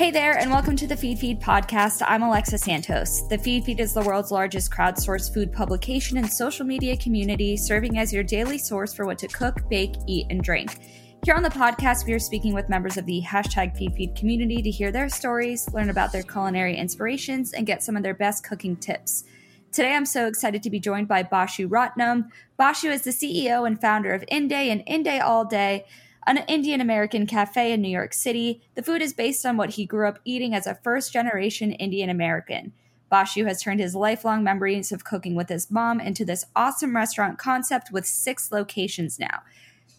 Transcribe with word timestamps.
Hey 0.00 0.10
there, 0.10 0.38
and 0.38 0.50
welcome 0.50 0.76
to 0.76 0.86
the 0.86 0.94
Feedfeed 0.94 1.42
podcast. 1.42 2.02
I'm 2.08 2.22
Alexa 2.22 2.56
Santos. 2.56 3.20
The 3.28 3.36
Feedfeed 3.36 3.80
is 3.80 3.92
the 3.92 4.00
world's 4.00 4.30
largest 4.30 4.72
crowdsourced 4.72 5.34
food 5.34 5.52
publication 5.52 6.16
and 6.16 6.26
social 6.26 6.64
media 6.64 6.96
community, 6.96 7.54
serving 7.58 7.98
as 7.98 8.10
your 8.10 8.22
daily 8.22 8.56
source 8.56 8.94
for 8.94 9.04
what 9.04 9.18
to 9.18 9.28
cook, 9.28 9.68
bake, 9.68 9.96
eat, 10.06 10.26
and 10.30 10.42
drink. 10.42 10.78
Here 11.22 11.34
on 11.34 11.42
the 11.42 11.50
podcast, 11.50 12.06
we 12.06 12.14
are 12.14 12.18
speaking 12.18 12.54
with 12.54 12.70
members 12.70 12.96
of 12.96 13.04
the 13.04 13.20
hashtag 13.20 13.78
Feedfeed 13.78 14.16
community 14.16 14.62
to 14.62 14.70
hear 14.70 14.90
their 14.90 15.10
stories, 15.10 15.70
learn 15.74 15.90
about 15.90 16.12
their 16.12 16.22
culinary 16.22 16.78
inspirations, 16.78 17.52
and 17.52 17.66
get 17.66 17.82
some 17.82 17.94
of 17.94 18.02
their 18.02 18.14
best 18.14 18.42
cooking 18.42 18.76
tips. 18.76 19.24
Today, 19.70 19.92
I'm 19.92 20.06
so 20.06 20.26
excited 20.26 20.62
to 20.62 20.70
be 20.70 20.80
joined 20.80 21.08
by 21.08 21.24
Basu 21.24 21.68
Ratnam. 21.68 22.30
Basu 22.56 22.88
is 22.88 23.02
the 23.02 23.10
CEO 23.10 23.66
and 23.66 23.78
founder 23.78 24.14
of 24.14 24.24
INDAY 24.28 24.70
and 24.70 24.82
INDAY 24.86 25.20
All 25.20 25.44
Day 25.44 25.84
an 26.26 26.38
Indian 26.48 26.80
American 26.80 27.26
cafe 27.26 27.72
in 27.72 27.80
New 27.80 27.88
York 27.88 28.12
City. 28.12 28.62
The 28.74 28.82
food 28.82 29.02
is 29.02 29.12
based 29.12 29.44
on 29.46 29.56
what 29.56 29.70
he 29.70 29.86
grew 29.86 30.08
up 30.08 30.18
eating 30.24 30.54
as 30.54 30.66
a 30.66 30.74
first 30.74 31.12
generation 31.12 31.72
Indian 31.72 32.10
American. 32.10 32.72
Basu 33.08 33.44
has 33.44 33.62
turned 33.62 33.80
his 33.80 33.94
lifelong 33.94 34.44
memories 34.44 34.92
of 34.92 35.04
cooking 35.04 35.34
with 35.34 35.48
his 35.48 35.70
mom 35.70 36.00
into 36.00 36.24
this 36.24 36.46
awesome 36.54 36.94
restaurant 36.94 37.38
concept 37.38 37.90
with 37.90 38.06
six 38.06 38.52
locations 38.52 39.18
now. 39.18 39.42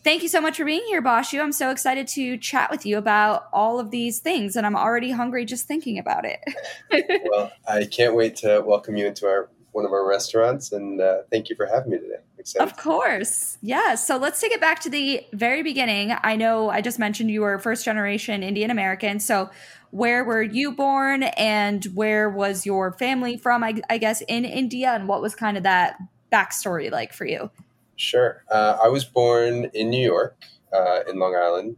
Thank 0.04 0.24
you 0.24 0.30
so 0.30 0.42
much 0.42 0.58
for 0.58 0.66
being 0.66 0.84
here, 0.88 1.02
Basu. 1.02 1.40
I'm 1.40 1.52
so 1.52 1.70
excited 1.70 2.08
to 2.09 2.38
chat 2.38 2.72
with 2.72 2.88
you 2.88 2.98
about 2.98 3.48
all 3.53 3.80
of 3.80 3.92
these 3.92 4.20
things, 4.20 4.56
and 4.56 4.66
I'm 4.66 4.76
already 4.76 5.12
hungry 5.12 5.46
just 5.46 5.68
thinking 5.68 6.00
about 6.00 6.26
it. 6.26 6.40
well, 7.30 7.52
I 7.68 7.86
can't 7.86 8.16
wait 8.16 8.38
to 8.38 8.64
welcome 8.66 8.96
you 8.96 9.06
into 9.06 9.28
our 9.28 9.50
one 9.74 9.86
of 9.86 9.92
our 9.92 10.08
restaurants, 10.08 10.72
and 10.72 11.00
uh, 11.00 11.22
thank 11.30 11.50
you 11.50 11.56
for 11.56 11.68
having 11.68 11.92
me 11.92 12.00
today. 12.00 12.16
Excited. 12.41 12.68
Of 12.68 12.75
course. 12.75 13.59
Yeah. 13.62 13.94
So 13.94 14.18
let's 14.18 14.41
take 14.41 14.52
it 14.52 14.59
back 14.59 14.79
to 14.79 14.90
the 14.90 15.24
very 15.31 15.62
beginning. 15.62 16.16
I 16.24 16.35
know 16.35 16.72
I 16.72 16.81
just 16.81 16.97
mentioned 16.97 17.29
you 17.29 17.41
were 17.41 17.59
first 17.59 17.85
generation 17.85 18.41
Indian 18.41 18.72
American. 18.72 19.19
So 19.19 19.52
where 19.91 20.24
were 20.24 20.41
you 20.41 20.72
born 20.72 21.22
and 21.24 21.85
where 21.94 22.31
was 22.31 22.66
your 22.66 22.94
family 22.94 23.38
from, 23.38 23.63
I, 23.63 23.79
I 23.91 24.00
guess, 24.00 24.22
in 24.22 24.44
India? 24.44 24.91
And 24.91 25.07
what 25.07 25.22
was 25.22 25.35
kind 25.35 25.56
of 25.56 25.62
that 25.63 25.97
backstory 26.31 26.90
like 26.91 27.13
for 27.13 27.25
you? 27.25 27.52
Sure. 27.96 28.44
Uh, 28.50 28.78
I 28.84 28.88
was 28.88 29.06
born 29.06 29.69
in 29.75 29.91
New 29.91 30.03
York, 30.03 30.35
uh, 30.73 31.02
in 31.08 31.19
Long 31.19 31.35
Island. 31.35 31.78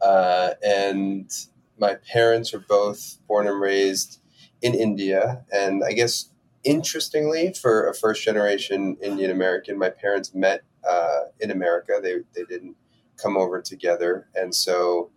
Uh, 0.00 0.52
and 0.66 1.30
my 1.78 1.96
parents 2.10 2.54
were 2.54 2.64
both 2.66 3.18
born 3.28 3.46
and 3.46 3.60
raised 3.60 4.18
in 4.62 4.74
India. 4.74 5.44
And 5.52 5.84
I 5.84 5.92
guess 5.92 6.30
interestingly, 6.64 7.52
for 7.52 7.88
a 7.88 7.94
first 7.94 8.24
generation 8.24 8.96
Indian 9.02 9.30
American, 9.30 9.78
my 9.78 9.90
parents 9.90 10.34
met 10.34 10.62
uh, 10.88 11.24
in 11.40 11.50
America. 11.50 11.94
They, 12.02 12.16
they 12.34 12.44
didn't 12.44 12.76
come 13.16 13.36
over 13.36 13.60
together. 13.60 14.28
And 14.34 14.54
so 14.54 15.10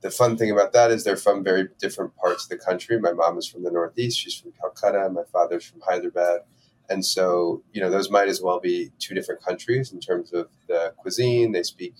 the 0.00 0.10
fun 0.10 0.36
thing 0.36 0.50
about 0.50 0.72
that 0.72 0.90
is 0.90 1.04
they're 1.04 1.16
from 1.16 1.44
very 1.44 1.68
different 1.78 2.16
parts 2.16 2.44
of 2.44 2.50
the 2.50 2.58
country. 2.58 2.98
My 2.98 3.12
mom 3.12 3.38
is 3.38 3.46
from 3.46 3.62
the 3.62 3.70
Northeast, 3.70 4.18
she's 4.18 4.34
from 4.34 4.52
Calcutta, 4.52 5.10
my 5.10 5.24
father's 5.32 5.64
from 5.64 5.80
Hyderabad. 5.80 6.40
And 6.88 7.04
so, 7.04 7.62
you 7.72 7.80
know, 7.80 7.90
those 7.90 8.10
might 8.10 8.28
as 8.28 8.40
well 8.40 8.60
be 8.60 8.92
two 8.98 9.14
different 9.14 9.42
countries 9.42 9.92
in 9.92 9.98
terms 9.98 10.32
of 10.32 10.48
the 10.68 10.94
cuisine. 10.98 11.52
They 11.52 11.64
speak 11.64 11.94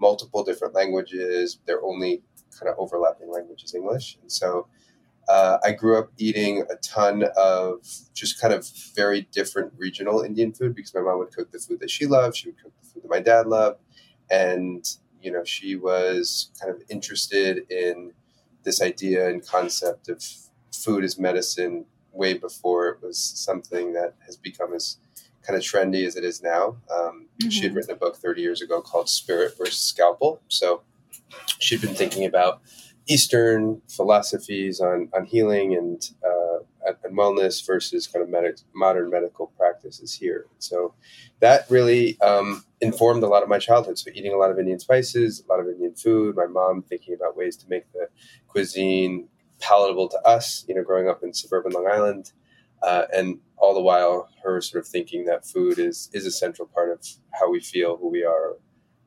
multiple 0.00 0.42
different 0.42 0.74
languages. 0.74 1.58
Their 1.66 1.82
only 1.84 2.22
kind 2.58 2.70
of 2.72 2.78
overlapping 2.78 3.30
language 3.30 3.62
is 3.64 3.74
English. 3.74 4.16
And 4.22 4.32
so 4.32 4.66
uh, 5.28 5.58
I 5.64 5.72
grew 5.72 5.98
up 5.98 6.10
eating 6.18 6.64
a 6.70 6.76
ton 6.76 7.24
of 7.36 7.86
just 8.14 8.40
kind 8.40 8.52
of 8.52 8.68
very 8.94 9.22
different 9.32 9.72
regional 9.76 10.20
Indian 10.20 10.52
food 10.52 10.74
because 10.74 10.94
my 10.94 11.00
mom 11.00 11.18
would 11.18 11.32
cook 11.32 11.50
the 11.50 11.58
food 11.58 11.80
that 11.80 11.90
she 11.90 12.06
loved. 12.06 12.36
She 12.36 12.48
would 12.48 12.62
cook 12.62 12.72
the 12.80 12.88
food 12.88 13.02
that 13.04 13.10
my 13.10 13.20
dad 13.20 13.46
loved. 13.46 13.80
And, 14.30 14.86
you 15.22 15.30
know, 15.32 15.44
she 15.44 15.76
was 15.76 16.50
kind 16.60 16.74
of 16.74 16.82
interested 16.88 17.70
in 17.70 18.12
this 18.62 18.80
idea 18.80 19.28
and 19.28 19.46
concept 19.46 20.08
of 20.08 20.22
food 20.72 21.04
as 21.04 21.18
medicine 21.18 21.86
way 22.12 22.34
before 22.34 22.88
it 22.88 23.02
was 23.02 23.18
something 23.18 23.92
that 23.92 24.14
has 24.26 24.36
become 24.36 24.72
as 24.72 24.98
kind 25.42 25.56
of 25.56 25.62
trendy 25.62 26.06
as 26.06 26.16
it 26.16 26.24
is 26.24 26.42
now. 26.42 26.76
Um, 26.90 27.26
mm-hmm. 27.38 27.48
She 27.48 27.60
had 27.60 27.68
mm-hmm. 27.68 27.76
written 27.76 27.94
a 27.94 27.96
book 27.96 28.16
30 28.16 28.40
years 28.40 28.62
ago 28.62 28.80
called 28.80 29.08
Spirit 29.08 29.56
versus 29.58 29.78
Scalpel. 29.78 30.40
So 30.48 30.82
she'd 31.58 31.80
been 31.80 31.94
thinking 31.94 32.24
about 32.24 32.62
Eastern 33.06 33.82
philosophies 33.88 34.80
on, 34.80 35.08
on 35.12 35.24
healing 35.26 35.74
and, 35.74 36.10
uh, 36.26 36.92
and 37.04 37.16
wellness 37.16 37.64
versus 37.66 38.06
kind 38.06 38.22
of 38.22 38.56
modern 38.74 39.10
medical 39.10 39.48
practices 39.58 40.14
here. 40.14 40.46
So 40.58 40.94
that 41.40 41.66
really 41.68 42.18
um, 42.20 42.64
informed 42.80 43.22
a 43.22 43.26
lot 43.26 43.42
of 43.42 43.48
my 43.48 43.58
childhood. 43.58 43.98
So 43.98 44.10
eating 44.14 44.32
a 44.32 44.36
lot 44.36 44.50
of 44.50 44.58
Indian 44.58 44.78
spices, 44.78 45.42
a 45.46 45.52
lot 45.52 45.60
of 45.60 45.68
Indian 45.68 45.94
food. 45.94 46.36
My 46.36 46.46
mom 46.46 46.82
thinking 46.82 47.14
about 47.14 47.36
ways 47.36 47.56
to 47.58 47.68
make 47.68 47.90
the 47.92 48.08
cuisine 48.48 49.28
palatable 49.60 50.08
to 50.08 50.18
us. 50.26 50.64
You 50.68 50.74
know, 50.74 50.82
growing 50.82 51.08
up 51.08 51.22
in 51.22 51.32
suburban 51.34 51.72
Long 51.72 51.86
Island, 51.86 52.32
uh, 52.82 53.04
and 53.14 53.38
all 53.56 53.74
the 53.74 53.80
while 53.80 54.28
her 54.42 54.60
sort 54.60 54.84
of 54.84 54.88
thinking 54.88 55.24
that 55.26 55.46
food 55.46 55.78
is 55.78 56.10
is 56.12 56.26
a 56.26 56.30
central 56.30 56.68
part 56.68 56.90
of 56.90 57.06
how 57.32 57.50
we 57.50 57.60
feel, 57.60 57.96
who 57.96 58.08
we 58.08 58.24
are, 58.24 58.56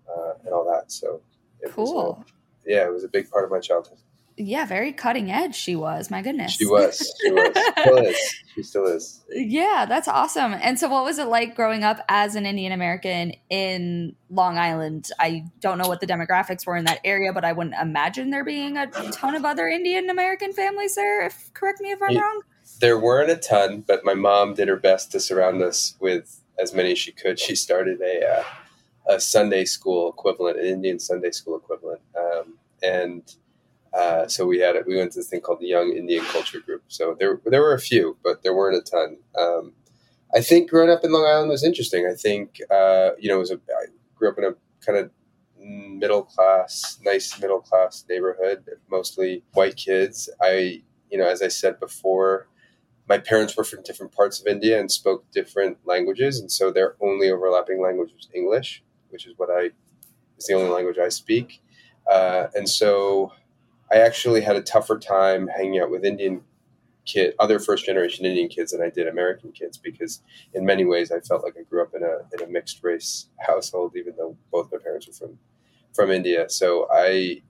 uh, 0.09 0.33
and 0.43 0.53
all 0.53 0.65
that. 0.71 0.91
So 0.91 1.21
cool. 1.69 2.17
Was, 2.19 2.25
uh, 2.27 2.36
yeah, 2.67 2.85
it 2.85 2.93
was 2.93 3.03
a 3.03 3.09
big 3.09 3.29
part 3.29 3.45
of 3.45 3.51
my 3.51 3.59
childhood. 3.59 3.97
Yeah, 4.39 4.67
very 4.67 4.93
cutting 4.93 5.31
edge 5.31 5.55
she 5.55 5.75
was. 5.75 6.11
My 6.11 6.21
goodness. 6.21 6.51
She 6.51 6.67
was. 6.67 7.11
She 7.23 7.31
was. 7.31 7.57
still 7.79 7.97
is. 7.97 8.35
She 8.53 8.63
still 8.63 8.85
is. 8.85 9.21
Yeah, 9.31 9.87
that's 9.89 10.07
awesome. 10.07 10.53
And 10.53 10.79
so 10.79 10.87
what 10.87 11.03
was 11.03 11.17
it 11.17 11.25
like 11.25 11.55
growing 11.55 11.83
up 11.83 12.05
as 12.07 12.35
an 12.35 12.45
Indian 12.45 12.71
American 12.71 13.33
in 13.49 14.15
Long 14.29 14.59
Island? 14.59 15.09
I 15.19 15.45
don't 15.59 15.79
know 15.79 15.87
what 15.87 16.01
the 16.01 16.05
demographics 16.07 16.67
were 16.67 16.77
in 16.77 16.85
that 16.85 16.99
area, 17.03 17.33
but 17.33 17.45
I 17.45 17.51
wouldn't 17.51 17.75
imagine 17.81 18.29
there 18.29 18.45
being 18.45 18.77
a 18.77 18.85
ton 19.11 19.33
of 19.33 19.43
other 19.43 19.67
Indian 19.67 20.07
American 20.07 20.53
families 20.53 20.93
there, 20.93 21.25
if 21.25 21.51
correct 21.55 21.81
me 21.81 21.89
if 21.89 21.99
I'm 22.03 22.11
yeah, 22.11 22.21
wrong. 22.21 22.41
There 22.79 22.99
weren't 22.99 23.31
a 23.31 23.37
ton, 23.37 23.83
but 23.87 24.05
my 24.05 24.13
mom 24.13 24.53
did 24.53 24.67
her 24.67 24.77
best 24.77 25.11
to 25.13 25.19
surround 25.19 25.63
us 25.63 25.95
with 25.99 26.43
as 26.59 26.75
many 26.75 26.91
as 26.91 26.99
she 26.99 27.11
could. 27.11 27.39
She 27.39 27.55
started 27.55 28.01
a 28.01 28.39
uh, 28.39 28.43
a 29.07 29.19
Sunday 29.19 29.65
school 29.65 30.09
equivalent, 30.09 30.59
an 30.59 30.65
Indian 30.65 30.99
Sunday 30.99 31.31
school 31.31 31.57
equivalent, 31.57 32.01
um, 32.17 32.57
and 32.83 33.35
uh, 33.93 34.27
so 34.27 34.45
we 34.45 34.59
had 34.59 34.75
it. 34.75 34.85
We 34.85 34.97
went 34.97 35.11
to 35.13 35.19
this 35.19 35.29
thing 35.29 35.41
called 35.41 35.59
the 35.59 35.67
Young 35.67 35.91
Indian 35.91 36.23
Culture 36.25 36.59
Group. 36.59 36.83
So 36.87 37.15
there 37.19 37.39
there 37.45 37.61
were 37.61 37.73
a 37.73 37.79
few, 37.79 38.17
but 38.23 38.43
there 38.43 38.53
weren't 38.53 38.77
a 38.77 38.91
ton. 38.91 39.17
Um, 39.37 39.73
I 40.35 40.41
think 40.41 40.69
growing 40.69 40.89
up 40.89 41.03
in 41.03 41.11
Long 41.11 41.25
Island 41.25 41.49
was 41.49 41.63
interesting. 41.63 42.05
I 42.05 42.15
think 42.15 42.59
uh, 42.69 43.11
you 43.17 43.29
know, 43.29 43.37
it 43.37 43.39
was 43.39 43.51
a, 43.51 43.55
I 43.55 43.85
grew 44.15 44.29
up 44.29 44.37
in 44.37 44.43
a 44.43 44.55
kind 44.85 44.99
of 44.99 45.11
middle 45.59 46.23
class, 46.23 46.99
nice 47.03 47.39
middle 47.39 47.59
class 47.59 48.05
neighborhood, 48.09 48.65
mostly 48.89 49.43
white 49.53 49.75
kids. 49.75 50.29
I, 50.41 50.83
you 51.09 51.17
know, 51.17 51.27
as 51.27 51.41
I 51.41 51.47
said 51.47 51.79
before, 51.79 52.47
my 53.09 53.17
parents 53.17 53.55
were 53.55 53.63
from 53.63 53.83
different 53.83 54.11
parts 54.11 54.39
of 54.39 54.47
India 54.47 54.79
and 54.79 54.91
spoke 54.91 55.29
different 55.31 55.77
languages, 55.85 56.39
and 56.39 56.51
so 56.51 56.71
their 56.71 56.95
only 57.01 57.31
overlapping 57.31 57.81
language 57.81 58.11
was 58.13 58.27
English, 58.33 58.83
which 59.09 59.25
is 59.25 59.33
what 59.37 59.49
I 59.49 59.71
is 60.37 60.45
the 60.47 60.53
only 60.53 60.69
language 60.69 60.97
I 60.97 61.09
speak. 61.09 61.61
Uh, 62.09 62.47
and 62.53 62.67
so 62.67 63.33
I 63.91 63.97
actually 63.97 64.41
had 64.41 64.55
a 64.55 64.61
tougher 64.61 64.97
time 64.97 65.47
hanging 65.47 65.79
out 65.79 65.89
with 65.89 66.05
Indian 66.05 66.41
kid, 67.05 67.33
other 67.39 67.59
first 67.59 67.85
generation 67.85 68.25
Indian 68.25 68.49
kids 68.49 68.71
than 68.71 68.81
I 68.81 68.89
did 68.89 69.07
American 69.07 69.51
kids 69.51 69.77
because 69.77 70.21
in 70.53 70.65
many 70.65 70.85
ways 70.85 71.11
I 71.11 71.19
felt 71.19 71.43
like 71.43 71.55
I 71.57 71.63
grew 71.63 71.81
up 71.81 71.93
in 71.95 72.03
a 72.03 72.19
in 72.33 72.47
a 72.47 72.51
mixed 72.51 72.83
race 72.83 73.29
household, 73.39 73.93
even 73.95 74.13
though 74.17 74.37
both 74.51 74.71
my 74.71 74.77
parents 74.77 75.07
were 75.07 75.13
from 75.13 75.39
from 75.93 76.11
India. 76.11 76.47
So 76.49 76.87
I, 76.91 77.41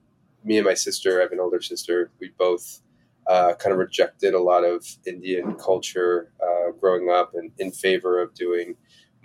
me 0.44 0.58
and 0.58 0.66
my 0.66 0.76
sister, 0.76 1.20
I 1.20 1.24
have 1.24 1.34
an 1.34 1.40
older 1.40 1.62
sister. 1.62 2.12
We 2.22 2.32
both 2.38 2.80
uh, 3.28 3.54
kind 3.56 3.74
of 3.74 3.80
rejected 3.80 4.34
a 4.34 4.40
lot 4.40 4.64
of 4.64 4.86
Indian 5.06 5.56
culture 5.56 6.32
uh, 6.42 6.72
growing 6.80 7.10
up 7.10 7.34
and 7.34 7.52
in 7.58 7.72
favor 7.72 8.22
of 8.22 8.34
doing 8.34 8.78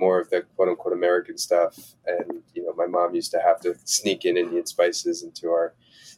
more 0.03 0.21
of 0.21 0.29
the 0.31 0.41
quote 0.55 0.69
unquote 0.69 0.93
American 0.93 1.39
stuff. 1.39 1.75
And, 2.07 2.43
you 2.55 2.63
know, 2.65 2.75
my 2.83 2.87
mom 2.87 3.15
used 3.15 3.31
to 3.33 3.41
have 3.41 3.61
to 3.61 3.71
sneak 3.85 4.25
in 4.25 4.37
Indian 4.37 4.67
spices 4.67 5.23
into 5.23 5.49
our 5.49 5.75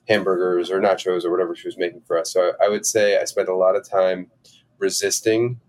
hamburgers 0.09 0.71
or 0.71 0.81
nachos 0.81 1.25
or 1.25 1.31
whatever 1.31 1.55
she 1.55 1.69
was 1.69 1.79
making 1.79 2.03
for 2.07 2.19
us. 2.19 2.33
So 2.33 2.41
I, 2.61 2.67
I 2.67 2.69
would 2.69 2.87
say 2.87 3.19
I 3.19 3.25
spent 3.25 3.49
a 3.49 3.55
lot 3.65 3.77
of 3.77 3.89
time 3.89 4.31
resisting 4.79 5.61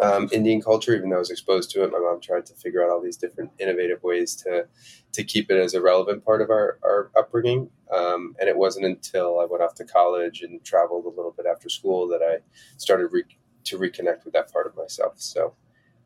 um, 0.00 0.28
Indian 0.32 0.60
culture, 0.60 0.94
even 0.94 1.10
though 1.10 1.16
I 1.16 1.26
was 1.26 1.30
exposed 1.30 1.70
to 1.70 1.84
it. 1.84 1.92
My 1.92 1.98
mom 1.98 2.20
tried 2.20 2.46
to 2.46 2.54
figure 2.54 2.82
out 2.82 2.90
all 2.90 3.00
these 3.00 3.16
different 3.16 3.50
innovative 3.58 4.02
ways 4.02 4.34
to 4.36 4.66
to 5.12 5.22
keep 5.22 5.50
it 5.50 5.58
as 5.60 5.74
a 5.74 5.80
relevant 5.80 6.24
part 6.24 6.42
of 6.42 6.50
our, 6.50 6.78
our 6.82 7.10
upbringing. 7.16 7.70
Um, 7.96 8.34
and 8.40 8.48
it 8.48 8.56
wasn't 8.56 8.86
until 8.86 9.38
I 9.38 9.44
went 9.44 9.62
off 9.62 9.74
to 9.76 9.84
college 9.84 10.42
and 10.42 10.64
traveled 10.64 11.04
a 11.04 11.14
little 11.16 11.34
bit 11.36 11.46
after 11.46 11.68
school 11.68 12.08
that 12.08 12.20
I 12.20 12.34
started 12.78 13.08
re- 13.12 13.38
to 13.68 13.78
reconnect 13.78 14.24
with 14.24 14.34
that 14.34 14.52
part 14.52 14.66
of 14.66 14.76
myself. 14.76 15.14
So 15.16 15.54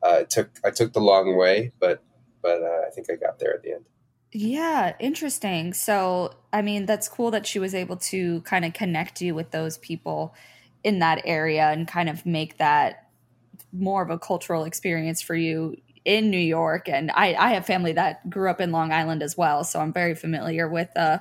uh, 0.03 0.19
it 0.21 0.29
took 0.29 0.49
I 0.63 0.71
took 0.71 0.93
the 0.93 1.01
long 1.01 1.35
way, 1.35 1.71
but 1.79 2.03
but 2.41 2.61
uh, 2.61 2.87
I 2.87 2.91
think 2.93 3.07
I 3.11 3.15
got 3.15 3.39
there 3.39 3.53
at 3.53 3.63
the 3.63 3.73
end. 3.73 3.85
Yeah, 4.31 4.93
interesting. 4.99 5.73
So, 5.73 6.35
I 6.53 6.61
mean, 6.61 6.85
that's 6.85 7.09
cool 7.09 7.31
that 7.31 7.47
she 7.47 7.57
was 7.57 7.73
able 7.73 7.97
to 7.97 8.41
kind 8.41 8.63
of 8.63 8.73
connect 8.73 9.21
you 9.21 9.33
with 9.33 9.49
those 9.51 9.79
people 9.79 10.35
in 10.83 10.99
that 10.99 11.21
area 11.25 11.69
and 11.69 11.87
kind 11.87 12.09
of 12.09 12.25
make 12.25 12.57
that 12.57 13.09
more 13.73 14.03
of 14.03 14.09
a 14.09 14.19
cultural 14.19 14.65
experience 14.65 15.21
for 15.21 15.35
you 15.35 15.75
in 16.05 16.29
New 16.29 16.37
York. 16.37 16.87
And 16.87 17.11
I, 17.11 17.33
I 17.33 17.53
have 17.53 17.65
family 17.65 17.93
that 17.93 18.29
grew 18.29 18.49
up 18.49 18.61
in 18.61 18.71
Long 18.71 18.91
Island 18.91 19.23
as 19.23 19.35
well, 19.35 19.63
so 19.63 19.79
I'm 19.79 19.93
very 19.93 20.15
familiar 20.15 20.67
with 20.69 20.89
uh 20.95 21.19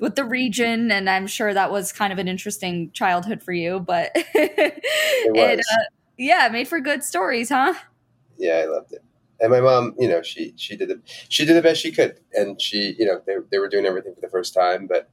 with 0.00 0.16
the 0.16 0.24
region, 0.24 0.90
and 0.90 1.08
I'm 1.08 1.26
sure 1.26 1.54
that 1.54 1.70
was 1.70 1.92
kind 1.92 2.12
of 2.12 2.18
an 2.18 2.26
interesting 2.26 2.90
childhood 2.92 3.42
for 3.42 3.52
you. 3.52 3.80
But 3.80 4.10
it, 4.14 4.82
it 4.84 5.60
uh, 5.60 5.82
yeah, 6.16 6.48
made 6.50 6.68
for 6.68 6.80
good 6.80 7.04
stories, 7.04 7.48
huh? 7.48 7.74
Yeah, 8.38 8.54
I 8.54 8.66
loved 8.66 8.92
it 8.92 9.02
and 9.40 9.50
my 9.50 9.60
mom, 9.60 9.94
you 9.98 10.08
know, 10.08 10.22
she 10.22 10.54
she 10.56 10.76
did 10.76 10.88
the 10.88 11.00
she 11.28 11.44
did 11.44 11.54
the 11.56 11.62
best 11.62 11.80
she 11.80 11.92
could, 11.92 12.20
and 12.32 12.60
she, 12.60 12.94
you 12.98 13.06
know, 13.06 13.20
they 13.26 13.36
they 13.50 13.58
were 13.58 13.68
doing 13.68 13.86
everything 13.86 14.14
for 14.14 14.20
the 14.20 14.28
first 14.28 14.54
time. 14.54 14.86
But 14.86 15.10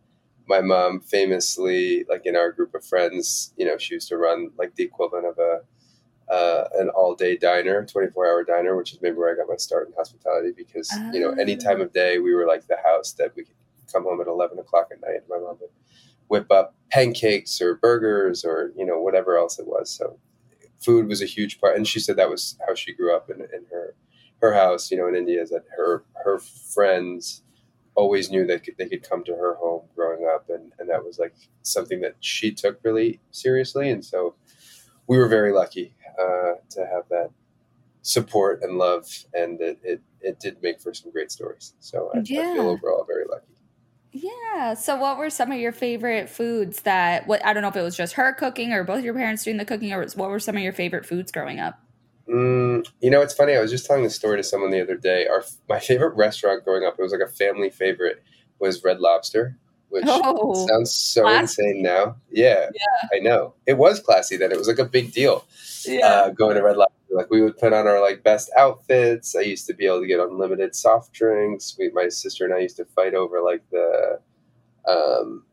my 0.47 0.62
mom, 0.62 1.01
famously, 1.01 2.06
like 2.09 2.25
in 2.25 2.35
our 2.35 2.51
group 2.51 2.73
of 2.75 2.85
friends, 2.85 3.53
you 3.57 3.65
know, 3.65 3.77
she 3.77 3.95
used 3.95 4.09
to 4.09 4.18
run 4.18 4.51
like 4.57 4.75
the 4.75 4.83
equivalent 4.83 5.25
of 5.25 5.38
a 5.39 5.62
uh, 6.31 6.68
an 6.79 6.89
all 6.89 7.15
day 7.15 7.35
diner, 7.35 7.85
twenty 7.85 8.09
four 8.12 8.25
hour 8.27 8.44
diner, 8.44 8.75
which 8.77 8.94
is 8.94 9.01
maybe 9.01 9.18
where 9.18 9.33
I 9.33 9.35
got 9.35 9.50
my 9.50 9.57
start 9.57 9.88
in 9.88 9.94
hospitality 9.94 10.51
because 10.56 10.89
you 11.13 11.19
know 11.19 11.31
any 11.31 11.57
time 11.57 11.81
of 11.81 11.91
day 11.94 12.19
we 12.19 12.33
were 12.33 12.47
like 12.47 12.67
the 12.67 12.77
house 12.83 13.13
that 13.13 13.35
we 13.35 13.44
could 13.44 13.56
come 13.91 14.03
home 14.03 14.21
at 14.21 14.27
eleven 14.27 14.59
o'clock 14.59 14.89
at 14.91 15.01
night. 15.01 15.21
My 15.29 15.38
mom 15.38 15.57
would 15.59 15.69
whip 16.27 16.51
up 16.51 16.75
pancakes 16.91 17.62
or 17.62 17.75
burgers 17.75 18.45
or 18.45 18.71
you 18.77 18.85
know 18.85 19.00
whatever 19.01 19.38
else 19.38 19.59
it 19.59 19.67
was. 19.67 19.89
So 19.91 20.19
food 20.83 21.07
was 21.07 21.21
a 21.21 21.25
huge 21.25 21.59
part, 21.59 21.75
and 21.75 21.87
she 21.87 21.99
said 21.99 22.15
that 22.17 22.29
was 22.29 22.57
how 22.67 22.75
she 22.75 22.93
grew 22.93 23.15
up 23.15 23.29
in, 23.29 23.41
in 23.41 23.65
her 23.71 23.95
her 24.41 24.53
house, 24.53 24.89
you 24.89 24.97
know, 24.97 25.07
in 25.07 25.15
India, 25.15 25.41
is 25.41 25.49
that 25.51 25.65
her 25.77 26.03
her 26.23 26.39
friends 26.39 27.43
always 27.93 28.31
knew 28.31 28.45
that 28.47 28.65
they 28.77 28.87
could 28.87 29.07
come 29.07 29.23
to 29.23 29.33
her 29.33 29.55
home 29.55 29.83
growing 29.95 30.25
up, 30.25 30.49
and 30.49 30.71
and 30.79 30.89
that 30.89 31.03
was 31.03 31.19
like 31.19 31.35
something 31.61 32.01
that 32.01 32.15
she 32.19 32.51
took 32.51 32.79
really 32.83 33.19
seriously, 33.31 33.89
and 33.89 34.03
so 34.03 34.35
we 35.07 35.17
were 35.17 35.27
very 35.27 35.51
lucky 35.51 35.93
uh, 36.19 36.53
to 36.69 36.85
have 36.85 37.03
that 37.09 37.29
support 38.01 38.61
and 38.63 38.77
love, 38.77 39.07
and 39.33 39.61
it, 39.61 39.79
it 39.83 40.01
it 40.21 40.39
did 40.39 40.61
make 40.61 40.81
for 40.81 40.93
some 40.93 41.11
great 41.11 41.31
stories. 41.31 41.73
So 41.79 42.11
I, 42.13 42.21
yeah. 42.25 42.41
I 42.41 42.53
feel 42.53 42.69
overall 42.69 43.05
very 43.07 43.25
lucky. 43.29 43.50
Yeah. 44.11 44.73
So, 44.73 44.95
what 44.97 45.17
were 45.17 45.29
some 45.29 45.51
of 45.51 45.59
your 45.59 45.71
favorite 45.71 46.29
foods 46.29 46.81
that? 46.81 47.27
What 47.27 47.43
I 47.45 47.53
don't 47.53 47.61
know 47.61 47.69
if 47.69 47.75
it 47.75 47.81
was 47.81 47.95
just 47.95 48.13
her 48.13 48.33
cooking 48.33 48.73
or 48.73 48.83
both 48.83 49.03
your 49.03 49.13
parents 49.13 49.43
doing 49.43 49.57
the 49.57 49.65
cooking, 49.65 49.93
or 49.93 50.05
what 50.15 50.29
were 50.29 50.39
some 50.39 50.57
of 50.57 50.63
your 50.63 50.73
favorite 50.73 51.05
foods 51.05 51.31
growing 51.31 51.59
up? 51.59 51.79
Mm, 52.27 52.87
you 53.01 53.09
know, 53.09 53.21
it's 53.21 53.33
funny. 53.33 53.55
I 53.55 53.61
was 53.61 53.71
just 53.71 53.85
telling 53.85 54.03
the 54.03 54.09
story 54.09 54.37
to 54.37 54.43
someone 54.43 54.71
the 54.71 54.81
other 54.81 54.95
day. 54.95 55.27
Our 55.27 55.43
my 55.69 55.79
favorite 55.79 56.15
restaurant 56.15 56.63
growing 56.65 56.85
up, 56.85 56.95
it 56.99 57.01
was 57.01 57.11
like 57.11 57.21
a 57.21 57.31
family 57.31 57.69
favorite, 57.69 58.23
was 58.59 58.83
Red 58.83 58.99
Lobster, 58.99 59.57
which 59.89 60.03
oh, 60.07 60.67
sounds 60.67 60.91
so 60.91 61.23
classy. 61.23 61.41
insane 61.41 61.81
now. 61.81 62.17
Yeah, 62.29 62.69
yeah, 62.73 63.09
I 63.13 63.19
know. 63.19 63.53
It 63.65 63.77
was 63.77 63.99
classy 63.99 64.37
then. 64.37 64.51
It 64.51 64.57
was 64.57 64.67
like 64.67 64.79
a 64.79 64.85
big 64.85 65.13
deal. 65.13 65.45
Yeah, 65.85 66.05
uh, 66.05 66.29
going 66.29 66.55
to 66.55 66.63
Red 66.63 66.77
Lobster. 66.77 67.00
Like 67.13 67.29
we 67.29 67.41
would 67.41 67.57
put 67.57 67.73
on 67.73 67.87
our 67.87 68.01
like 68.01 68.23
best 68.23 68.49
outfits. 68.57 69.35
I 69.35 69.41
used 69.41 69.67
to 69.67 69.73
be 69.73 69.85
able 69.85 70.01
to 70.01 70.07
get 70.07 70.19
unlimited 70.19 70.75
soft 70.75 71.13
drinks. 71.13 71.75
We, 71.77 71.89
my 71.89 72.09
sister 72.09 72.45
and 72.45 72.53
I 72.53 72.59
used 72.59 72.77
to 72.77 72.85
fight 72.85 73.13
over 73.13 73.41
like 73.41 73.63
the, 73.71 74.19
um, 74.87 75.43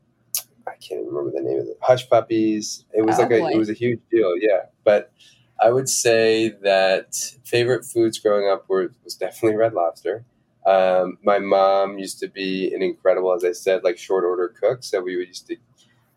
I 0.66 0.72
can't 0.72 1.00
even 1.00 1.14
remember 1.14 1.30
the 1.36 1.42
name 1.42 1.60
of 1.60 1.66
it. 1.66 1.78
Hush 1.80 2.08
puppies. 2.08 2.84
It 2.92 3.02
was 3.02 3.18
oh, 3.18 3.22
like 3.22 3.32
a, 3.32 3.38
boy. 3.40 3.50
it 3.50 3.56
was 3.56 3.70
a 3.70 3.74
huge 3.74 4.00
deal. 4.10 4.34
Yeah, 4.38 4.66
but 4.84 5.12
I 5.60 5.70
would 5.70 5.88
say 5.88 6.50
that 6.62 7.14
favorite 7.44 7.84
foods 7.84 8.18
growing 8.18 8.48
up 8.48 8.68
were 8.68 8.92
was 9.04 9.14
definitely 9.14 9.56
Red 9.56 9.74
Lobster. 9.74 10.24
Um, 10.66 11.18
my 11.24 11.38
mom 11.38 11.98
used 11.98 12.20
to 12.20 12.28
be 12.28 12.72
an 12.74 12.82
incredible, 12.82 13.32
as 13.32 13.44
I 13.44 13.52
said, 13.52 13.82
like 13.82 13.96
short 13.96 14.24
order 14.24 14.48
cook. 14.48 14.84
So 14.84 15.00
we 15.00 15.16
would 15.16 15.28
used 15.28 15.46
to 15.48 15.56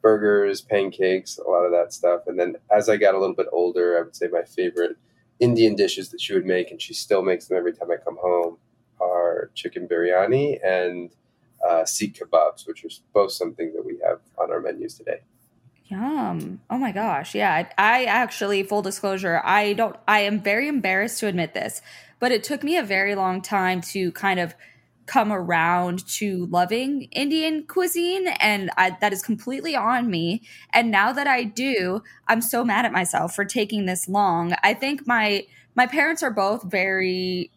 burgers, 0.01 0.61
pancakes, 0.61 1.37
a 1.37 1.49
lot 1.49 1.63
of 1.63 1.71
that 1.71 1.94
stuff. 1.94 2.21
And 2.27 2.39
then 2.39 2.57
as 2.75 2.89
I 2.89 2.97
got 2.97 3.15
a 3.15 3.19
little 3.19 3.35
bit 3.35 3.47
older, 3.51 3.97
I 3.97 4.01
would 4.01 4.15
say 4.15 4.27
my 4.27 4.44
favorite 4.44 4.97
Indian 5.41 5.75
dishes 5.75 6.09
that 6.09 6.21
she 6.21 6.33
would 6.33 6.45
make, 6.45 6.71
and 6.71 6.81
she 6.81 6.93
still 6.93 7.23
makes 7.23 7.47
them 7.47 7.57
every 7.57 7.73
time 7.73 7.91
I 7.91 7.97
come 7.97 8.17
home, 8.21 8.57
are 9.01 9.49
chicken 9.55 9.88
biryani 9.88 10.59
and 10.63 11.11
uh, 11.68 11.83
seekh 11.83 12.18
kebabs, 12.18 12.68
which 12.68 12.85
are 12.85 12.89
both 13.13 13.31
something 13.31 13.73
that 13.73 13.83
we 13.83 13.99
have 14.06 14.19
on 14.37 14.51
our 14.51 14.61
menus 14.61 14.94
today. 14.94 15.21
Yum. 15.87 16.61
Oh 16.69 16.77
my 16.77 16.92
gosh. 16.92 17.35
Yeah. 17.35 17.66
I, 17.77 18.01
I, 18.01 18.06
actually, 18.06 18.63
full 18.63 18.81
disclosure, 18.81 19.42
I 19.44 19.73
don't, 19.73 19.95
I 20.07 20.21
am 20.21 20.39
very 20.39 20.68
embarrassed 20.68 21.19
to 21.19 21.27
admit 21.27 21.54
this, 21.54 21.81
but 22.19 22.31
it 22.31 22.44
took 22.44 22.63
me 22.63 22.77
a 22.77 22.83
very 22.83 23.16
long 23.16 23.42
time 23.42 23.81
to 23.81 24.11
kind 24.13 24.39
of 24.39 24.54
come 25.11 25.33
around 25.33 26.07
to 26.07 26.45
loving 26.45 27.01
Indian 27.11 27.65
cuisine. 27.68 28.30
And 28.39 28.71
I, 28.77 28.95
that 29.01 29.11
is 29.11 29.21
completely 29.21 29.75
on 29.75 30.09
me. 30.09 30.41
And 30.71 30.89
now 30.89 31.11
that 31.11 31.27
I 31.27 31.44
do, 31.44 32.01
I'm 32.30 32.41
so 32.41 32.63
mad 32.63 32.85
at 32.85 32.94
myself 32.94 33.35
for 33.35 33.44
taking 33.44 33.85
this 33.85 34.07
long. 34.07 34.56
I 34.63 34.73
think 34.73 35.06
my, 35.06 35.45
my 35.75 35.85
parents 35.85 36.23
are 36.23 36.31
both 36.31 36.63
very 36.63 37.51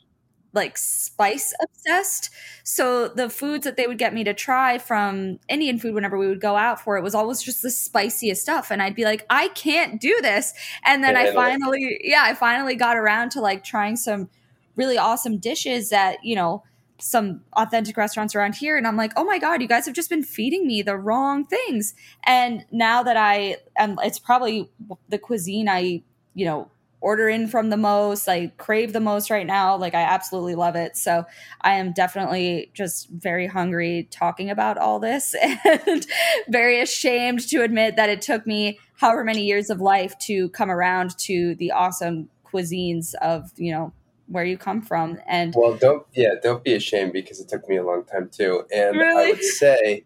like 0.52 0.76
spice 0.76 1.54
obsessed. 1.62 2.30
So 2.64 3.06
the 3.06 3.30
foods 3.30 3.62
that 3.64 3.76
they 3.76 3.86
would 3.86 3.98
get 3.98 4.14
me 4.14 4.24
to 4.24 4.34
try 4.34 4.78
from 4.78 5.38
Indian 5.48 5.78
food 5.78 5.94
whenever 5.94 6.18
we 6.18 6.26
would 6.26 6.40
go 6.40 6.56
out 6.56 6.80
for 6.80 6.96
it 6.96 7.04
was 7.04 7.14
always 7.14 7.40
just 7.40 7.62
the 7.62 7.70
spiciest 7.70 8.42
stuff. 8.42 8.72
And 8.72 8.82
I'd 8.82 8.96
be 8.96 9.04
like, 9.04 9.24
I 9.30 9.46
can't 9.48 10.00
do 10.00 10.16
this. 10.22 10.54
And 10.84 11.04
then 11.04 11.16
I 11.16 11.32
finally, 11.32 12.00
yeah, 12.02 12.22
I 12.24 12.34
finally 12.34 12.74
got 12.74 12.96
around 12.96 13.30
to 13.30 13.40
like 13.40 13.62
trying 13.62 13.94
some 13.94 14.28
really 14.74 14.98
awesome 14.98 15.38
dishes 15.38 15.90
that, 15.90 16.18
you 16.24 16.34
know, 16.34 16.64
some 16.98 17.40
authentic 17.54 17.96
restaurants 17.96 18.34
around 18.34 18.54
here 18.54 18.76
and 18.76 18.86
I'm 18.86 18.96
like, 18.96 19.12
"Oh 19.16 19.24
my 19.24 19.38
god, 19.38 19.60
you 19.60 19.68
guys 19.68 19.86
have 19.86 19.94
just 19.94 20.10
been 20.10 20.22
feeding 20.22 20.66
me 20.66 20.82
the 20.82 20.96
wrong 20.96 21.44
things." 21.44 21.94
And 22.24 22.64
now 22.70 23.02
that 23.02 23.16
I 23.16 23.56
am 23.76 23.98
it's 24.02 24.18
probably 24.18 24.70
the 25.08 25.18
cuisine 25.18 25.68
I, 25.68 26.02
you 26.34 26.46
know, 26.46 26.70
order 27.04 27.28
in 27.28 27.46
from 27.46 27.68
the 27.68 27.76
most, 27.76 28.26
I 28.28 28.46
crave 28.56 28.94
the 28.94 29.00
most 29.00 29.28
right 29.30 29.46
now. 29.46 29.76
Like 29.76 29.94
I 29.94 30.00
absolutely 30.00 30.54
love 30.54 30.74
it. 30.74 30.96
So 30.96 31.26
I 31.60 31.74
am 31.74 31.92
definitely 31.92 32.70
just 32.72 33.10
very 33.10 33.46
hungry 33.46 34.08
talking 34.10 34.48
about 34.48 34.78
all 34.78 34.98
this 34.98 35.34
and 35.86 36.06
very 36.48 36.80
ashamed 36.80 37.46
to 37.48 37.62
admit 37.62 37.96
that 37.96 38.08
it 38.08 38.22
took 38.22 38.46
me 38.46 38.78
however 38.96 39.22
many 39.22 39.44
years 39.44 39.68
of 39.68 39.82
life 39.82 40.16
to 40.20 40.48
come 40.50 40.70
around 40.70 41.16
to 41.18 41.54
the 41.56 41.72
awesome 41.72 42.30
cuisines 42.50 43.14
of, 43.16 43.52
you 43.56 43.70
know, 43.70 43.92
where 44.26 44.44
you 44.44 44.56
come 44.56 44.82
from. 44.82 45.18
And 45.26 45.54
well, 45.56 45.76
don't, 45.76 46.06
yeah, 46.14 46.34
don't 46.42 46.64
be 46.64 46.74
ashamed 46.74 47.12
because 47.12 47.40
it 47.40 47.48
took 47.48 47.68
me 47.68 47.76
a 47.76 47.84
long 47.84 48.04
time 48.04 48.30
too. 48.30 48.64
And 48.74 48.96
really? 48.96 49.26
I 49.26 49.30
would 49.30 49.42
say, 49.42 50.04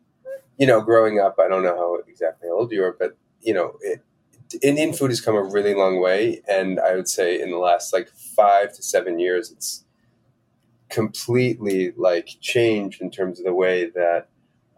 you 0.59 0.67
know, 0.67 0.81
growing 0.81 1.21
up, 1.21 1.37
I 1.39 1.49
don't 1.49 1.63
know 1.63 1.77
how 1.77 1.99
exactly 2.09 2.49
old 2.49 2.73
you 2.73 2.83
are, 2.85 2.97
but 2.99 3.17
you 3.41 3.55
know, 3.55 3.75
it, 3.81 4.03
Indian 4.63 4.93
food 4.93 5.11
has 5.11 5.21
come 5.21 5.37
a 5.37 5.43
really 5.43 5.75
long 5.75 6.01
way, 6.01 6.41
and 6.49 6.81
I 6.81 6.95
would 6.95 7.09
say 7.09 7.41
in 7.41 7.51
the 7.51 7.59
last 7.59 7.93
like 7.93 8.09
five 8.09 8.73
to 8.75 8.83
seven 8.83 9.19
years, 9.19 9.51
it's 9.51 9.85
completely 10.89 11.93
like 11.97 12.31
changed 12.41 13.03
in 13.03 13.11
terms 13.11 13.39
of 13.39 13.45
the 13.45 13.53
way 13.53 13.91
that 13.91 14.29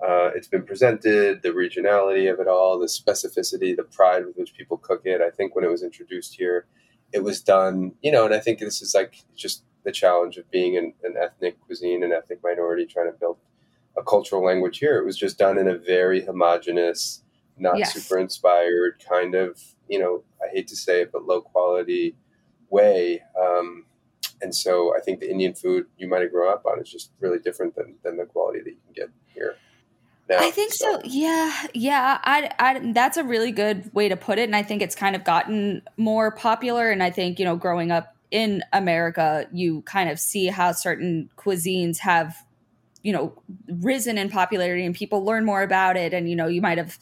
uh, 0.03 0.31
it's 0.35 0.49
been 0.49 0.65
presented, 0.65 1.43
the 1.43 1.51
regionality 1.51 2.33
of 2.33 2.41
it 2.41 2.49
all, 2.49 2.79
the 2.79 2.87
specificity, 2.87 3.77
the 3.77 3.85
pride 3.85 4.27
with 4.27 4.37
which 4.37 4.55
people 4.55 4.77
cook 4.77 5.03
it. 5.05 5.21
I 5.21 5.31
think 5.31 5.55
when 5.55 5.65
it 5.65 5.71
was 5.71 5.83
introduced 5.83 6.35
here, 6.35 6.67
it 7.13 7.23
was 7.23 7.41
done, 7.41 7.93
you 8.03 8.13
know, 8.13 8.25
and 8.25 8.35
I 8.35 8.41
think 8.41 8.59
this 8.59 8.83
is 8.83 8.95
like 8.95 9.25
just 9.37 9.65
the 9.85 9.93
challenge 9.93 10.37
of 10.37 10.51
being 10.51 10.77
an, 10.77 10.93
an 11.03 11.15
ethnic 11.21 11.61
cuisine, 11.61 12.03
an 12.03 12.13
ethnic 12.13 12.41
minority 12.43 12.87
trying 12.87 13.11
to 13.11 13.19
build 13.19 13.39
a 13.97 14.03
cultural 14.03 14.45
language 14.45 14.79
here. 14.79 14.99
It 14.99 15.05
was 15.05 15.17
just 15.17 15.39
done 15.39 15.59
in 15.59 15.69
a 15.69 15.77
very 15.77 16.25
homogenous, 16.25 17.23
not 17.59 17.79
yes. 17.79 17.95
super 17.95 18.19
inspired 18.19 19.03
kind 19.07 19.35
of, 19.35 19.61
you 19.89 19.99
know, 19.99 20.23
I 20.43 20.55
hate 20.55 20.69
to 20.69 20.77
say 20.77 21.03
it, 21.03 21.13
but 21.13 21.25
low 21.25 21.41
quality 21.41 22.17
way. 22.69 23.23
Um, 23.41 23.87
and 24.43 24.55
so 24.55 24.95
I 24.97 25.01
think 25.01 25.21
the 25.21 25.31
Indian 25.31 25.55
food 25.55 25.87
you 25.99 26.09
might 26.09 26.23
have 26.23 26.31
grown 26.31 26.53
up 26.53 26.65
on 26.67 26.81
is 26.81 26.91
just 26.91 27.11
really 27.21 27.39
different 27.39 27.75
than, 27.75 27.97
than 28.03 28.17
the 28.17 28.25
quality 28.25 28.61
that 28.61 28.71
you 28.71 28.81
can 28.85 28.95
get 28.95 29.11
here. 29.27 29.57
Now, 30.31 30.39
I 30.39 30.53
think 30.53 30.73
so. 30.73 30.93
so. 30.93 31.01
Yeah, 31.05 31.53
yeah. 31.75 32.19
I, 32.23 32.51
I, 32.61 32.93
that's 32.93 33.17
a 33.17 33.25
really 33.25 33.51
good 33.51 33.93
way 33.93 34.09
to 34.09 34.17
put 34.17 34.39
it, 34.39 34.45
and 34.45 34.55
I 34.55 34.63
think 34.63 34.81
it's 34.81 34.95
kind 34.95 35.17
of 35.17 35.25
gotten 35.25 35.83
more 35.97 36.31
popular. 36.31 36.89
And 36.89 37.03
I 37.03 37.11
think 37.11 37.41
you 37.41 37.45
know, 37.45 37.57
growing 37.57 37.91
up 37.91 38.15
in 38.31 38.63
America, 38.73 39.47
you 39.53 39.83
kind 39.83 40.09
of 40.09 40.21
see 40.21 40.47
how 40.47 40.71
certain 40.71 41.29
cuisines 41.37 41.99
have, 41.99 42.37
you 43.03 43.13
know, 43.13 43.43
risen 43.69 44.19
in 44.19 44.31
popularity, 44.31 44.87
and 44.87 44.95
people 44.95 45.25
learn 45.25 45.45
more 45.45 45.63
about 45.63 45.97
it. 45.97 46.15
And 46.15 46.31
you 46.31 46.37
know, 46.37 46.47
you 46.47 46.63
might 46.63 46.79
have, 46.79 46.97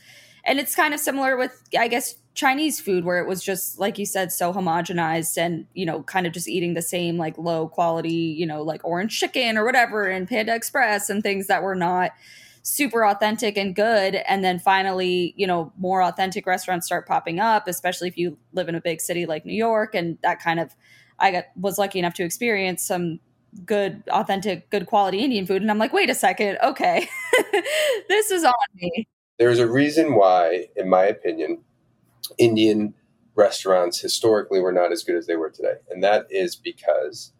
and 0.47 0.58
it's 0.58 0.75
kind 0.75 0.94
of 0.94 1.00
similar 1.00 1.37
with, 1.37 1.52
I 1.78 1.88
guess, 1.88 2.14
Chinese 2.32 2.80
food, 2.80 3.04
where 3.04 3.18
it 3.18 3.28
was 3.28 3.44
just 3.44 3.78
like 3.78 3.99
you 3.99 4.06
said, 4.06 4.32
so 4.32 4.54
homogenized, 4.54 5.37
and 5.37 5.66
you 5.75 5.85
know, 5.85 6.02
kind 6.02 6.26
of 6.26 6.32
just 6.32 6.49
eating 6.49 6.73
the 6.73 6.80
same 6.80 7.18
like 7.18 7.37
low 7.37 7.68
quality, 7.68 8.35
you 8.38 8.47
know, 8.47 8.62
like 8.62 8.80
orange 8.85 9.20
chicken 9.20 9.58
or 9.58 9.66
whatever, 9.66 10.06
and 10.06 10.26
Panda 10.26 10.54
Express 10.54 11.11
and 11.11 11.23
things 11.23 11.49
that 11.49 11.62
were 11.62 11.75
not 11.75 12.12
super 12.68 13.02
authentic 13.02 13.56
and 13.56 13.75
good 13.75 14.14
and 14.14 14.44
then 14.44 14.58
finally 14.58 15.32
you 15.38 15.46
know 15.46 15.72
more 15.78 16.02
authentic 16.02 16.46
restaurants 16.46 16.84
start 16.84 17.06
popping 17.06 17.40
up 17.40 17.66
especially 17.66 18.06
if 18.08 18.18
you 18.18 18.37
live 18.52 18.68
in 18.68 18.75
a 18.75 18.80
big 18.80 19.00
city 19.00 19.25
like 19.25 19.46
new 19.46 19.56
york 19.56 19.94
and 19.94 20.18
that 20.22 20.38
kind 20.38 20.60
of 20.60 20.76
i 21.18 21.30
got 21.30 21.44
was 21.56 21.78
lucky 21.78 21.98
enough 21.98 22.12
to 22.12 22.22
experience 22.22 22.82
some 22.82 23.20
good 23.64 24.02
authentic 24.08 24.68
good 24.68 24.84
quality 24.84 25.20
indian 25.20 25.46
food 25.46 25.62
and 25.62 25.70
i'm 25.70 25.78
like 25.78 25.94
wait 25.94 26.10
a 26.10 26.14
second 26.14 26.58
okay. 26.62 27.08
This 28.08 28.30
is 28.30 28.44
on 28.44 28.52
me. 28.75 29.06
There's 29.38 29.58
a 29.58 29.68
reason 29.68 30.14
why 30.14 30.68
in 30.76 30.90
my 30.90 31.04
opinion 31.04 31.62
indian 32.37 32.92
restaurants 33.34 33.98
historically 33.98 34.60
were 34.60 34.72
not 34.72 34.92
as 34.92 35.02
good 35.04 35.16
as 35.16 35.26
they 35.26 35.37
were 35.37 35.48
today 35.48 35.76
and 35.88 36.04
that 36.04 36.26
is 36.28 36.54
because 36.54 37.32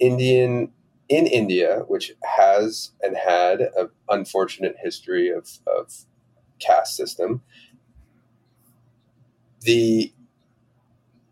indian 0.00 0.72
in 1.08 1.26
India, 1.26 1.80
which 1.86 2.12
has 2.22 2.92
and 3.02 3.16
had 3.16 3.60
an 3.60 3.90
unfortunate 4.08 4.76
history 4.82 5.30
of, 5.30 5.48
of 5.66 5.92
caste 6.58 6.96
system, 6.96 7.42
the 9.62 10.12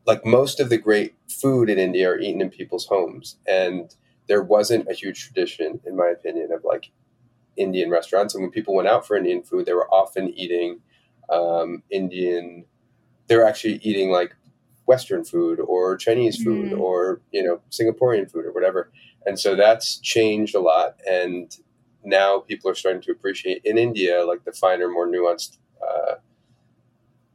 like 0.04 0.26
most 0.26 0.58
of 0.58 0.68
the 0.68 0.78
great 0.78 1.14
food 1.28 1.70
in 1.70 1.78
India 1.78 2.10
are 2.10 2.18
eaten 2.18 2.40
in 2.40 2.50
people's 2.50 2.86
homes, 2.86 3.36
and 3.46 3.94
there 4.26 4.42
wasn't 4.42 4.88
a 4.88 4.94
huge 4.94 5.24
tradition, 5.24 5.80
in 5.86 5.96
my 5.96 6.08
opinion, 6.08 6.50
of 6.52 6.64
like 6.64 6.90
Indian 7.56 7.88
restaurants. 7.88 8.34
And 8.34 8.42
when 8.42 8.50
people 8.50 8.74
went 8.74 8.88
out 8.88 9.06
for 9.06 9.16
Indian 9.16 9.42
food, 9.42 9.66
they 9.66 9.74
were 9.74 9.92
often 9.92 10.32
eating 10.34 10.80
um, 11.30 11.82
Indian. 11.90 12.64
They 13.28 13.36
were 13.36 13.46
actually 13.46 13.76
eating 13.82 14.10
like 14.10 14.34
Western 14.86 15.24
food 15.24 15.60
or 15.60 15.96
Chinese 15.96 16.42
food 16.42 16.72
mm. 16.72 16.80
or 16.80 17.20
you 17.30 17.42
know 17.42 17.60
Singaporean 17.70 18.30
food 18.30 18.44
or 18.44 18.52
whatever 18.52 18.90
and 19.26 19.38
so 19.38 19.54
that's 19.54 19.98
changed 19.98 20.54
a 20.54 20.60
lot. 20.60 20.96
And 21.08 21.54
now 22.04 22.40
people 22.40 22.70
are 22.70 22.74
starting 22.74 23.02
to 23.02 23.12
appreciate 23.12 23.62
in 23.64 23.78
India, 23.78 24.24
like 24.24 24.44
the 24.44 24.52
finer, 24.52 24.88
more 24.88 25.06
nuanced 25.06 25.58
uh, 25.82 26.14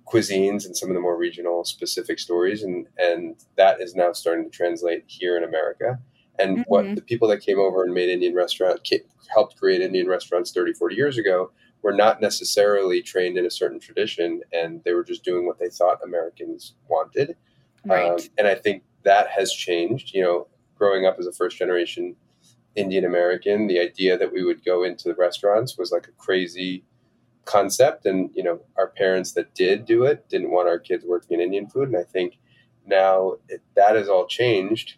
cuisines 0.05 0.65
and 0.65 0.75
some 0.75 0.89
of 0.89 0.95
the 0.95 1.01
more 1.01 1.17
regional 1.17 1.63
specific 1.63 2.19
stories. 2.19 2.63
And, 2.63 2.87
and 2.97 3.35
that 3.55 3.81
is 3.81 3.95
now 3.95 4.13
starting 4.13 4.45
to 4.45 4.49
translate 4.49 5.03
here 5.07 5.37
in 5.37 5.43
America. 5.43 5.99
And 6.39 6.59
mm-hmm. 6.59 6.63
what 6.67 6.95
the 6.95 7.01
people 7.01 7.27
that 7.29 7.41
came 7.41 7.59
over 7.59 7.83
and 7.83 7.93
made 7.93 8.09
Indian 8.09 8.35
restaurant 8.35 8.87
helped 9.33 9.57
create 9.57 9.81
Indian 9.81 10.07
restaurants 10.07 10.51
30, 10.51 10.73
40 10.73 10.95
years 10.95 11.17
ago 11.17 11.51
were 11.81 11.93
not 11.93 12.21
necessarily 12.21 13.01
trained 13.01 13.37
in 13.37 13.45
a 13.45 13.51
certain 13.51 13.79
tradition 13.79 14.41
and 14.51 14.83
they 14.83 14.93
were 14.93 15.03
just 15.03 15.23
doing 15.23 15.45
what 15.45 15.59
they 15.59 15.69
thought 15.69 15.99
Americans 16.03 16.73
wanted. 16.89 17.35
Right. 17.85 18.11
Um, 18.11 18.17
and 18.37 18.47
I 18.47 18.55
think 18.55 18.83
that 19.03 19.29
has 19.29 19.51
changed. 19.51 20.13
You 20.13 20.23
know, 20.23 20.47
growing 20.77 21.05
up 21.05 21.17
as 21.19 21.27
a 21.27 21.31
first 21.31 21.57
generation 21.57 22.15
Indian 22.75 23.05
American, 23.05 23.67
the 23.67 23.79
idea 23.79 24.17
that 24.17 24.31
we 24.31 24.43
would 24.43 24.63
go 24.63 24.83
into 24.83 25.09
the 25.09 25.15
restaurants 25.15 25.77
was 25.77 25.91
like 25.91 26.07
a 26.07 26.11
crazy 26.11 26.83
concept. 27.45 28.05
And, 28.05 28.29
you 28.35 28.43
know, 28.43 28.59
our 28.77 28.87
parents 28.87 29.31
that 29.33 29.53
did 29.55 29.85
do 29.85 30.03
it 30.03 30.29
didn't 30.29 30.51
want 30.51 30.67
our 30.69 30.77
kids 30.77 31.03
working 31.05 31.35
in 31.35 31.45
Indian 31.45 31.67
food. 31.67 31.87
And 31.87 31.97
I 31.97 32.03
think 32.03 32.37
now 32.85 33.33
it, 33.49 33.61
that 33.75 33.95
has 33.95 34.07
all 34.07 34.27
changed. 34.27 34.95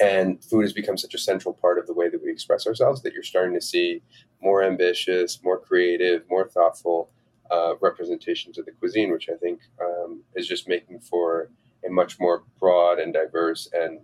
And 0.00 0.42
food 0.42 0.62
has 0.62 0.72
become 0.72 0.96
such 0.96 1.14
a 1.14 1.18
central 1.18 1.52
part 1.52 1.78
of 1.78 1.86
the 1.86 1.92
way 1.92 2.08
that 2.08 2.22
we 2.22 2.30
express 2.30 2.66
ourselves 2.66 3.02
that 3.02 3.12
you're 3.12 3.22
starting 3.22 3.54
to 3.54 3.60
see 3.60 4.02
more 4.40 4.62
ambitious, 4.62 5.42
more 5.42 5.58
creative, 5.58 6.22
more 6.30 6.48
thoughtful 6.48 7.10
uh, 7.50 7.74
representations 7.80 8.56
of 8.56 8.64
the 8.66 8.72
cuisine, 8.72 9.10
which 9.12 9.28
I 9.28 9.36
think 9.36 9.60
um, 9.82 10.22
is 10.34 10.46
just 10.46 10.68
making 10.68 11.00
for 11.00 11.50
a 11.86 11.90
much 11.90 12.18
more 12.18 12.44
broad 12.58 12.98
and 12.98 13.12
diverse 13.12 13.68
and 13.72 14.00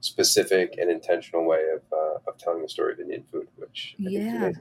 specific 0.00 0.76
and 0.78 0.90
intentional 0.90 1.46
way 1.46 1.62
of, 1.74 1.82
uh, 1.92 2.30
of 2.30 2.38
telling 2.38 2.62
the 2.62 2.68
story 2.68 2.92
of 2.94 3.00
Indian 3.00 3.24
food, 3.30 3.48
which 3.56 3.94
I 3.98 4.10
yeah. 4.10 4.52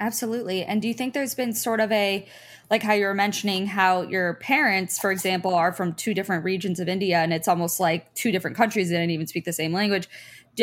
Absolutely. 0.00 0.62
And 0.62 0.80
do 0.80 0.86
you 0.86 0.94
think 0.94 1.12
there's 1.12 1.34
been 1.34 1.52
sort 1.52 1.80
of 1.80 1.90
a, 1.90 2.24
like 2.70 2.84
how 2.84 2.92
you 2.92 3.04
were 3.04 3.14
mentioning 3.14 3.66
how 3.66 4.02
your 4.02 4.34
parents, 4.34 4.96
for 4.96 5.10
example, 5.10 5.54
are 5.54 5.72
from 5.72 5.92
two 5.94 6.14
different 6.14 6.44
regions 6.44 6.78
of 6.78 6.88
India 6.88 7.18
and 7.18 7.32
it's 7.32 7.48
almost 7.48 7.80
like 7.80 8.14
two 8.14 8.30
different 8.30 8.56
countries 8.56 8.90
that 8.90 8.94
didn't 8.94 9.10
even 9.10 9.26
speak 9.26 9.44
the 9.44 9.52
same 9.52 9.72
language? 9.72 10.08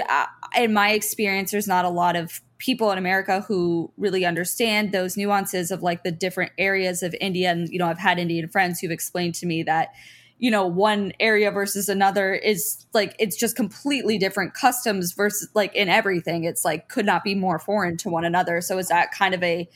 Uh, 0.09 0.25
in 0.57 0.71
my 0.71 0.91
experience, 0.91 1.51
there's 1.51 1.67
not 1.67 1.83
a 1.83 1.89
lot 1.89 2.15
of 2.15 2.39
people 2.59 2.91
in 2.91 2.97
America 2.97 3.41
who 3.41 3.91
really 3.97 4.23
understand 4.23 4.93
those 4.93 5.17
nuances 5.17 5.69
of 5.69 5.83
like 5.83 6.03
the 6.03 6.11
different 6.11 6.53
areas 6.57 7.03
of 7.03 7.13
India. 7.19 7.51
And, 7.51 7.67
you 7.67 7.79
know, 7.79 7.87
I've 7.87 7.99
had 7.99 8.19
Indian 8.19 8.47
friends 8.47 8.79
who've 8.79 8.91
explained 8.91 9.35
to 9.35 9.45
me 9.45 9.63
that, 9.63 9.89
you 10.37 10.51
know 10.51 10.65
one 10.65 11.13
area 11.19 11.51
versus 11.51 11.87
another 11.87 12.33
is 12.33 12.85
like 12.93 13.15
it's 13.19 13.37
just 13.37 13.55
completely 13.55 14.17
different 14.17 14.53
customs 14.53 15.13
versus 15.13 15.49
like 15.53 15.73
in 15.73 15.87
everything 15.87 16.43
it's 16.43 16.65
like 16.65 16.89
could 16.89 17.05
not 17.05 17.23
be 17.23 17.35
more 17.35 17.59
foreign 17.59 17.95
to 17.97 18.09
one 18.09 18.25
another 18.25 18.61
so 18.61 18.77
is 18.77 18.87
that 18.89 19.11
kind 19.11 19.33
of 19.33 19.41
a 19.43 19.67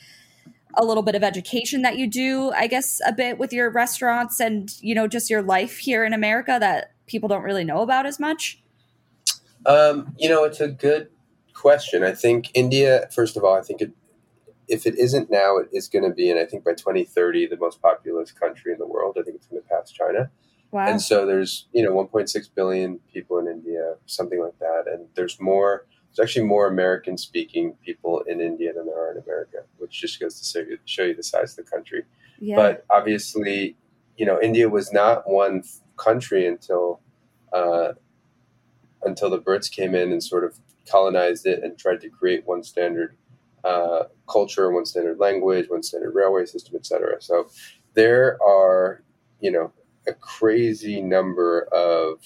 a 0.74 0.84
little 0.84 1.02
bit 1.02 1.14
of 1.14 1.24
education 1.24 1.82
that 1.82 1.96
you 1.96 2.06
do 2.06 2.50
i 2.52 2.66
guess 2.66 3.00
a 3.06 3.12
bit 3.12 3.38
with 3.38 3.52
your 3.52 3.70
restaurants 3.70 4.38
and 4.38 4.74
you 4.80 4.94
know 4.94 5.08
just 5.08 5.30
your 5.30 5.42
life 5.42 5.78
here 5.78 6.04
in 6.04 6.12
america 6.12 6.58
that 6.60 6.92
people 7.06 7.28
don't 7.28 7.42
really 7.42 7.64
know 7.64 7.80
about 7.80 8.06
as 8.06 8.20
much 8.20 8.62
um, 9.66 10.14
you 10.18 10.28
know 10.28 10.44
it's 10.44 10.60
a 10.60 10.68
good 10.68 11.08
question 11.54 12.04
i 12.04 12.12
think 12.12 12.50
india 12.54 13.08
first 13.14 13.36
of 13.36 13.44
all 13.44 13.56
i 13.56 13.60
think 13.60 13.80
it 13.80 13.92
if 14.70 14.86
it 14.86 14.96
isn't 14.98 15.30
now, 15.30 15.56
it 15.56 15.68
is 15.72 15.88
going 15.88 16.04
to 16.04 16.14
be, 16.14 16.30
and 16.30 16.38
I 16.38 16.44
think 16.44 16.64
by 16.64 16.74
2030, 16.74 17.48
the 17.48 17.56
most 17.56 17.82
populous 17.82 18.30
country 18.30 18.72
in 18.72 18.78
the 18.78 18.86
world. 18.86 19.16
I 19.18 19.22
think 19.22 19.34
it's 19.34 19.46
going 19.48 19.60
to 19.60 19.68
pass 19.68 19.90
China. 19.90 20.30
Wow. 20.70 20.86
And 20.86 21.02
so 21.02 21.26
there's, 21.26 21.66
you 21.72 21.82
know, 21.82 21.92
1.6 21.92 22.48
billion 22.54 22.98
people 23.12 23.38
in 23.38 23.48
India, 23.48 23.94
something 24.06 24.40
like 24.40 24.58
that. 24.60 24.84
And 24.86 25.06
there's 25.14 25.40
more, 25.40 25.86
there's 26.08 26.24
actually 26.24 26.46
more 26.46 26.68
American 26.68 27.18
speaking 27.18 27.74
people 27.84 28.20
in 28.26 28.40
India 28.40 28.72
than 28.72 28.86
there 28.86 28.98
are 28.98 29.12
in 29.12 29.22
America, 29.22 29.58
which 29.78 30.00
just 30.00 30.20
goes 30.20 30.40
to 30.40 30.78
show 30.84 31.02
you 31.02 31.14
the 31.14 31.22
size 31.22 31.58
of 31.58 31.64
the 31.64 31.70
country. 31.70 32.04
Yeah. 32.38 32.56
But 32.56 32.84
obviously, 32.88 33.76
you 34.16 34.26
know, 34.26 34.40
India 34.40 34.68
was 34.68 34.92
not 34.92 35.28
one 35.28 35.64
country 35.96 36.46
until, 36.46 37.00
uh, 37.52 37.92
until 39.02 39.30
the 39.30 39.40
Brits 39.40 39.70
came 39.70 39.94
in 39.94 40.12
and 40.12 40.22
sort 40.22 40.44
of 40.44 40.58
colonized 40.88 41.46
it 41.46 41.64
and 41.64 41.76
tried 41.76 42.00
to 42.02 42.08
create 42.08 42.46
one 42.46 42.62
standard 42.62 43.16
uh, 43.64 44.04
culture, 44.28 44.70
one 44.70 44.86
standard 44.86 45.18
language, 45.18 45.68
one 45.68 45.82
standard 45.82 46.14
railway 46.14 46.46
system, 46.46 46.76
etc. 46.76 47.20
So 47.20 47.48
there 47.94 48.38
are, 48.42 49.02
you 49.40 49.50
know, 49.50 49.72
a 50.06 50.12
crazy 50.14 51.00
number 51.00 51.62
of 51.72 52.20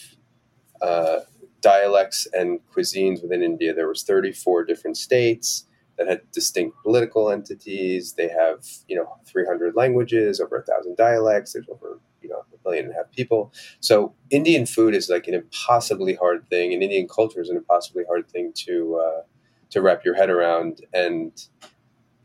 uh, 0.81 1.21
dialects 1.61 2.27
and 2.33 2.61
cuisines 2.75 3.23
within 3.23 3.43
India. 3.43 3.75
There 3.75 3.89
was 3.89 4.03
34 4.03 4.65
different 4.65 4.97
states 4.97 5.67
that 5.97 6.09
had 6.09 6.21
distinct 6.33 6.77
political 6.83 7.31
entities. 7.31 8.15
They 8.15 8.29
have, 8.29 8.67
you 8.89 8.97
know, 8.97 9.17
300 9.27 9.75
languages, 9.75 10.41
over 10.41 10.57
a 10.57 10.63
thousand 10.63 10.97
dialects. 10.97 11.53
There's 11.53 11.69
over, 11.69 12.01
you 12.21 12.29
know, 12.29 12.45
a 12.53 12.59
billion 12.63 12.87
and 12.87 12.95
a 12.95 12.97
half 12.97 13.11
people. 13.13 13.53
So 13.81 14.15
Indian 14.31 14.67
food 14.67 14.95
is 14.95 15.09
like 15.09 15.29
an 15.29 15.35
impossibly 15.35 16.15
hard 16.15 16.49
thing, 16.49 16.75
and 16.75 16.83
Indian 16.83 17.09
culture 17.09 17.41
is 17.41 17.49
an 17.49 17.57
impossibly 17.57 18.05
hard 18.07 18.29
thing 18.29 18.53
to 18.67 19.01
uh, 19.03 19.23
to 19.71 19.81
wrap 19.81 20.05
your 20.05 20.15
head 20.15 20.31
around. 20.31 20.81
And 20.93 21.33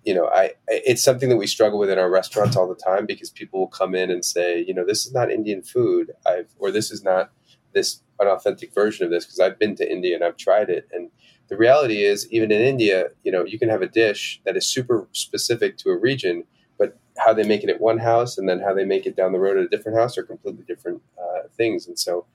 you 0.10 0.16
know, 0.16 0.28
I 0.28 0.54
it's 0.68 1.04
something 1.04 1.30
that 1.30 1.38
we 1.38 1.46
struggle 1.46 1.78
with 1.78 1.92
in 1.92 2.00
our 2.00 2.10
restaurants 2.10 2.58
all 2.58 2.68
the 2.68 2.74
time 2.90 3.06
because 3.06 3.30
people 3.30 3.60
will 3.60 3.68
come 3.68 3.94
in 3.94 4.10
and 4.10 4.26
say, 4.26 4.66
you 4.68 4.74
know, 4.74 4.84
this 4.84 5.06
is 5.06 5.14
not 5.14 5.30
Indian 5.30 5.62
food, 5.62 6.12
I've 6.26 6.50
or 6.58 6.72
this 6.72 6.90
is 6.90 7.04
not 7.04 7.32
this 7.76 8.02
an 8.20 8.28
authentic 8.28 8.74
version 8.74 9.06
of 9.06 9.12
this 9.12 9.26
because 9.26 9.40
I've 9.40 9.60
been 9.60 9.76
to 9.76 9.90
India 9.98 10.16
and 10.16 10.24
I've 10.24 10.36
tried 10.36 10.72
it, 10.72 10.88
and 10.92 11.12
the 11.50 11.58
reality 11.58 12.04
is, 12.04 12.28
even 12.32 12.52
in 12.52 12.60
India, 12.60 13.10
you 13.24 13.32
know, 13.32 13.46
you 13.46 13.60
can 13.60 13.70
have 13.70 13.84
a 13.84 13.88
dish 13.88 14.42
that 14.46 14.58
is 14.58 14.66
super 14.66 15.08
specific 15.12 15.78
to 15.78 15.90
a 15.90 15.98
region, 15.98 16.44
but 16.80 16.98
how 17.20 17.32
they 17.32 17.44
make 17.44 17.64
it 17.64 17.70
at 17.70 17.80
one 17.80 18.00
house 18.00 18.36
and 18.40 18.50
then 18.50 18.60
how 18.60 18.74
they 18.74 18.86
make 18.86 19.06
it 19.06 19.16
down 19.16 19.32
the 19.32 19.40
road 19.40 19.58
at 19.58 19.66
a 19.66 19.70
different 19.70 20.00
house 20.00 20.18
are 20.18 20.24
completely 20.24 20.64
different 20.68 21.04
uh, 21.22 21.48
things. 21.56 21.88
And 21.88 22.00
so 22.00 22.26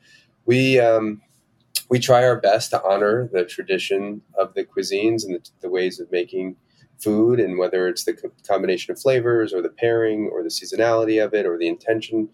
we 0.47 0.79
um, 0.79 1.23
we 1.89 1.99
try 1.99 2.25
our 2.25 2.41
best 2.41 2.71
to 2.71 2.85
honor 2.85 3.29
the 3.33 3.45
tradition 3.45 4.23
of 4.39 4.55
the 4.55 4.65
cuisines 4.65 5.25
and 5.25 5.35
the, 5.35 5.43
the 5.63 5.71
ways 5.71 5.99
of 5.99 6.13
making 6.13 6.57
food, 6.99 7.41
and 7.41 7.59
whether 7.59 7.89
it's 7.89 8.05
the 8.05 8.15
co- 8.15 8.33
combination 8.47 8.93
of 8.93 9.01
flavors 9.01 9.53
or 9.53 9.63
the 9.63 9.69
pairing 9.69 10.29
or 10.33 10.43
the 10.43 10.49
seasonality 10.49 11.25
of 11.25 11.35
it 11.35 11.47
or 11.47 11.59
the 11.59 11.69
intention 11.69 12.29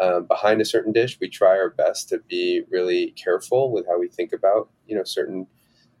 uh, 0.00 0.20
behind 0.20 0.60
a 0.60 0.64
certain 0.64 0.92
dish, 0.92 1.18
we 1.20 1.28
try 1.28 1.50
our 1.50 1.70
best 1.70 2.08
to 2.08 2.18
be 2.28 2.62
really 2.70 3.12
careful 3.12 3.72
with 3.72 3.86
how 3.86 3.98
we 3.98 4.08
think 4.08 4.32
about 4.32 4.68
you 4.86 4.96
know 4.96 5.04
certain 5.04 5.46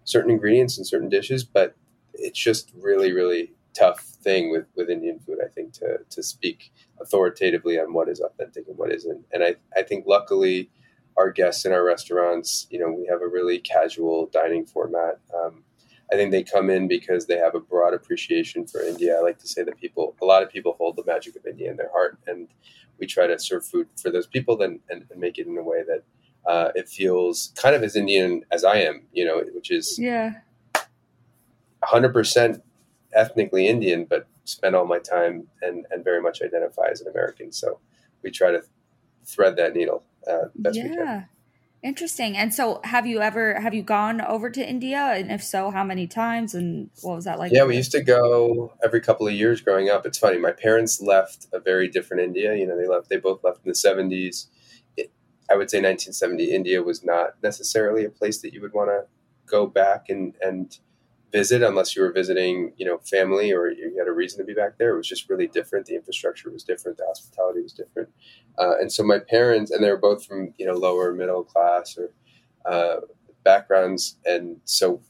certain 0.04 0.30
ingredients 0.30 0.76
and 0.76 0.86
certain 0.86 1.08
dishes. 1.08 1.44
But 1.44 1.76
it's 2.14 2.38
just 2.38 2.72
really 2.76 3.12
really 3.12 3.52
tough 3.74 4.00
thing 4.00 4.50
with 4.50 4.66
with 4.76 4.90
Indian 4.90 5.18
food, 5.20 5.38
I 5.44 5.48
think, 5.48 5.72
to 5.74 5.98
to 6.10 6.22
speak 6.22 6.72
authoritatively 7.00 7.78
on 7.78 7.92
what 7.92 8.08
is 8.08 8.20
authentic 8.20 8.68
and 8.68 8.76
what 8.78 8.92
isn't. 8.92 9.24
And 9.32 9.44
I 9.44 9.56
I 9.76 9.82
think 9.82 10.06
luckily 10.06 10.70
our 11.16 11.30
guests 11.30 11.64
in 11.64 11.72
our 11.72 11.84
restaurants, 11.84 12.66
you 12.70 12.78
know, 12.78 12.90
we 12.90 13.06
have 13.06 13.22
a 13.22 13.28
really 13.28 13.58
casual 13.58 14.26
dining 14.32 14.66
format. 14.66 15.20
Um, 15.32 15.62
I 16.12 16.16
think 16.16 16.30
they 16.30 16.42
come 16.42 16.70
in 16.70 16.86
because 16.86 17.26
they 17.26 17.38
have 17.38 17.54
a 17.54 17.60
broad 17.60 17.94
appreciation 17.94 18.66
for 18.66 18.82
India. 18.82 19.16
I 19.16 19.20
like 19.20 19.38
to 19.38 19.48
say 19.48 19.62
that 19.64 19.80
people, 19.80 20.14
a 20.20 20.24
lot 20.24 20.42
of 20.42 20.50
people 20.50 20.74
hold 20.78 20.96
the 20.96 21.04
magic 21.04 21.36
of 21.36 21.46
India 21.46 21.70
in 21.70 21.76
their 21.76 21.90
heart, 21.90 22.18
and 22.26 22.48
we 22.98 23.06
try 23.06 23.26
to 23.26 23.38
serve 23.38 23.66
food 23.66 23.88
for 24.00 24.10
those 24.10 24.26
people 24.26 24.56
then 24.56 24.80
and, 24.90 25.04
and 25.10 25.20
make 25.20 25.38
it 25.38 25.46
in 25.46 25.56
a 25.56 25.62
way 25.62 25.82
that 25.82 26.02
uh, 26.46 26.70
it 26.74 26.88
feels 26.88 27.52
kind 27.56 27.74
of 27.74 27.82
as 27.82 27.96
Indian 27.96 28.44
as 28.52 28.64
I 28.64 28.76
am, 28.76 29.02
you 29.12 29.24
know, 29.24 29.42
which 29.54 29.70
is 29.70 29.98
yeah, 29.98 30.40
hundred 31.82 32.12
percent 32.12 32.62
ethnically 33.14 33.66
Indian, 33.66 34.04
but 34.04 34.26
spend 34.44 34.76
all 34.76 34.86
my 34.86 34.98
time 34.98 35.48
and 35.62 35.86
and 35.90 36.04
very 36.04 36.20
much 36.20 36.42
identify 36.42 36.88
as 36.90 37.00
an 37.00 37.08
American. 37.08 37.50
So 37.50 37.80
we 38.22 38.30
try 38.30 38.50
to 38.50 38.62
thread 39.24 39.56
that 39.56 39.74
needle 39.74 40.04
uh, 40.30 40.48
best 40.54 40.76
we 40.76 40.90
can. 40.96 41.28
Interesting. 41.84 42.34
And 42.34 42.54
so, 42.54 42.80
have 42.82 43.06
you 43.06 43.20
ever 43.20 43.60
have 43.60 43.74
you 43.74 43.82
gone 43.82 44.22
over 44.22 44.48
to 44.48 44.66
India? 44.66 45.00
And 45.00 45.30
if 45.30 45.44
so, 45.44 45.70
how 45.70 45.84
many 45.84 46.06
times? 46.06 46.54
And 46.54 46.88
what 47.02 47.14
was 47.14 47.26
that 47.26 47.38
like? 47.38 47.52
Yeah, 47.52 47.64
we 47.64 47.76
used 47.76 47.92
to 47.92 48.02
go 48.02 48.72
every 48.82 49.02
couple 49.02 49.28
of 49.28 49.34
years 49.34 49.60
growing 49.60 49.90
up. 49.90 50.06
It's 50.06 50.16
funny. 50.16 50.38
My 50.38 50.52
parents 50.52 51.02
left 51.02 51.46
a 51.52 51.60
very 51.60 51.88
different 51.88 52.22
India. 52.22 52.54
You 52.54 52.66
know, 52.66 52.74
they 52.74 52.88
left. 52.88 53.10
They 53.10 53.18
both 53.18 53.44
left 53.44 53.58
in 53.66 53.68
the 53.68 53.74
seventies. 53.74 54.46
I 54.98 55.56
would 55.56 55.70
say 55.70 55.76
1970. 55.76 56.44
India 56.52 56.82
was 56.82 57.04
not 57.04 57.34
necessarily 57.42 58.06
a 58.06 58.10
place 58.10 58.40
that 58.40 58.54
you 58.54 58.62
would 58.62 58.72
want 58.72 58.88
to 58.88 59.04
go 59.44 59.66
back 59.66 60.06
and 60.08 60.34
and 60.40 60.78
visit 61.34 61.62
unless 61.62 61.96
you 61.96 62.02
were 62.02 62.12
visiting, 62.12 62.72
you 62.76 62.86
know, 62.86 62.98
family 62.98 63.50
or 63.52 63.68
you 63.68 63.96
had 63.98 64.06
a 64.06 64.12
reason 64.12 64.38
to 64.38 64.44
be 64.44 64.54
back 64.54 64.78
there. 64.78 64.94
It 64.94 64.96
was 64.96 65.08
just 65.08 65.28
really 65.28 65.48
different. 65.48 65.86
The 65.86 65.96
infrastructure 65.96 66.48
was 66.48 66.62
different. 66.62 66.96
The 66.96 67.06
hospitality 67.06 67.60
was 67.60 67.72
different. 67.72 68.08
Uh, 68.56 68.74
and 68.78 68.92
so 68.92 69.02
my 69.02 69.18
parents, 69.18 69.72
and 69.72 69.82
they 69.82 69.90
were 69.90 70.04
both 70.08 70.24
from, 70.24 70.54
you 70.58 70.66
know, 70.66 70.74
lower 70.74 71.12
middle 71.12 71.42
class 71.42 71.98
or 71.98 72.10
uh, 72.72 73.00
backgrounds. 73.42 74.16
And 74.24 74.58
so 74.64 75.02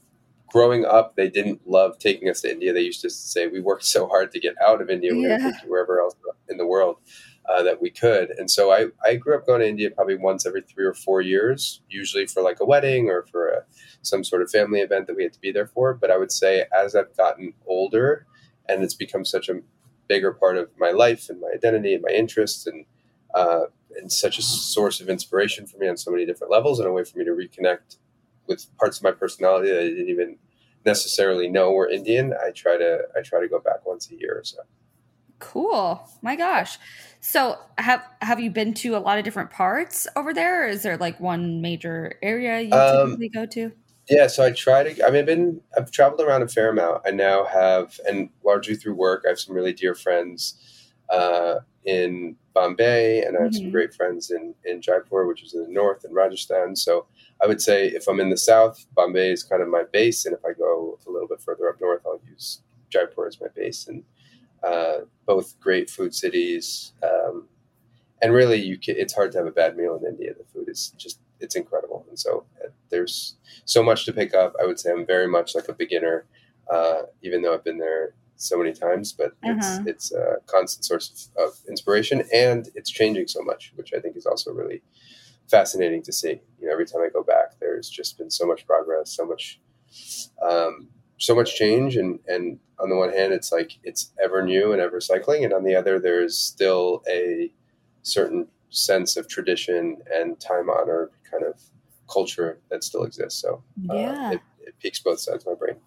growing 0.47 0.83
up, 0.83 1.15
they 1.15 1.29
didn't 1.29 1.61
love 1.67 1.99
taking 1.99 2.27
us 2.27 2.41
to 2.41 2.51
India. 2.51 2.73
They 2.73 2.81
used 2.81 3.01
to 3.01 3.09
say, 3.11 3.47
we 3.47 3.61
worked 3.61 3.85
so 3.85 4.07
hard 4.07 4.31
to 4.31 4.39
get 4.39 4.55
out 4.67 4.81
of 4.81 4.89
India. 4.89 5.13
We're 5.13 5.21
Yeah. 5.21 5.27
going 5.37 5.39
to 5.41 5.51
take 5.51 5.63
you 5.63 5.69
wherever 5.69 6.01
else 6.01 6.15
in 6.49 6.57
the 6.57 6.65
world. 6.65 6.97
Uh, 7.47 7.61
that 7.61 7.79
we 7.79 7.91
could. 7.91 8.31
And 8.31 8.49
so 8.49 8.71
I, 8.71 8.87
I 9.03 9.17
grew 9.17 9.35
up 9.35 9.45
going 9.45 9.61
to 9.61 9.67
India 9.67 9.91
probably 9.91 10.15
once 10.15 10.47
every 10.47 10.63
three 10.63 10.83
or 10.83 10.95
four 10.95 11.21
years, 11.21 11.81
usually 11.87 12.25
for 12.25 12.41
like 12.41 12.59
a 12.59 12.65
wedding 12.65 13.07
or 13.07 13.21
for 13.31 13.49
a, 13.49 13.63
some 14.01 14.23
sort 14.23 14.41
of 14.41 14.49
family 14.49 14.79
event 14.79 15.05
that 15.05 15.15
we 15.15 15.21
had 15.21 15.33
to 15.33 15.39
be 15.39 15.51
there 15.51 15.67
for. 15.67 15.93
But 15.93 16.09
I 16.09 16.17
would 16.17 16.31
say 16.31 16.65
as 16.75 16.95
I've 16.95 17.15
gotten 17.15 17.53
older 17.67 18.25
and 18.67 18.83
it's 18.83 18.95
become 18.95 19.25
such 19.25 19.47
a 19.47 19.61
bigger 20.07 20.31
part 20.31 20.57
of 20.57 20.69
my 20.79 20.91
life 20.91 21.29
and 21.29 21.39
my 21.39 21.49
identity 21.53 21.93
and 21.93 22.03
my 22.03 22.13
interests 22.13 22.67
and 22.67 22.85
uh, 23.33 23.65
and 23.97 24.11
such 24.11 24.37
a 24.39 24.41
source 24.41 24.99
of 24.99 25.09
inspiration 25.09 25.65
for 25.67 25.77
me 25.77 25.87
on 25.87 25.97
so 25.97 26.11
many 26.11 26.25
different 26.25 26.51
levels 26.51 26.79
and 26.79 26.87
a 26.87 26.91
way 26.91 27.03
for 27.03 27.17
me 27.17 27.25
to 27.25 27.31
reconnect 27.31 27.97
with 28.47 28.65
parts 28.77 28.97
of 28.97 29.03
my 29.03 29.11
personality 29.11 29.69
that 29.69 29.79
I 29.79 29.83
didn't 29.83 30.09
even 30.09 30.37
necessarily 30.85 31.47
know 31.47 31.71
were 31.71 31.89
Indian. 31.89 32.33
I 32.33 32.51
try 32.51 32.77
to 32.77 33.03
I 33.15 33.21
try 33.21 33.41
to 33.41 33.47
go 33.47 33.59
back 33.59 33.85
once 33.85 34.09
a 34.11 34.15
year 34.15 34.39
or 34.39 34.43
so. 34.43 34.59
Cool. 35.39 36.07
My 36.21 36.35
gosh. 36.35 36.77
So 37.27 37.57
have 37.77 38.03
have 38.21 38.39
you 38.39 38.51
been 38.51 38.73
to 38.75 38.95
a 38.95 38.99
lot 38.99 39.17
of 39.17 39.23
different 39.25 39.49
parts 39.51 40.07
over 40.15 40.33
there? 40.33 40.63
Or 40.65 40.67
is 40.67 40.83
there 40.83 40.97
like 40.97 41.19
one 41.19 41.59
major 41.61 42.17
area 42.21 42.61
you 42.61 42.81
Um, 42.81 42.83
typically 42.83 43.29
go 43.29 43.45
to? 43.47 43.71
Yeah, 44.09 44.27
so 44.27 44.45
I 44.45 44.51
try 44.51 44.83
to. 44.83 45.05
I 45.05 45.09
mean, 45.11 45.21
I've 45.21 45.25
been. 45.25 45.61
I've 45.77 45.91
traveled 45.91 46.21
around 46.21 46.43
a 46.43 46.47
fair 46.47 46.69
amount. 46.69 47.03
I 47.07 47.11
now 47.11 47.45
have, 47.45 47.99
and 48.07 48.29
largely 48.43 48.75
through 48.75 48.95
work, 48.95 49.23
I 49.25 49.29
have 49.29 49.39
some 49.39 49.55
really 49.55 49.73
dear 49.73 49.95
friends 49.95 50.61
uh, 51.11 51.55
in 51.85 52.35
Bombay, 52.53 53.21
and 53.23 53.37
I 53.37 53.41
have 53.43 53.55
some 53.55 53.69
Mhm. 53.69 53.71
great 53.71 53.93
friends 53.95 54.31
in 54.31 54.55
in 54.65 54.81
Jaipur, 54.81 55.25
which 55.27 55.43
is 55.43 55.53
in 55.55 55.63
the 55.63 55.69
north, 55.69 56.03
and 56.03 56.13
Rajasthan. 56.15 56.75
So 56.75 57.07
I 57.43 57.47
would 57.47 57.61
say 57.61 57.87
if 57.87 58.07
I'm 58.07 58.19
in 58.19 58.29
the 58.29 58.37
south, 58.37 58.85
Bombay 58.95 59.31
is 59.31 59.43
kind 59.43 59.61
of 59.63 59.69
my 59.69 59.83
base, 59.91 60.25
and 60.25 60.35
if 60.35 60.45
I 60.45 60.53
go 60.53 60.99
a 61.07 61.11
little 61.11 61.27
bit 61.27 61.41
further 61.41 61.69
up 61.69 61.81
north, 61.81 62.01
I'll 62.05 62.21
use 62.29 62.61
Jaipur 62.91 63.27
as 63.27 63.41
my 63.41 63.47
base. 63.55 63.87
And 63.87 64.03
uh, 64.65 64.99
both 65.25 65.59
great 65.59 65.89
food 65.89 66.13
cities, 66.15 66.93
um, 67.03 67.47
and 68.21 68.33
really, 68.33 68.61
you 68.61 68.77
can, 68.77 68.95
it's 68.97 69.13
hard 69.13 69.31
to 69.33 69.37
have 69.39 69.47
a 69.47 69.51
bad 69.51 69.77
meal 69.77 69.95
in 70.01 70.05
India. 70.13 70.33
The 70.37 70.45
food 70.53 70.69
is 70.69 70.93
just 70.97 71.19
it's 71.39 71.55
incredible, 71.55 72.05
and 72.09 72.17
so 72.19 72.45
uh, 72.63 72.69
there's 72.89 73.35
so 73.65 73.83
much 73.83 74.05
to 74.05 74.13
pick 74.13 74.33
up. 74.33 74.53
I 74.61 74.65
would 74.65 74.79
say 74.79 74.91
I'm 74.91 75.05
very 75.05 75.27
much 75.27 75.55
like 75.55 75.67
a 75.69 75.73
beginner, 75.73 76.25
uh, 76.71 77.03
even 77.21 77.41
though 77.41 77.53
I've 77.53 77.63
been 77.63 77.77
there 77.77 78.15
so 78.37 78.57
many 78.57 78.73
times. 78.73 79.13
But 79.13 79.33
it's 79.43 79.67
Uh-huh. 79.67 79.83
it's 79.87 80.11
a 80.13 80.37
constant 80.47 80.85
source 80.85 81.29
of, 81.37 81.47
of 81.47 81.59
inspiration, 81.69 82.23
and 82.33 82.69
it's 82.75 82.89
changing 82.89 83.27
so 83.27 83.41
much, 83.41 83.73
which 83.75 83.93
I 83.93 83.99
think 83.99 84.15
is 84.17 84.25
also 84.25 84.51
really 84.51 84.81
fascinating 85.49 86.01
to 86.03 86.13
see. 86.13 86.41
You 86.59 86.67
know, 86.67 86.71
every 86.73 86.85
time 86.85 87.01
I 87.01 87.09
go 87.09 87.23
back, 87.23 87.59
there's 87.59 87.89
just 87.89 88.17
been 88.17 88.31
so 88.31 88.45
much 88.47 88.65
progress, 88.65 89.11
so 89.11 89.25
much, 89.25 89.59
um, 90.41 90.87
so 91.17 91.35
much 91.35 91.55
change, 91.55 91.95
and 91.97 92.19
and 92.27 92.59
on 92.79 92.89
the 92.89 92.95
one 92.95 93.11
hand, 93.11 93.33
it's 93.33 93.51
like 93.51 93.77
it's 93.83 94.11
ever 94.23 94.43
new 94.43 94.71
and 94.73 94.81
ever 94.81 94.99
cycling, 94.99 95.43
and 95.43 95.53
on 95.53 95.63
the 95.63 95.75
other, 95.75 95.99
there's 95.99 96.37
still 96.37 97.03
a 97.09 97.51
certain 98.03 98.47
sense 98.69 99.15
of 99.17 99.27
tradition 99.27 99.97
and 100.13 100.39
time 100.39 100.69
honored 100.69 101.09
kind 101.29 101.43
of 101.43 101.59
culture 102.11 102.59
that 102.69 102.83
still 102.83 103.03
exists. 103.03 103.41
So 103.41 103.63
uh, 103.89 103.93
Yeah. 103.95 104.31
it, 104.33 104.41
it 104.59 104.75
piques 104.79 104.99
both 104.99 105.19
sides 105.19 105.45
of 105.45 105.53
my 105.53 105.55
brain. 105.55 105.77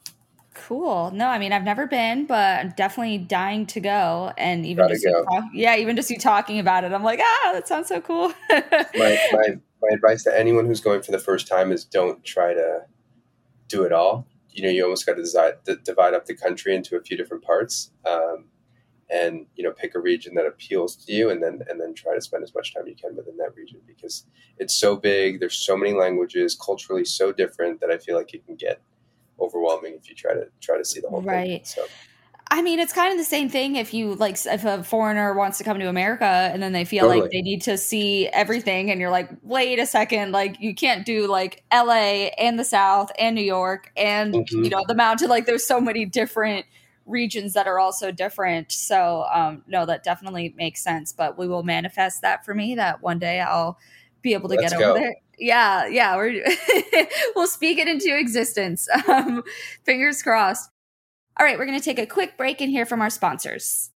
Cool. 0.55 1.11
No, 1.13 1.29
I 1.29 1.39
mean 1.39 1.53
I've 1.53 1.63
never 1.65 1.87
been, 1.87 2.25
but 2.27 2.59
I'm 2.59 2.71
definitely 2.77 3.19
dying 3.19 3.67
to 3.67 3.81
go. 3.81 4.33
And 4.37 4.67
even 4.67 4.85
Gotta 4.85 4.95
just 4.95 5.07
go. 5.07 5.25
talk, 5.25 5.45
yeah, 5.53 5.77
even 5.77 5.95
just 5.95 6.11
you 6.11 6.19
talking 6.19 6.59
about 6.59 6.83
it, 6.85 6.93
I'm 6.93 7.05
like, 7.05 7.21
ah, 7.23 7.51
that 7.53 7.69
sounds 7.69 7.89
so 7.89 8.01
cool. 8.01 8.33
my, 8.51 8.59
my, 8.97 9.49
my 9.81 9.89
advice 9.93 10.25
to 10.25 10.37
anyone 10.37 10.67
who's 10.67 10.81
going 10.81 11.03
for 11.03 11.13
the 11.13 11.19
first 11.21 11.47
time 11.47 11.71
is 11.71 11.85
don't 11.85 12.25
try 12.25 12.55
to 12.55 12.81
do 13.69 13.85
it 13.85 13.93
all. 13.93 14.27
You 14.59 14.65
know, 14.65 14.71
you 14.71 14.83
almost 14.83 15.07
got 15.07 15.15
to 15.15 15.23
divide, 15.23 15.55
d- 15.65 15.77
divide 15.85 16.15
up 16.15 16.27
the 16.27 16.35
country 16.35 16.75
into 16.75 16.97
a 16.97 17.01
few 17.01 17.17
different 17.17 17.45
parts, 17.45 17.93
um, 18.05 18.47
and 19.09 19.47
you 19.55 19.65
know, 19.65 19.73
pick 19.73 19.95
a 19.95 20.01
region 20.01 20.35
that 20.35 20.47
appeals 20.47 20.97
to 20.97 21.13
you, 21.13 21.31
and 21.31 21.43
then 21.43 21.63
and 21.69 21.81
then 21.81 21.95
try 21.95 22.15
to 22.15 22.21
spend 22.21 22.43
as 22.43 22.55
much 22.55 22.75
time 22.75 22.87
you 22.87 22.97
can 22.97 23.17
within 23.17 23.37
that 23.37 23.55
region 23.55 23.81
because 23.87 24.27
it's 24.59 24.75
so 24.75 24.97
big. 24.97 25.41
There's 25.41 25.55
so 25.55 25.77
many 25.77 25.93
languages, 25.93 26.57
culturally 26.57 27.05
so 27.05 27.33
different 27.33 27.81
that 27.81 27.91
I 27.91 27.99
feel 27.99 28.17
like 28.17 28.35
it 28.35 28.45
can 28.45 28.57
get 28.57 28.81
overwhelming 29.41 29.95
if 29.95 30.09
you 30.09 30.17
try 30.17 30.35
to 30.35 30.49
try 30.61 30.77
to 30.77 30.85
see 30.85 31.01
the 31.01 31.09
whole 31.09 31.21
thing. 31.21 31.29
Right. 31.29 31.67
So 31.67 31.87
I 32.51 32.63
mean, 32.63 32.79
it's 32.79 32.95
kind 32.95 33.13
of 33.13 33.19
the 33.19 33.25
same 33.25 33.51
thing 33.51 33.77
if 33.77 33.93
you 33.93 34.15
like 34.15 34.39
if 34.47 34.65
a 34.65 34.83
foreigner 34.83 35.35
wants 35.35 35.59
to 35.59 35.65
come 35.65 35.79
to 35.81 35.89
America 35.89 36.25
and 36.25 36.63
then 36.63 36.73
they 36.73 36.85
feel 36.87 37.07
like 37.07 37.29
they 37.31 37.43
need 37.43 37.61
to 37.63 37.77
see 37.77 38.27
everything 38.29 38.91
and 38.91 39.01
you're 39.01 39.11
like, 39.11 39.29
"Wait 39.43 39.79
a 39.79 39.85
second, 39.87 40.33
like 40.33 40.59
you 40.59 40.75
can't 40.75 41.05
do 41.05 41.27
like 41.27 41.63
LA 41.71 42.31
and 42.39 42.59
the 42.59 42.65
South 42.65 43.13
and 43.19 43.35
New 43.35 43.43
York 43.43 43.93
and 43.97 44.33
Mhm. 44.35 44.65
you 44.65 44.71
know, 44.71 44.83
the 44.89 44.95
mountain 44.95 45.29
like 45.29 45.45
there's 45.45 45.67
so 45.67 45.79
many 45.81 46.07
different 46.07 46.65
regions 47.05 47.53
that 47.53 47.67
are 47.67 47.79
also 47.79 48.11
different." 48.11 48.73
So, 48.73 49.27
um 49.33 49.63
no, 49.67 49.85
that 49.85 50.03
definitely 50.03 50.55
makes 50.57 50.83
sense, 50.83 51.13
but 51.13 51.37
we 51.39 51.47
will 51.49 51.63
manifest 51.65 52.23
that 52.23 52.45
for 52.47 52.55
me 52.55 52.75
that 52.77 53.03
one 53.03 53.19
day 53.19 53.41
I'll 53.41 53.79
be 54.23 54.33
able 54.33 54.49
to 54.49 54.55
Let's 54.57 54.73
get 54.73 54.79
go. 54.79 54.91
over 54.93 54.99
there. 55.01 55.15
Yeah, 55.39 55.87
yeah, 55.87 56.17
we're 56.17 56.43
we'll 57.37 57.47
speak 57.47 57.79
it 57.79 57.89
into 57.89 58.17
existence. 58.19 58.89
Um 59.09 59.43
fingers 59.85 60.23
crossed. 60.23 60.71
All 61.41 61.47
right, 61.47 61.57
we're 61.57 61.67
going 61.67 61.79
to 61.79 61.85
take 61.85 62.01
a 62.01 62.07
quick 62.07 62.37
break 62.37 62.61
and 62.61 62.69
hear 62.69 62.85
from 62.85 63.01
our 63.01 63.11
sponsors. 63.11 63.91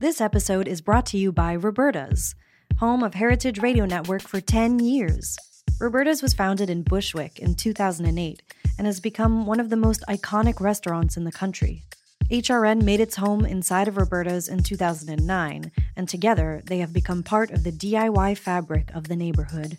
This 0.00 0.20
episode 0.20 0.66
is 0.66 0.80
brought 0.80 1.06
to 1.06 1.18
you 1.18 1.30
by 1.30 1.54
Roberta's, 1.54 2.34
home 2.78 3.04
of 3.04 3.14
Heritage 3.14 3.60
Radio 3.60 3.86
Network 3.86 4.22
for 4.22 4.40
10 4.40 4.80
years. 4.80 5.36
Roberta's 5.80 6.20
was 6.20 6.34
founded 6.34 6.68
in 6.68 6.82
Bushwick 6.82 7.38
in 7.38 7.54
2008 7.54 8.42
and 8.76 8.86
has 8.88 8.98
become 8.98 9.46
one 9.46 9.60
of 9.60 9.70
the 9.70 9.76
most 9.76 10.02
iconic 10.08 10.60
restaurants 10.60 11.16
in 11.16 11.22
the 11.22 11.30
country. 11.30 11.84
HRN 12.28 12.82
made 12.82 12.98
its 12.98 13.14
home 13.14 13.46
inside 13.46 13.86
of 13.86 13.96
Roberta's 13.96 14.48
in 14.48 14.64
2009, 14.64 15.70
and 15.94 16.08
together 16.08 16.60
they 16.66 16.78
have 16.78 16.92
become 16.92 17.22
part 17.22 17.52
of 17.52 17.62
the 17.62 17.70
DIY 17.70 18.36
fabric 18.36 18.90
of 18.92 19.06
the 19.06 19.14
neighborhood. 19.14 19.78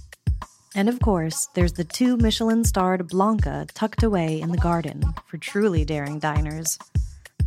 And 0.73 0.87
of 0.87 0.99
course, 1.01 1.49
there's 1.53 1.73
the 1.73 1.83
two 1.83 2.15
Michelin 2.17 2.63
starred 2.63 3.07
Blanca 3.09 3.67
tucked 3.73 4.03
away 4.03 4.39
in 4.39 4.51
the 4.51 4.57
garden 4.57 5.03
for 5.27 5.37
truly 5.37 5.83
daring 5.83 6.17
diners. 6.17 6.79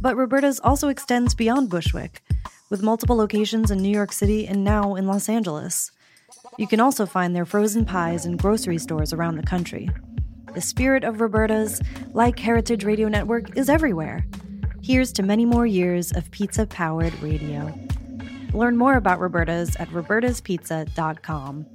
But 0.01 0.17
Roberta's 0.17 0.61
also 0.63 0.89
extends 0.89 1.35
beyond 1.35 1.71
Bushwick, 1.71 2.23
with 2.69 2.83
multiple 2.83 3.17
locations 3.17 3.71
in 3.71 3.79
New 3.79 3.89
York 3.89 4.13
City 4.13 4.47
and 4.47 4.63
now 4.63 4.95
in 4.95 5.07
Los 5.07 5.29
Angeles. 5.29 5.91
You 6.59 6.67
can 6.67 6.81
also 6.81 7.07
find 7.07 7.35
their 7.35 7.47
frozen 7.47 7.85
pies 7.85 8.27
in 8.27 8.37
grocery 8.37 8.79
stores 8.79 9.13
around 9.13 9.37
the 9.37 9.43
country. 9.43 9.89
The 10.53 10.61
spirit 10.61 11.03
of 11.03 11.21
Roberta's, 11.21 11.81
like 12.13 12.39
Heritage 12.39 12.85
Radio 12.85 13.09
Network, 13.09 13.57
is 13.57 13.69
everywhere. 13.69 14.27
Here's 14.83 15.13
to 15.15 15.23
many 15.23 15.47
more 15.47 15.67
years 15.67 16.13
of 16.13 16.31
pizza 16.31 16.67
powered 16.67 17.19
radio. 17.23 17.73
Learn 18.53 18.77
more 18.77 18.97
about 18.97 19.19
Roberta's 19.19 19.75
at 19.77 19.89
robertaspizza.com. 19.89 21.67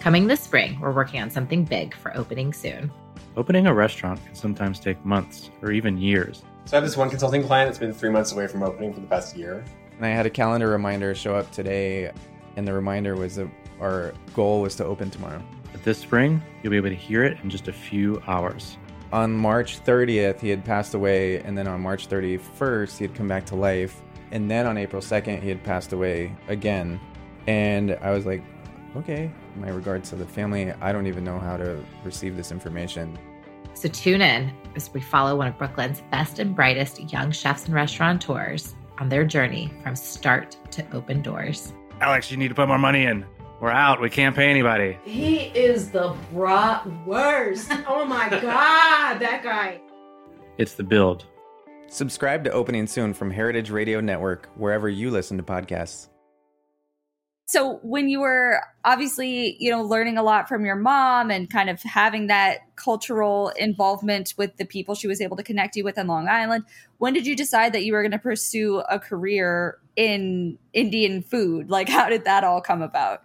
Coming 0.00 0.26
this 0.26 0.40
spring, 0.40 0.78
we're 0.80 0.92
working 0.92 1.22
on 1.22 1.30
something 1.30 1.64
big 1.64 1.94
for 1.94 2.14
opening 2.16 2.52
soon. 2.52 2.90
Opening 3.36 3.66
a 3.66 3.72
restaurant 3.72 4.24
can 4.26 4.34
sometimes 4.34 4.78
take 4.78 5.02
months 5.04 5.50
or 5.62 5.72
even 5.72 5.96
years. 5.96 6.42
So 6.66 6.76
I 6.76 6.80
have 6.80 6.84
this 6.84 6.96
one 6.96 7.10
consulting 7.10 7.42
client 7.42 7.68
that's 7.68 7.78
been 7.78 7.92
three 7.92 8.10
months 8.10 8.32
away 8.32 8.46
from 8.46 8.62
opening 8.62 8.92
for 8.92 9.00
the 9.00 9.06
past 9.06 9.36
year. 9.36 9.64
And 9.96 10.04
I 10.04 10.10
had 10.10 10.26
a 10.26 10.30
calendar 10.30 10.68
reminder 10.68 11.14
show 11.14 11.34
up 11.34 11.50
today, 11.52 12.12
and 12.56 12.68
the 12.68 12.72
reminder 12.72 13.16
was 13.16 13.36
that 13.36 13.48
our 13.80 14.12
goal 14.34 14.60
was 14.60 14.76
to 14.76 14.84
open 14.84 15.10
tomorrow. 15.10 15.42
But 15.72 15.82
this 15.84 15.98
spring, 15.98 16.42
you'll 16.62 16.70
be 16.70 16.76
able 16.76 16.90
to 16.90 16.94
hear 16.94 17.24
it 17.24 17.38
in 17.42 17.50
just 17.50 17.68
a 17.68 17.72
few 17.72 18.22
hours. 18.26 18.76
On 19.12 19.32
March 19.32 19.82
30th, 19.84 20.40
he 20.40 20.48
had 20.48 20.64
passed 20.64 20.94
away, 20.94 21.40
and 21.40 21.56
then 21.56 21.66
on 21.66 21.80
March 21.80 22.08
31st, 22.08 22.98
he 22.98 23.04
had 23.04 23.14
come 23.14 23.28
back 23.28 23.46
to 23.46 23.54
life. 23.54 24.02
And 24.32 24.50
then 24.50 24.66
on 24.66 24.76
April 24.76 25.00
2nd, 25.00 25.42
he 25.42 25.48
had 25.48 25.62
passed 25.64 25.92
away 25.92 26.34
again. 26.48 27.00
And 27.46 27.98
I 28.00 28.10
was 28.10 28.26
like, 28.26 28.42
okay, 28.96 29.30
my 29.56 29.68
regards 29.68 30.10
to 30.10 30.16
the 30.16 30.26
family. 30.26 30.72
I 30.80 30.92
don't 30.92 31.06
even 31.06 31.24
know 31.24 31.38
how 31.38 31.56
to 31.56 31.82
receive 32.04 32.36
this 32.36 32.52
information. 32.52 33.18
So 33.74 33.88
tune 33.88 34.22
in 34.22 34.52
as 34.76 34.92
we 34.92 35.00
follow 35.00 35.36
one 35.36 35.48
of 35.48 35.58
Brooklyn's 35.58 36.02
best 36.10 36.38
and 36.38 36.54
brightest 36.54 37.12
young 37.12 37.32
chefs 37.32 37.66
and 37.66 37.74
restaurateurs 37.74 38.74
on 38.98 39.08
their 39.08 39.24
journey 39.24 39.72
from 39.82 39.96
start 39.96 40.56
to 40.70 40.86
open 40.92 41.22
doors. 41.22 41.72
Alex, 42.00 42.30
you 42.30 42.36
need 42.36 42.48
to 42.48 42.54
put 42.54 42.68
more 42.68 42.78
money 42.78 43.04
in. 43.04 43.24
We're 43.60 43.70
out. 43.70 44.00
We 44.00 44.10
can't 44.10 44.36
pay 44.36 44.50
anybody. 44.50 44.98
He 45.04 45.36
is 45.54 45.90
the 45.90 46.14
brat 46.32 46.86
worst. 47.06 47.70
Oh 47.86 48.04
my 48.04 48.28
God, 48.28 49.18
that 49.18 49.40
guy. 49.42 49.80
It's 50.58 50.74
the 50.74 50.82
build. 50.82 51.26
Subscribe 51.88 52.44
to 52.44 52.50
Opening 52.50 52.86
Soon 52.86 53.14
from 53.14 53.30
Heritage 53.30 53.70
Radio 53.70 54.00
Network, 54.00 54.48
wherever 54.56 54.88
you 54.88 55.10
listen 55.10 55.36
to 55.36 55.42
podcasts. 55.42 56.08
So 57.54 57.78
when 57.84 58.08
you 58.08 58.18
were 58.18 58.64
obviously, 58.84 59.56
you 59.60 59.70
know, 59.70 59.80
learning 59.80 60.18
a 60.18 60.24
lot 60.24 60.48
from 60.48 60.64
your 60.64 60.74
mom 60.74 61.30
and 61.30 61.48
kind 61.48 61.70
of 61.70 61.80
having 61.82 62.26
that 62.26 62.62
cultural 62.74 63.50
involvement 63.50 64.34
with 64.36 64.56
the 64.56 64.64
people 64.64 64.96
she 64.96 65.06
was 65.06 65.20
able 65.20 65.36
to 65.36 65.44
connect 65.44 65.76
you 65.76 65.84
with 65.84 65.96
in 65.96 66.08
Long 66.08 66.26
Island, 66.26 66.64
when 66.98 67.12
did 67.12 67.28
you 67.28 67.36
decide 67.36 67.72
that 67.72 67.84
you 67.84 67.92
were 67.92 68.02
going 68.02 68.10
to 68.10 68.18
pursue 68.18 68.78
a 68.90 68.98
career 68.98 69.78
in 69.94 70.58
Indian 70.72 71.22
food? 71.22 71.70
Like 71.70 71.88
how 71.88 72.08
did 72.08 72.24
that 72.24 72.42
all 72.42 72.60
come 72.60 72.82
about? 72.82 73.22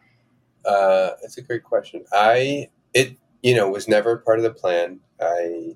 Uh, 0.63 1.13
that's 1.23 1.39
a 1.39 1.41
great 1.41 1.63
question. 1.63 2.05
I 2.13 2.69
it 2.93 3.17
you 3.41 3.55
know 3.55 3.67
was 3.67 3.87
never 3.87 4.15
part 4.15 4.37
of 4.37 4.43
the 4.43 4.53
plan. 4.53 4.99
I 5.19 5.73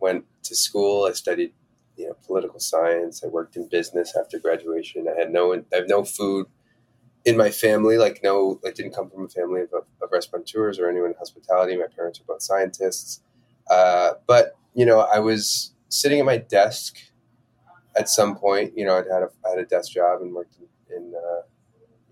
went 0.00 0.24
to 0.44 0.56
school. 0.56 1.04
I 1.04 1.12
studied 1.12 1.52
you 1.98 2.06
know 2.06 2.16
political 2.26 2.58
science. 2.58 3.22
I 3.22 3.26
worked 3.26 3.54
in 3.54 3.68
business 3.68 4.16
after 4.18 4.38
graduation. 4.38 5.06
I 5.14 5.20
had 5.20 5.30
no 5.30 5.52
I 5.52 5.76
have 5.76 5.90
no 5.90 6.04
food 6.04 6.46
in 7.26 7.36
my 7.36 7.50
family, 7.50 7.98
like 7.98 8.20
no, 8.22 8.60
I 8.64 8.70
didn't 8.70 8.94
come 8.94 9.10
from 9.10 9.24
a 9.24 9.28
family 9.28 9.60
of, 9.62 9.68
of 9.74 10.08
restaurateurs 10.12 10.78
or 10.78 10.88
anyone 10.88 11.10
in 11.10 11.16
hospitality. 11.16 11.76
My 11.76 11.88
parents 11.94 12.20
are 12.20 12.24
both 12.24 12.40
scientists. 12.40 13.20
Uh, 13.68 14.12
but, 14.28 14.56
you 14.74 14.86
know, 14.86 15.00
I 15.00 15.18
was 15.18 15.74
sitting 15.88 16.20
at 16.20 16.24
my 16.24 16.38
desk 16.38 16.96
at 17.98 18.08
some 18.08 18.36
point, 18.36 18.78
you 18.78 18.84
know, 18.86 18.96
I'd 18.96 19.06
had 19.12 19.24
a, 19.24 19.30
I 19.44 19.50
had 19.50 19.58
a 19.58 19.64
desk 19.64 19.90
job 19.92 20.22
and 20.22 20.32
worked 20.32 20.56
in, 20.60 20.96
in 20.96 21.12
uh, 21.14 21.42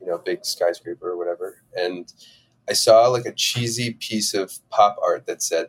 you 0.00 0.09
know, 0.09 0.18
big 0.18 0.44
skyscraper 0.44 1.11
or 1.11 1.16
whatever. 1.16 1.62
And 1.77 2.12
I 2.68 2.72
saw 2.72 3.07
like 3.07 3.27
a 3.27 3.33
cheesy 3.33 3.92
piece 3.92 4.35
of 4.35 4.53
pop 4.68 4.96
art 5.00 5.27
that 5.27 5.42
said, 5.42 5.68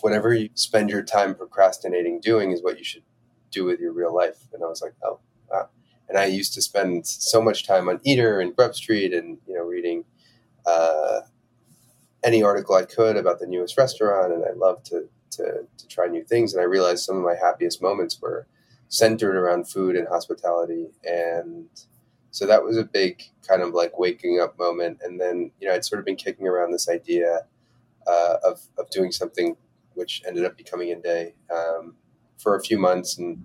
whatever 0.00 0.32
you 0.32 0.48
spend 0.54 0.88
your 0.88 1.02
time 1.02 1.34
procrastinating 1.34 2.20
doing 2.20 2.52
is 2.52 2.62
what 2.62 2.78
you 2.78 2.84
should 2.84 3.02
do 3.50 3.66
with 3.66 3.78
your 3.78 3.92
real 3.92 4.14
life. 4.14 4.38
And 4.54 4.62
I 4.62 4.68
was 4.68 4.80
like, 4.80 4.94
oh, 5.04 5.20
and 6.08 6.18
I 6.18 6.26
used 6.26 6.54
to 6.54 6.62
spend 6.62 7.06
so 7.06 7.42
much 7.42 7.66
time 7.66 7.88
on 7.88 8.00
Eater 8.04 8.40
and 8.40 8.54
Grub 8.54 8.74
Street, 8.74 9.12
and 9.12 9.38
you 9.46 9.54
know, 9.54 9.62
reading 9.62 10.04
uh, 10.66 11.20
any 12.24 12.42
article 12.42 12.74
I 12.74 12.84
could 12.84 13.16
about 13.16 13.40
the 13.40 13.46
newest 13.46 13.76
restaurant, 13.76 14.32
and 14.32 14.44
I 14.44 14.52
loved 14.56 14.86
to, 14.86 15.08
to 15.32 15.66
to 15.76 15.88
try 15.88 16.06
new 16.06 16.24
things. 16.24 16.54
And 16.54 16.62
I 16.62 16.64
realized 16.64 17.04
some 17.04 17.16
of 17.16 17.22
my 17.22 17.34
happiest 17.34 17.82
moments 17.82 18.20
were 18.20 18.46
centered 18.88 19.36
around 19.36 19.68
food 19.68 19.96
and 19.96 20.08
hospitality, 20.08 20.88
and 21.04 21.68
so 22.30 22.46
that 22.46 22.64
was 22.64 22.76
a 22.76 22.84
big 22.84 23.22
kind 23.46 23.62
of 23.62 23.74
like 23.74 23.98
waking 23.98 24.40
up 24.40 24.58
moment. 24.58 24.98
And 25.02 25.20
then 25.20 25.50
you 25.60 25.68
know, 25.68 25.74
I'd 25.74 25.84
sort 25.84 25.98
of 25.98 26.06
been 26.06 26.16
kicking 26.16 26.46
around 26.46 26.72
this 26.72 26.88
idea 26.88 27.42
uh, 28.06 28.36
of 28.42 28.62
of 28.78 28.88
doing 28.90 29.12
something, 29.12 29.56
which 29.92 30.22
ended 30.26 30.46
up 30.46 30.56
becoming 30.56 30.88
INDAY 30.88 31.34
um, 31.54 31.96
for 32.38 32.56
a 32.56 32.62
few 32.62 32.78
months 32.78 33.18
and 33.18 33.44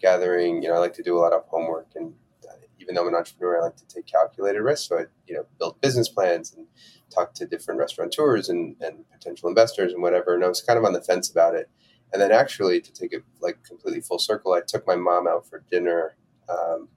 gathering. 0.00 0.62
You 0.62 0.68
know, 0.68 0.74
I 0.74 0.78
like 0.78 0.94
to 0.94 1.02
do 1.02 1.16
a 1.16 1.20
lot 1.20 1.32
of 1.32 1.44
homework, 1.46 1.88
and 1.94 2.14
uh, 2.48 2.54
even 2.80 2.94
though 2.94 3.02
I'm 3.02 3.08
an 3.08 3.14
entrepreneur, 3.14 3.60
I 3.60 3.64
like 3.64 3.76
to 3.76 3.86
take 3.86 4.06
calculated 4.06 4.60
risks. 4.60 4.88
So 4.88 4.98
I, 4.98 5.04
you 5.26 5.34
know, 5.34 5.46
build 5.58 5.80
business 5.80 6.08
plans 6.08 6.54
and 6.54 6.66
talk 7.10 7.34
to 7.34 7.46
different 7.46 7.80
restaurateurs 7.80 8.48
and, 8.48 8.76
and 8.80 9.08
potential 9.10 9.48
investors 9.48 9.92
and 9.92 10.02
whatever. 10.02 10.34
And 10.34 10.44
I 10.44 10.48
was 10.48 10.60
kind 10.60 10.78
of 10.78 10.84
on 10.84 10.92
the 10.92 11.00
fence 11.00 11.30
about 11.30 11.54
it. 11.54 11.68
And 12.12 12.22
then 12.22 12.30
actually, 12.30 12.80
to 12.80 12.92
take 12.92 13.12
it 13.12 13.24
like 13.40 13.62
completely 13.64 14.00
full 14.00 14.18
circle, 14.18 14.52
I 14.52 14.60
took 14.66 14.86
my 14.86 14.94
mom 14.94 15.26
out 15.26 15.48
for 15.48 15.64
dinner 15.70 16.16
um, 16.48 16.88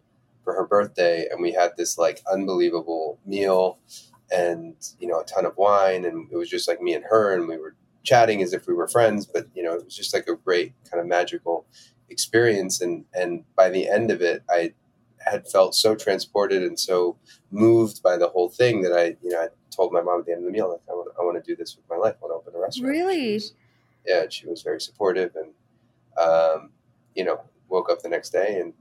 for 0.43 0.53
her 0.53 0.65
birthday, 0.65 1.27
and 1.29 1.41
we 1.41 1.51
had 1.51 1.71
this 1.75 1.97
like 1.97 2.21
unbelievable 2.31 3.19
meal, 3.25 3.79
and 4.31 4.75
you 4.99 5.07
know, 5.07 5.19
a 5.19 5.25
ton 5.25 5.45
of 5.45 5.57
wine, 5.57 6.05
and 6.05 6.31
it 6.31 6.37
was 6.37 6.49
just 6.49 6.67
like 6.67 6.81
me 6.81 6.93
and 6.93 7.05
her, 7.09 7.33
and 7.33 7.47
we 7.47 7.57
were 7.57 7.75
chatting 8.03 8.41
as 8.41 8.53
if 8.53 8.67
we 8.67 8.73
were 8.73 8.87
friends. 8.87 9.25
But 9.25 9.47
you 9.55 9.63
know, 9.63 9.73
it 9.73 9.83
was 9.83 9.95
just 9.95 10.13
like 10.13 10.27
a 10.27 10.35
great 10.35 10.73
kind 10.89 11.01
of 11.01 11.07
magical 11.07 11.65
experience 12.09 12.81
and 12.81 13.05
and 13.13 13.43
by 13.55 13.69
the 13.69 13.87
end 13.87 14.11
of 14.11 14.21
it 14.21 14.43
i 14.49 14.73
had 15.19 15.47
felt 15.47 15.75
so 15.75 15.95
transported 15.95 16.63
and 16.63 16.79
so 16.79 17.17
moved 17.51 18.01
by 18.01 18.17
the 18.17 18.29
whole 18.29 18.49
thing 18.49 18.81
that 18.81 18.93
i 18.93 19.15
you 19.21 19.29
know 19.29 19.41
i 19.41 19.47
told 19.75 19.91
my 19.91 20.01
mom 20.01 20.21
at 20.21 20.25
the 20.25 20.31
end 20.31 20.39
of 20.39 20.45
the 20.45 20.51
meal 20.51 20.71
like 20.71 20.81
i 20.89 20.93
want, 20.93 21.07
I 21.19 21.23
want 21.23 21.43
to 21.43 21.51
do 21.51 21.55
this 21.55 21.75
with 21.75 21.85
my 21.89 21.95
life. 21.95 22.15
I 22.21 22.25
want 22.25 22.31
to 22.31 22.35
open 22.35 22.59
a 22.59 22.61
restaurant. 22.61 22.89
Really? 22.89 23.33
was, 23.33 23.53
yeah 24.05 24.25
she 24.29 24.47
was 24.47 24.61
very 24.61 24.79
supportive 24.79 25.35
and 25.35 25.51
um, 26.17 26.71
you 27.15 27.23
know 27.23 27.41
woke 27.69 27.89
up 27.91 28.01
the 28.01 28.09
next 28.09 28.29
day 28.29 28.59
and 28.59 28.73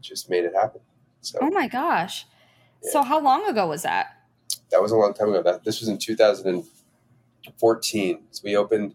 just 0.00 0.30
made 0.30 0.44
it 0.44 0.54
happen. 0.54 0.80
So 1.20 1.38
oh 1.40 1.50
my 1.50 1.66
gosh. 1.68 2.26
Yeah. 2.82 2.90
so 2.92 3.02
how 3.02 3.20
long 3.20 3.48
ago 3.48 3.66
was 3.66 3.82
that? 3.82 4.16
That 4.70 4.80
was 4.82 4.92
a 4.92 4.96
long 4.96 5.14
time 5.14 5.30
ago. 5.30 5.42
That 5.42 5.64
this 5.64 5.80
was 5.80 5.88
in 5.88 5.98
2014 5.98 8.20
so 8.30 8.40
we 8.44 8.56
opened 8.56 8.94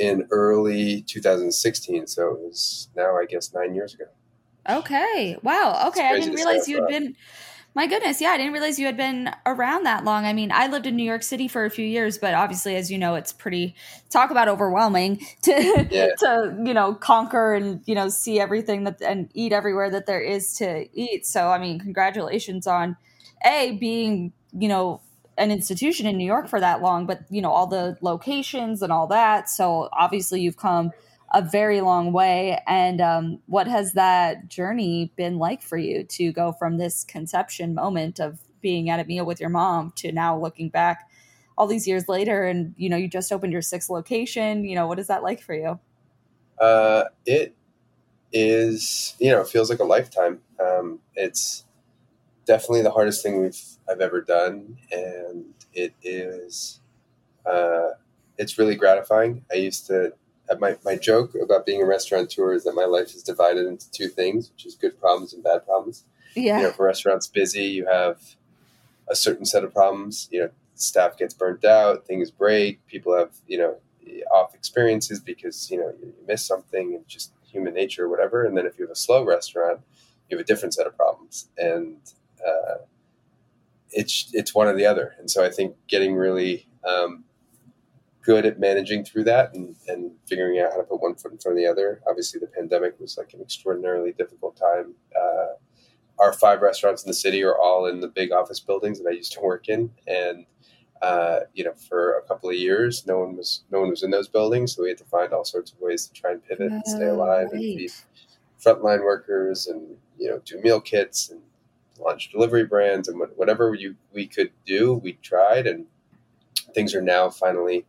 in 0.00 0.26
early 0.30 1.02
2016. 1.02 2.06
So 2.06 2.30
it 2.30 2.40
was 2.40 2.88
now, 2.96 3.16
I 3.16 3.26
guess, 3.26 3.52
nine 3.54 3.74
years 3.74 3.94
ago. 3.94 4.06
Okay. 4.68 5.36
Wow. 5.42 5.88
Okay. 5.88 6.06
I 6.06 6.18
didn't 6.18 6.34
realize 6.34 6.68
you 6.68 6.80
had 6.80 6.88
been. 6.88 7.16
My 7.72 7.86
goodness, 7.86 8.20
yeah, 8.20 8.30
I 8.30 8.36
didn't 8.36 8.52
realize 8.52 8.80
you 8.80 8.86
had 8.86 8.96
been 8.96 9.30
around 9.46 9.84
that 9.84 10.02
long. 10.02 10.24
I 10.24 10.32
mean, 10.32 10.50
I 10.50 10.66
lived 10.66 10.86
in 10.86 10.96
New 10.96 11.04
York 11.04 11.22
City 11.22 11.46
for 11.46 11.64
a 11.64 11.70
few 11.70 11.86
years, 11.86 12.18
but 12.18 12.34
obviously, 12.34 12.74
as 12.74 12.90
you 12.90 12.98
know, 12.98 13.14
it's 13.14 13.32
pretty 13.32 13.76
talk 14.08 14.32
about 14.32 14.48
overwhelming 14.48 15.24
to 15.42 15.86
yeah. 15.88 16.08
to 16.18 16.56
you 16.64 16.74
know 16.74 16.94
conquer 16.94 17.54
and 17.54 17.80
you 17.86 17.94
know 17.94 18.08
see 18.08 18.40
everything 18.40 18.84
that 18.84 19.00
and 19.00 19.30
eat 19.34 19.52
everywhere 19.52 19.88
that 19.90 20.06
there 20.06 20.20
is 20.20 20.54
to 20.54 20.88
eat. 20.92 21.26
So, 21.26 21.48
I 21.48 21.58
mean, 21.58 21.78
congratulations 21.78 22.66
on 22.66 22.96
a 23.46 23.76
being 23.76 24.32
you 24.52 24.68
know 24.68 25.00
an 25.40 25.50
institution 25.50 26.06
in 26.06 26.16
New 26.16 26.26
York 26.26 26.46
for 26.46 26.60
that 26.60 26.80
long, 26.80 27.06
but 27.06 27.22
you 27.30 27.42
know 27.42 27.50
all 27.50 27.66
the 27.66 27.96
locations 28.00 28.82
and 28.82 28.92
all 28.92 29.08
that. 29.08 29.50
So 29.50 29.88
obviously 29.92 30.40
you've 30.40 30.56
come 30.56 30.92
a 31.32 31.42
very 31.42 31.80
long 31.80 32.12
way. 32.12 32.60
And 32.66 33.00
um, 33.00 33.40
what 33.46 33.68
has 33.68 33.92
that 33.92 34.48
journey 34.48 35.12
been 35.16 35.38
like 35.38 35.62
for 35.62 35.78
you 35.78 36.04
to 36.04 36.32
go 36.32 36.52
from 36.52 36.78
this 36.78 37.04
conception 37.04 37.74
moment 37.74 38.18
of 38.18 38.40
being 38.60 38.90
at 38.90 39.00
a 39.00 39.04
meal 39.04 39.24
with 39.24 39.40
your 39.40 39.48
mom 39.48 39.92
to 39.96 40.12
now 40.12 40.38
looking 40.38 40.68
back 40.68 41.08
all 41.56 41.66
these 41.66 41.86
years 41.86 42.08
later 42.08 42.44
and 42.44 42.74
you 42.76 42.88
know 42.88 42.96
you 42.96 43.08
just 43.08 43.32
opened 43.32 43.52
your 43.52 43.62
sixth 43.62 43.90
location 43.90 44.64
you 44.64 44.74
know 44.74 44.86
what 44.86 44.98
is 44.98 45.06
that 45.06 45.22
like 45.22 45.40
for 45.40 45.54
you 45.54 45.78
uh, 46.58 47.04
it 47.24 47.54
is 48.32 49.14
you 49.18 49.30
know 49.30 49.40
it 49.40 49.48
feels 49.48 49.70
like 49.70 49.78
a 49.78 49.84
lifetime 49.84 50.40
um, 50.58 51.00
it's 51.14 51.64
definitely 52.46 52.82
the 52.82 52.90
hardest 52.90 53.22
thing 53.22 53.42
we've 53.42 53.62
i've 53.90 54.00
ever 54.00 54.20
done 54.20 54.76
and 54.92 55.44
it 55.74 55.94
is 56.02 56.80
uh, 57.46 57.90
it's 58.38 58.58
really 58.58 58.74
gratifying. 58.74 59.44
I 59.50 59.56
used 59.56 59.86
to 59.86 60.14
my, 60.58 60.76
my 60.84 60.96
joke 60.96 61.34
about 61.40 61.64
being 61.64 61.80
a 61.80 61.86
restaurateur 61.86 62.52
is 62.52 62.64
that 62.64 62.74
my 62.74 62.84
life 62.84 63.14
is 63.14 63.22
divided 63.22 63.66
into 63.66 63.90
two 63.92 64.08
things 64.08 64.50
which 64.50 64.66
is 64.66 64.74
good 64.74 64.98
problems 64.98 65.32
and 65.32 65.44
bad 65.44 65.64
problems. 65.64 66.04
Yeah. 66.34 66.56
You 66.56 66.62
know 66.64 66.68
if 66.70 66.78
a 66.78 66.82
restaurant's 66.82 67.26
busy 67.26 67.64
you 67.64 67.86
have 67.86 68.18
a 69.08 69.14
certain 69.14 69.44
set 69.44 69.64
of 69.64 69.72
problems 69.72 70.28
you 70.30 70.40
know 70.40 70.50
staff 70.74 71.18
gets 71.18 71.34
burnt 71.34 71.64
out 71.64 72.06
things 72.06 72.30
break 72.30 72.84
people 72.86 73.16
have 73.16 73.32
you 73.46 73.58
know 73.58 73.76
off 74.32 74.54
experiences 74.54 75.20
because 75.20 75.70
you 75.70 75.78
know 75.78 75.92
you 76.00 76.12
miss 76.26 76.44
something 76.44 76.94
and 76.94 77.06
just 77.06 77.32
human 77.44 77.74
nature 77.74 78.04
or 78.04 78.08
whatever. 78.08 78.44
And 78.44 78.56
then 78.56 78.66
if 78.66 78.78
you 78.78 78.84
have 78.84 78.92
a 78.92 78.96
slow 78.96 79.24
restaurant 79.24 79.80
you 80.28 80.36
have 80.36 80.44
a 80.44 80.46
different 80.46 80.74
set 80.74 80.86
of 80.86 80.96
problems. 80.96 81.48
And 81.58 81.96
uh, 82.46 82.78
it's 83.92 84.30
it's 84.32 84.54
one 84.54 84.66
or 84.68 84.74
the 84.74 84.86
other. 84.86 85.14
And 85.18 85.30
so 85.30 85.44
i 85.44 85.50
think 85.50 85.76
getting 85.88 86.14
really 86.14 86.66
um, 86.88 87.24
good 88.22 88.44
at 88.46 88.58
managing 88.58 89.04
through 89.04 89.24
that 89.24 89.54
and, 89.54 89.74
and 89.88 90.12
figuring 90.28 90.60
out 90.60 90.70
how 90.70 90.76
to 90.76 90.82
put 90.82 91.00
one 91.00 91.14
foot 91.14 91.32
in 91.32 91.38
front 91.38 91.58
of 91.58 91.62
the 91.62 91.70
other. 91.70 92.00
Obviously 92.08 92.38
the 92.40 92.46
pandemic 92.46 92.98
was 93.00 93.16
like 93.16 93.32
an 93.32 93.40
extraordinarily 93.40 94.12
difficult 94.12 94.56
time. 94.56 94.94
Uh, 95.18 95.54
our 96.18 96.32
five 96.34 96.60
restaurants 96.60 97.02
in 97.02 97.08
the 97.08 97.14
city 97.14 97.42
are 97.42 97.58
all 97.58 97.86
in 97.86 98.00
the 98.00 98.08
big 98.08 98.30
office 98.30 98.60
buildings 98.60 98.98
that 99.00 99.08
i 99.08 99.12
used 99.12 99.32
to 99.32 99.40
work 99.40 99.68
in. 99.68 99.90
And 100.06 100.46
uh, 101.02 101.40
you 101.54 101.64
know, 101.64 101.72
for 101.88 102.18
a 102.18 102.22
couple 102.22 102.50
of 102.50 102.56
years, 102.56 103.06
no 103.06 103.18
one 103.20 103.36
was 103.36 103.62
no 103.70 103.80
one 103.80 103.88
was 103.88 104.02
in 104.02 104.10
those 104.10 104.28
buildings, 104.28 104.76
so 104.76 104.82
we 104.82 104.90
had 104.90 104.98
to 104.98 105.04
find 105.04 105.32
all 105.32 105.44
sorts 105.46 105.72
of 105.72 105.80
ways 105.80 106.06
to 106.06 106.12
try 106.12 106.32
and 106.32 106.44
pivot 106.44 106.70
and 106.70 106.82
stay 106.86 107.06
Oh, 107.06 107.14
alive 107.14 107.48
and 107.52 107.60
be 107.60 107.90
frontline 108.62 109.02
workers 109.02 109.66
and 109.66 109.96
you 110.18 110.28
know 110.28 110.40
do 110.44 110.60
meal 110.60 110.80
kits 110.80 111.30
and 111.30 111.40
launch 112.00 112.30
delivery 112.30 112.64
brands 112.64 113.08
and 113.08 113.20
whatever 113.36 113.74
you 113.74 113.96
we 114.12 114.26
could 114.26 114.50
do, 114.66 114.94
we 114.94 115.14
tried, 115.14 115.66
and 115.66 115.86
things 116.74 116.94
are 116.94 117.02
now 117.02 117.30
finally 117.30 117.86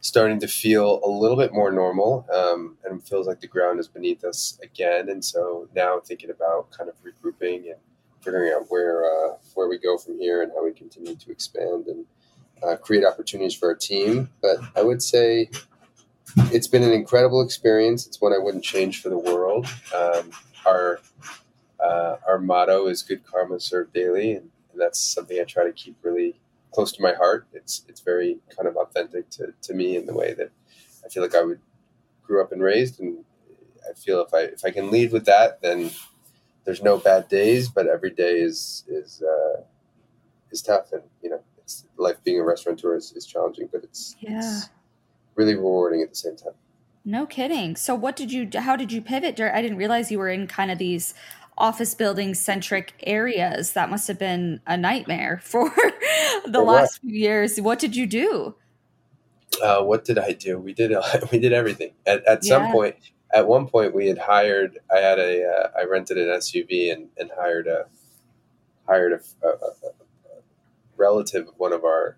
starting 0.00 0.38
to 0.38 0.46
feel 0.46 1.00
a 1.04 1.08
little 1.08 1.36
bit 1.36 1.52
more 1.52 1.72
normal, 1.72 2.26
um, 2.32 2.76
and 2.84 3.06
feels 3.06 3.26
like 3.26 3.40
the 3.40 3.46
ground 3.46 3.80
is 3.80 3.88
beneath 3.88 4.24
us 4.24 4.58
again. 4.62 5.08
And 5.08 5.24
so 5.24 5.68
now 5.74 6.00
thinking 6.00 6.30
about 6.30 6.70
kind 6.70 6.88
of 6.88 6.94
regrouping 7.02 7.70
and 7.70 7.80
figuring 8.20 8.52
out 8.52 8.66
where 8.68 9.04
uh, 9.04 9.36
where 9.54 9.68
we 9.68 9.78
go 9.78 9.98
from 9.98 10.18
here 10.18 10.42
and 10.42 10.52
how 10.52 10.64
we 10.64 10.72
continue 10.72 11.16
to 11.16 11.30
expand 11.30 11.86
and 11.86 12.04
uh, 12.62 12.76
create 12.76 13.04
opportunities 13.04 13.54
for 13.54 13.68
our 13.68 13.74
team. 13.74 14.30
But 14.40 14.58
I 14.76 14.82
would 14.82 15.02
say 15.02 15.50
it's 16.52 16.68
been 16.68 16.82
an 16.82 16.92
incredible 16.92 17.42
experience. 17.42 18.06
It's 18.06 18.20
one 18.20 18.32
I 18.32 18.38
wouldn't 18.38 18.64
change 18.64 19.02
for 19.02 19.08
the 19.08 19.18
world. 19.18 19.66
Um, 19.94 20.30
our 20.64 21.00
uh, 21.80 22.16
our 22.26 22.38
motto 22.38 22.86
is 22.86 23.02
"Good 23.02 23.24
karma 23.26 23.60
served 23.60 23.92
daily," 23.92 24.32
and, 24.32 24.50
and 24.72 24.80
that's 24.80 25.00
something 25.00 25.38
I 25.38 25.44
try 25.44 25.64
to 25.64 25.72
keep 25.72 25.96
really 26.02 26.36
close 26.72 26.92
to 26.92 27.02
my 27.02 27.14
heart. 27.14 27.46
It's 27.52 27.84
it's 27.88 28.00
very 28.00 28.38
kind 28.54 28.68
of 28.68 28.76
authentic 28.76 29.30
to, 29.30 29.54
to 29.62 29.74
me 29.74 29.96
in 29.96 30.06
the 30.06 30.14
way 30.14 30.34
that 30.34 30.50
I 31.04 31.08
feel 31.08 31.22
like 31.22 31.34
I 31.34 31.42
would 31.42 31.60
grew 32.22 32.42
up 32.42 32.52
and 32.52 32.62
raised, 32.62 33.00
and 33.00 33.24
I 33.88 33.94
feel 33.94 34.20
if 34.20 34.32
I 34.34 34.40
if 34.40 34.64
I 34.64 34.70
can 34.70 34.90
lead 34.90 35.12
with 35.12 35.26
that, 35.26 35.62
then 35.62 35.90
there's 36.64 36.82
no 36.82 36.98
bad 36.98 37.28
days, 37.28 37.68
but 37.68 37.86
every 37.86 38.10
day 38.10 38.40
is 38.40 38.84
is 38.88 39.22
uh, 39.22 39.62
is 40.50 40.62
tough, 40.62 40.92
and 40.92 41.02
you 41.22 41.30
know, 41.30 41.40
it's 41.58 41.84
life 41.96 42.16
being 42.24 42.40
a 42.40 42.42
restaurateur 42.42 42.96
is, 42.96 43.12
is 43.12 43.26
challenging, 43.26 43.68
but 43.70 43.84
it's, 43.84 44.16
Yeah. 44.20 44.38
it's 44.38 44.70
really 45.34 45.54
rewarding 45.54 46.02
at 46.02 46.10
the 46.10 46.16
same 46.16 46.36
time. 46.36 46.54
No 47.04 47.24
kidding. 47.24 47.76
So 47.76 47.94
what 47.94 48.16
did 48.16 48.32
you 48.32 48.48
how 48.56 48.74
did 48.74 48.90
you 48.90 49.00
pivot? 49.00 49.40
I 49.40 49.62
didn't 49.62 49.78
realize 49.78 50.10
you 50.10 50.18
were 50.18 50.28
in 50.28 50.48
kind 50.48 50.72
of 50.72 50.78
these 50.78 51.14
office 51.58 51.94
building 51.94 52.34
centric 52.34 52.94
areas. 53.04 53.72
That 53.72 53.90
must 53.90 54.08
have 54.08 54.18
been 54.18 54.60
a 54.66 54.76
nightmare 54.76 55.40
for 55.44 55.70
the 56.44 56.60
It 56.60 56.64
last 56.64 57.00
few 57.00 57.14
years. 57.14 57.60
What 57.60 57.78
did 57.78 57.96
you 57.96 58.06
do? 58.06 58.54
Uh, 59.62 59.82
what 59.82 60.04
did 60.04 60.18
I 60.18 60.32
do? 60.32 60.58
We 60.58 60.72
did 60.72 60.92
we 61.32 61.38
did 61.38 61.52
everything. 61.52 61.92
At, 62.06 62.26
at 62.26 62.44
some 62.44 62.72
point, 62.72 62.96
at 63.32 63.46
one 63.46 63.66
point, 63.66 63.94
we 63.94 64.06
had 64.08 64.18
hired. 64.18 64.78
I 64.94 64.98
had 64.98 65.18
a 65.18 65.44
uh, 65.44 65.70
I 65.78 65.84
rented 65.84 66.18
an 66.18 66.28
SUV 66.28 66.92
and, 66.92 67.08
and 67.16 67.30
hired 67.38 67.66
a 67.66 67.86
hired 68.86 69.12
a, 69.12 69.46
a, 69.46 69.50
a, 69.50 69.92
relative 70.96 71.48
of 71.48 71.54
one 71.58 71.72
of 71.72 71.84
our 71.84 72.16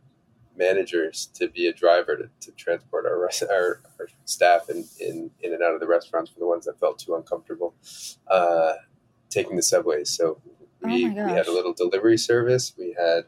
managers 0.57 1.31
to 1.35 1.49
be 1.49 1.67
a 1.67 1.73
driver 1.73 2.17
to, 2.17 2.29
to 2.41 2.53
transport 2.57 3.07
our, 3.07 3.19
res- 3.19 3.43
our 3.51 3.81
our 3.99 4.09
staff 4.25 4.69
in, 4.69 4.85
in 5.01 5.31
in 5.41 5.53
and 5.55 5.63
out 5.63 5.75
of 5.75 5.81
the 5.81 5.87
restaurants 5.87 6.31
for 6.31 6.39
the 6.41 6.47
ones 6.47 6.65
that 6.67 6.79
felt 6.81 6.99
too 6.99 7.15
uncomfortable 7.15 7.75
uh, 8.29 8.75
taking 9.31 9.57
the 9.57 9.63
subways. 9.63 10.11
So 10.11 10.41
we, 10.83 11.07
Oh 11.07 11.09
we 11.09 11.33
had 11.33 11.47
a 11.49 11.53
little 11.53 11.73
delivery 11.73 12.19
service. 12.19 12.73
We 12.79 12.95
had 12.99 13.25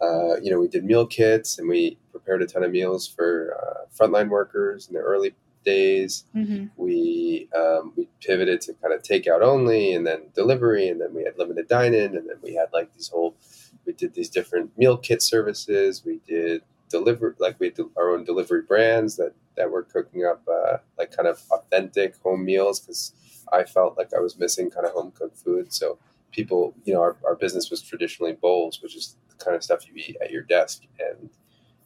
uh, 0.00 0.40
you 0.40 0.50
know, 0.50 0.60
we 0.60 0.68
did 0.68 0.84
meal 0.84 1.06
kits 1.06 1.58
and 1.58 1.68
we 1.68 1.98
prepared 2.12 2.42
a 2.42 2.46
ton 2.46 2.62
of 2.62 2.70
meals 2.70 3.06
for 3.06 3.56
uh, 3.60 3.86
frontline 3.96 4.28
workers 4.28 4.86
in 4.88 4.94
the 4.94 5.00
early 5.00 5.34
days. 5.64 6.24
hmm 6.32 6.66
We 6.76 7.48
um, 7.54 7.92
we 7.96 8.08
pivoted 8.20 8.60
to 8.62 8.74
kind 8.74 8.94
of 8.94 9.02
takeout 9.02 9.42
only, 9.42 9.92
and 9.92 10.06
then 10.06 10.20
delivery, 10.34 10.88
and 10.88 11.00
then 11.00 11.12
we 11.14 11.24
had 11.24 11.36
limited 11.38 11.68
dine-in, 11.68 12.16
and 12.16 12.28
then 12.28 12.36
we 12.42 12.54
had 12.54 12.68
like 12.72 12.94
these 12.94 13.08
whole. 13.08 13.34
We 13.84 13.92
did 13.92 14.14
these 14.14 14.28
different 14.28 14.76
meal 14.78 14.96
kit 14.96 15.22
services. 15.22 16.04
We 16.04 16.20
did 16.26 16.62
deliver 16.88 17.34
like 17.38 17.58
we 17.58 17.66
had 17.66 17.78
our 17.96 18.10
own 18.10 18.24
delivery 18.24 18.62
brands 18.62 19.16
that 19.16 19.32
that 19.56 19.70
were 19.70 19.82
cooking 19.82 20.24
up 20.24 20.42
uh, 20.48 20.78
like 20.98 21.10
kind 21.16 21.28
of 21.28 21.42
authentic 21.50 22.16
home 22.22 22.44
meals 22.44 22.80
because 22.80 23.12
I 23.52 23.64
felt 23.64 23.96
like 23.96 24.14
I 24.14 24.20
was 24.20 24.38
missing 24.38 24.70
kind 24.70 24.86
of 24.86 24.92
home 24.92 25.12
cooked 25.12 25.38
food. 25.38 25.72
So 25.72 25.98
people, 26.30 26.74
you 26.84 26.94
know, 26.94 27.00
our, 27.00 27.16
our 27.26 27.34
business 27.34 27.70
was 27.70 27.82
traditionally 27.82 28.32
bowls, 28.32 28.82
which 28.82 28.96
is 28.96 29.16
the 29.28 29.44
kind 29.44 29.56
of 29.56 29.62
stuff 29.62 29.86
you 29.86 29.94
eat 29.96 30.16
at 30.22 30.30
your 30.30 30.42
desk. 30.42 30.82
And 30.98 31.30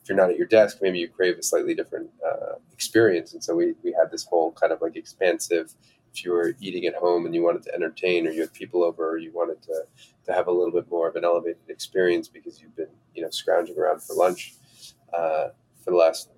if 0.03 0.09
you're 0.09 0.17
not 0.17 0.31
at 0.31 0.37
your 0.37 0.47
desk, 0.47 0.79
maybe 0.83 0.99
you 0.99 1.09
crave 1.09 1.39
a 1.39 1.43
slightly 1.43 1.75
different 1.75 2.11
uh, 2.27 2.57
experience. 2.73 3.35
And 3.35 3.43
so 3.43 3.55
we, 3.55 3.75
we 3.85 3.93
had 3.93 4.11
this 4.11 4.25
whole 4.25 4.53
kind 4.53 4.73
of 4.73 4.81
like 4.81 4.97
expansive, 4.97 5.75
if 6.13 6.25
you 6.25 6.33
were 6.33 6.55
eating 6.61 6.85
at 6.87 6.95
home 6.95 7.25
and 7.25 7.35
you 7.35 7.43
wanted 7.43 7.63
to 7.63 7.75
entertain 7.75 8.27
or 8.27 8.31
you 8.31 8.43
had 8.43 8.53
people 8.53 8.85
over 8.85 9.11
or 9.11 9.17
you 9.17 9.33
wanted 9.33 9.63
to, 9.63 9.85
to 10.27 10.33
have 10.33 10.47
a 10.47 10.53
little 10.53 10.73
bit 10.73 10.91
more 10.91 11.09
of 11.09 11.17
an 11.17 11.25
elevated 11.25 11.63
experience 11.69 12.29
because 12.29 12.61
you've 12.61 12.77
been, 12.77 12.89
you 13.15 13.23
know, 13.23 13.31
scrounging 13.31 13.79
around 13.79 14.03
for 14.03 14.15
lunch 14.15 14.55
uh, 15.17 15.49
for 15.83 15.91
the 15.91 15.97
last 15.97 16.29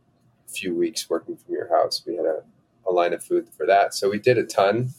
few 0.47 0.75
weeks 0.77 1.11
working 1.11 1.37
from 1.37 1.55
your 1.55 1.69
house. 1.69 2.03
We 2.07 2.17
had 2.17 2.27
a, 2.27 2.43
a 2.87 2.93
line 2.93 3.13
of 3.13 3.25
food 3.25 3.49
for 3.49 3.67
that. 3.67 3.95
So 3.95 4.11
we 4.11 4.19
did 4.19 4.39
a 4.39 4.45
ton. 4.45 4.91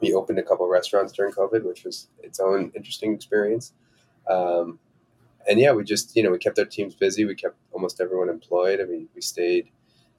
We 0.00 0.14
opened 0.14 0.38
a 0.38 0.42
couple 0.42 0.66
restaurants 0.68 1.12
during 1.12 1.32
COVID, 1.32 1.64
which 1.64 1.84
was 1.84 2.08
its 2.22 2.40
own 2.40 2.72
interesting 2.74 3.14
experience. 3.14 3.72
Um, 4.28 4.78
and 5.48 5.58
yeah, 5.58 5.72
we 5.72 5.84
just, 5.84 6.16
you 6.16 6.22
know, 6.22 6.30
we 6.30 6.38
kept 6.38 6.58
our 6.58 6.64
teams 6.64 6.94
busy. 6.94 7.24
We 7.24 7.34
kept 7.34 7.56
almost 7.72 8.00
everyone 8.00 8.28
employed. 8.28 8.80
I 8.80 8.84
mean, 8.84 9.08
we 9.14 9.20
stayed 9.20 9.68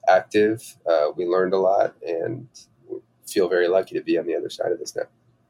active. 0.08 0.78
Uh, 0.89 1.08
we 1.15 1.26
learned 1.26 1.54
a 1.54 1.60
lot 1.60 1.96
and 2.06 2.48
feel 3.28 3.48
very 3.48 3.67
lucky 3.67 3.96
to 3.96 4.02
be 4.02 4.17
on 4.17 4.26
the 4.26 4.36
other 4.36 4.50
side 4.50 4.72
of 4.72 4.80
this 4.80 4.96
now. 4.96 5.04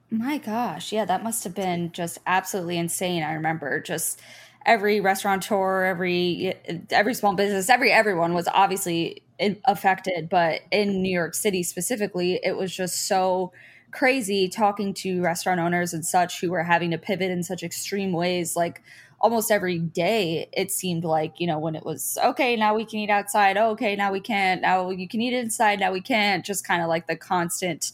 My 0.10 0.38
gosh, 0.38 0.92
yeah, 0.92 1.06
that 1.06 1.24
must 1.24 1.44
have 1.46 1.56
been 1.56 1.92
just 1.94 2.20
absolutely 2.28 2.78
insane. 2.78 3.24
I 3.24 3.34
remember 3.34 3.80
just 3.80 4.20
every 4.66 5.00
restaurateur, 5.00 5.86
every 5.86 6.54
every 6.90 7.14
small 7.14 7.34
business, 7.34 7.70
every 7.70 7.92
everyone 7.92 8.34
was 8.34 8.48
obviously 8.54 9.24
affected, 9.66 10.28
but 10.30 10.62
in 10.70 11.02
New 11.02 11.12
York 11.12 11.34
City 11.34 11.64
specifically, 11.64 12.40
it 12.44 12.58
was 12.58 12.76
just 12.76 13.08
so 13.08 13.54
crazy 13.92 14.48
talking 14.48 14.94
to 14.94 15.22
restaurant 15.22 15.60
owners 15.60 15.94
and 15.94 16.06
such 16.06 16.42
who 16.42 16.50
were 16.52 16.64
having 16.64 16.92
to 16.92 16.98
pivot 16.98 17.30
in 17.30 17.44
such 17.44 17.64
extreme 17.64 18.14
ways 18.14 18.56
like 18.56 18.82
almost 19.20 19.52
every 19.52 19.78
day 19.78 20.50
it 20.54 20.72
seemed 20.72 21.04
like 21.04 21.40
you 21.40 21.46
know 21.46 21.60
when 21.60 21.76
it 21.76 21.86
was 21.86 22.18
okay 22.24 22.56
now 22.56 22.74
we 22.74 22.86
can 22.86 23.00
eat 23.00 23.10
outside 23.10 23.58
oh, 23.58 23.72
okay 23.72 23.96
now 23.96 24.12
we 24.12 24.20
can't 24.20 24.62
now 24.62 24.90
you 24.90 25.08
can 25.08 25.22
eat 25.22 25.34
inside 25.34 25.80
now 25.80 25.92
we 25.92 26.02
can't 26.02 26.46
just 26.46 26.66
kind 26.66 26.82
of 26.82 26.88
like 26.88 27.08
the 27.08 27.16
constant 27.16 27.92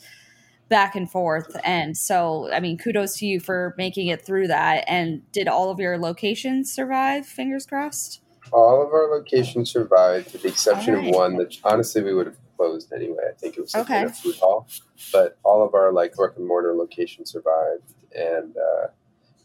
back 0.69 0.95
and 0.95 1.09
forth. 1.09 1.55
And 1.63 1.97
so, 1.97 2.51
I 2.51 2.59
mean, 2.59 2.77
kudos 2.77 3.17
to 3.17 3.25
you 3.25 3.39
for 3.39 3.73
making 3.77 4.07
it 4.07 4.25
through 4.25 4.47
that. 4.47 4.83
And 4.87 5.29
did 5.31 5.47
all 5.47 5.69
of 5.69 5.79
your 5.79 5.97
locations 5.97 6.71
survive? 6.71 7.25
Fingers 7.25 7.65
crossed. 7.65 8.21
All 8.51 8.81
of 8.81 8.93
our 8.93 9.09
locations 9.09 9.71
survived, 9.71 10.31
with 10.31 10.43
the 10.43 10.49
exception 10.49 10.95
Alright. 10.95 11.09
of 11.09 11.15
one 11.15 11.37
that 11.37 11.57
honestly 11.63 12.01
we 12.01 12.13
would 12.13 12.27
have 12.27 12.37
closed 12.57 12.91
anyway. 12.91 13.23
I 13.29 13.33
think 13.33 13.57
it 13.57 13.61
was 13.61 13.73
Okay. 13.75 14.03
a 14.03 14.09
food 14.09 14.35
hall, 14.37 14.67
but 15.13 15.37
all 15.43 15.63
of 15.65 15.73
our 15.75 15.91
like 15.93 16.15
brick 16.15 16.33
and 16.37 16.45
mortar 16.45 16.73
locations 16.75 17.31
survived. 17.31 17.93
And 18.15 18.55
uh, 18.57 18.87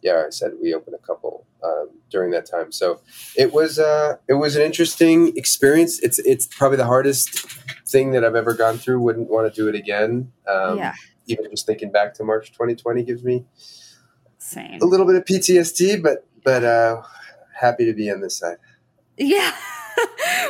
yeah, 0.03 0.25
I 0.27 0.31
said 0.31 0.53
we 0.61 0.75
opened 0.75 0.97
a 0.97 1.07
couple 1.07 1.47
um, 1.63 1.91
during 2.11 2.31
that 2.33 2.47
time, 2.47 2.73
so 2.73 3.01
it 3.37 3.53
was 3.53 3.79
uh, 3.79 4.17
it 4.29 4.35
was 4.35 4.57
an 4.57 4.63
interesting 4.63 5.37
experience. 5.37 6.01
It's 6.01 6.19
it's 6.21 6.47
probably 6.47 6.79
the 6.79 6.87
hardest 6.87 7.47
thing 7.87 8.13
that 8.13 8.25
I've 8.25 8.35
ever 8.35 8.55
gone 8.55 8.79
through. 8.79 9.01
Wouldn't 9.01 9.31
want 9.31 9.53
to 9.53 9.61
do 9.61 9.69
it 9.69 9.75
again. 9.77 10.33
Um, 10.49 10.79
yeah, 10.79 10.95
Even 11.27 11.49
just 11.51 11.67
thinking 11.67 11.93
back 11.93 12.15
to 12.15 12.25
March 12.25 12.51
2020 12.53 13.05
gives 13.05 13.23
me 13.23 13.45
same. 14.39 14.81
a 14.83 14.85
little 14.87 15.07
bit 15.07 15.15
of 15.17 15.25
PTSD, 15.25 16.03
but 16.03 16.27
but 16.45 16.65
uh, 16.65 17.03
happy 17.61 17.85
to 17.85 17.93
be 17.93 18.11
on 18.11 18.21
this 18.23 18.39
side. 18.39 18.57
Yeah. 19.17 19.55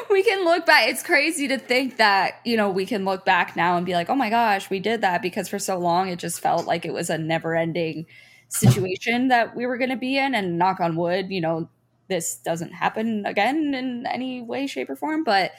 we 0.10 0.22
can 0.22 0.44
look 0.44 0.66
back. 0.66 0.88
It's 0.88 1.02
crazy 1.02 1.48
to 1.48 1.58
think 1.58 1.96
that, 1.96 2.40
you 2.44 2.56
know, 2.56 2.70
we 2.70 2.86
can 2.86 3.04
look 3.04 3.24
back 3.24 3.56
now 3.56 3.76
and 3.76 3.86
be 3.86 3.94
like, 3.94 4.08
oh 4.10 4.14
my 4.14 4.30
gosh, 4.30 4.70
we 4.70 4.78
did 4.78 5.00
that 5.00 5.22
because 5.22 5.48
for 5.48 5.58
so 5.58 5.78
long 5.78 6.08
it 6.08 6.18
just 6.18 6.40
felt 6.40 6.66
like 6.66 6.84
it 6.84 6.92
was 6.92 7.10
a 7.10 7.18
never 7.18 7.54
ending 7.56 8.06
situation 8.48 9.28
that 9.28 9.56
we 9.56 9.66
were 9.66 9.78
going 9.78 9.90
to 9.90 9.96
be 9.96 10.18
in. 10.18 10.34
And 10.34 10.58
knock 10.58 10.80
on 10.80 10.96
wood, 10.96 11.30
you 11.30 11.40
know, 11.40 11.68
this 12.08 12.36
doesn't 12.36 12.72
happen 12.72 13.24
again 13.26 13.74
in 13.74 14.06
any 14.06 14.42
way, 14.42 14.66
shape, 14.66 14.90
or 14.90 14.96
form. 14.96 15.24
But 15.24 15.52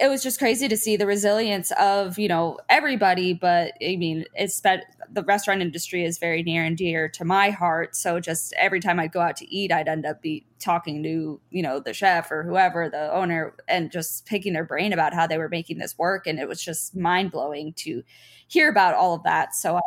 it 0.00 0.08
was 0.08 0.22
just 0.22 0.38
crazy 0.38 0.68
to 0.68 0.76
see 0.76 0.96
the 0.96 1.06
resilience 1.06 1.72
of 1.78 2.18
you 2.18 2.28
know 2.28 2.58
everybody 2.68 3.32
but 3.32 3.72
i 3.82 3.96
mean 3.96 4.24
it's 4.34 4.60
the 4.60 5.22
restaurant 5.24 5.62
industry 5.62 6.04
is 6.04 6.18
very 6.18 6.42
near 6.42 6.64
and 6.64 6.76
dear 6.76 7.08
to 7.08 7.24
my 7.24 7.50
heart. 7.50 7.96
So 7.96 8.20
just 8.20 8.52
every 8.56 8.80
time 8.80 9.00
i'd 9.00 9.12
go 9.12 9.20
out 9.20 9.36
to 9.36 9.54
eat 9.54 9.72
i'd 9.72 9.88
end 9.88 10.06
up 10.06 10.20
be 10.22 10.44
talking 10.58 11.02
to 11.02 11.40
you 11.50 11.62
know 11.62 11.80
the 11.80 11.94
chef 11.94 12.30
or 12.30 12.42
whoever 12.42 12.88
the 12.88 13.12
owner 13.12 13.54
and 13.68 13.90
just 13.90 14.26
picking 14.26 14.52
their 14.52 14.64
brain 14.64 14.92
about 14.92 15.14
how 15.14 15.26
they 15.26 15.38
were 15.38 15.48
making 15.48 15.78
this 15.78 15.96
work. 15.96 16.26
And 16.26 16.38
it 16.38 16.48
was 16.48 16.62
just 16.62 16.96
mind-blowing 16.96 17.74
to 17.74 18.02
hear 18.48 18.68
about 18.68 18.94
all 18.94 19.14
of 19.14 19.22
that. 19.22 19.54
So 19.54 19.76
i 19.76 19.80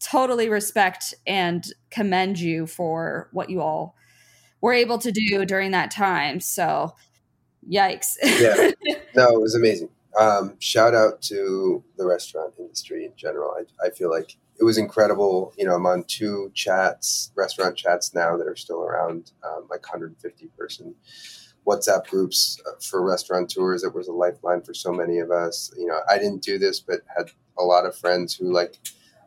totally 0.00 0.48
respect 0.48 1.14
and 1.26 1.64
commend 1.90 2.38
you 2.40 2.66
for 2.66 3.28
what 3.32 3.50
you 3.50 3.60
all 3.60 3.94
were 4.60 4.72
able 4.72 4.98
to 4.98 5.12
do 5.12 5.44
during 5.44 5.70
that 5.72 5.90
time. 5.90 6.40
So 6.40 6.94
yikes. 7.68 8.16
yeah. 8.22 8.70
No, 9.14 9.28
it 9.28 9.40
was 9.42 9.54
amazing. 9.54 9.90
Um, 10.18 10.54
shout 10.58 10.94
out 10.94 11.20
to 11.22 11.84
the 11.98 12.06
restaurant 12.06 12.54
industry 12.58 13.04
in 13.04 13.12
general. 13.14 13.54
I, 13.58 13.86
I 13.86 13.90
feel 13.90 14.10
like 14.10 14.36
it 14.58 14.64
was 14.64 14.78
incredible. 14.78 15.52
You 15.58 15.66
know, 15.66 15.74
I'm 15.74 15.84
on 15.84 16.04
two 16.04 16.50
chats, 16.54 17.30
restaurant 17.34 17.76
chats 17.76 18.14
now 18.14 18.38
that 18.38 18.46
are 18.46 18.56
still 18.56 18.82
around, 18.82 19.32
um, 19.44 19.66
like 19.70 19.82
150 19.82 20.46
person 20.58 20.94
WhatsApp 21.66 22.06
groups 22.06 22.60
uh, 22.66 22.72
for 22.80 23.02
restaurateurs. 23.02 23.84
It 23.84 23.94
was 23.94 24.08
a 24.08 24.12
lifeline 24.12 24.62
for 24.62 24.74
so 24.74 24.92
many 24.92 25.18
of 25.18 25.30
us. 25.30 25.72
You 25.76 25.86
know, 25.86 26.00
I 26.10 26.18
didn't 26.18 26.42
do 26.42 26.58
this, 26.58 26.80
but 26.80 27.00
had 27.16 27.30
a 27.58 27.62
lot 27.62 27.86
of 27.86 27.96
friends 27.96 28.34
who 28.34 28.52
like, 28.52 28.78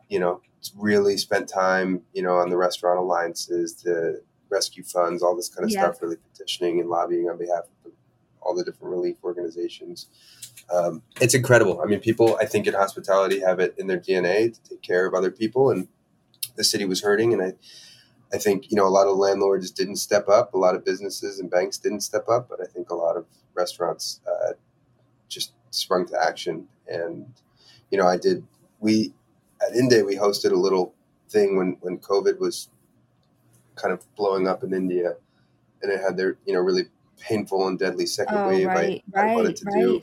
you 0.08 0.18
know, 0.18 0.40
really 0.76 1.16
spent 1.16 1.48
time, 1.48 2.02
you 2.12 2.22
know, 2.22 2.36
on 2.36 2.50
the 2.50 2.56
restaurant 2.56 2.98
alliances, 2.98 3.82
the 3.82 4.22
rescue 4.50 4.82
funds, 4.82 5.22
all 5.22 5.36
this 5.36 5.48
kind 5.48 5.64
of 5.64 5.70
yeah. 5.70 5.82
stuff, 5.82 6.02
really 6.02 6.16
petitioning 6.16 6.80
and 6.80 6.88
lobbying 6.88 7.28
on 7.28 7.38
behalf 7.38 7.64
of 7.64 7.75
all 8.46 8.54
the 8.54 8.64
different 8.64 8.92
relief 8.94 9.16
organizations. 9.24 10.06
Um, 10.72 11.02
it's 11.20 11.34
incredible. 11.34 11.80
I 11.80 11.86
mean, 11.86 12.00
people, 12.00 12.36
I 12.40 12.46
think 12.46 12.66
in 12.66 12.74
hospitality 12.74 13.40
have 13.40 13.60
it 13.60 13.74
in 13.78 13.86
their 13.86 13.98
DNA 13.98 14.54
to 14.54 14.70
take 14.70 14.82
care 14.82 15.06
of 15.06 15.14
other 15.14 15.30
people, 15.30 15.70
and 15.70 15.88
the 16.56 16.64
city 16.64 16.84
was 16.84 17.02
hurting. 17.02 17.32
And 17.32 17.42
I, 17.42 17.52
I 18.32 18.38
think 18.38 18.70
you 18.70 18.76
know 18.76 18.86
a 18.86 18.90
lot 18.90 19.06
of 19.06 19.16
landlords 19.16 19.70
didn't 19.70 19.96
step 19.96 20.28
up, 20.28 20.54
a 20.54 20.58
lot 20.58 20.74
of 20.74 20.84
businesses 20.84 21.38
and 21.38 21.50
banks 21.50 21.78
didn't 21.78 22.00
step 22.00 22.28
up, 22.28 22.48
but 22.48 22.60
I 22.60 22.66
think 22.66 22.90
a 22.90 22.94
lot 22.94 23.16
of 23.16 23.26
restaurants 23.54 24.20
uh, 24.26 24.52
just 25.28 25.52
sprung 25.70 26.06
to 26.08 26.20
action. 26.20 26.68
And 26.88 27.32
you 27.90 27.98
know, 27.98 28.06
I 28.06 28.16
did. 28.16 28.44
We 28.80 29.12
at 29.62 29.74
INDAY 29.74 30.02
we 30.02 30.16
hosted 30.16 30.52
a 30.52 30.56
little 30.56 30.94
thing 31.28 31.56
when 31.56 31.76
when 31.80 31.98
COVID 31.98 32.38
was 32.38 32.68
kind 33.74 33.92
of 33.92 34.02
blowing 34.16 34.48
up 34.48 34.64
in 34.64 34.72
India, 34.72 35.14
and 35.82 35.92
it 35.92 36.00
had 36.00 36.16
their 36.16 36.36
you 36.46 36.54
know 36.54 36.60
really 36.60 36.86
painful 37.20 37.66
and 37.66 37.78
deadly 37.78 38.06
second 38.06 38.38
oh, 38.38 38.48
wave. 38.48 38.66
Right, 38.66 39.04
I, 39.14 39.20
right, 39.20 39.30
I 39.30 39.34
wanted 39.34 39.56
to 39.56 39.64
right. 39.66 39.80
do, 39.80 40.02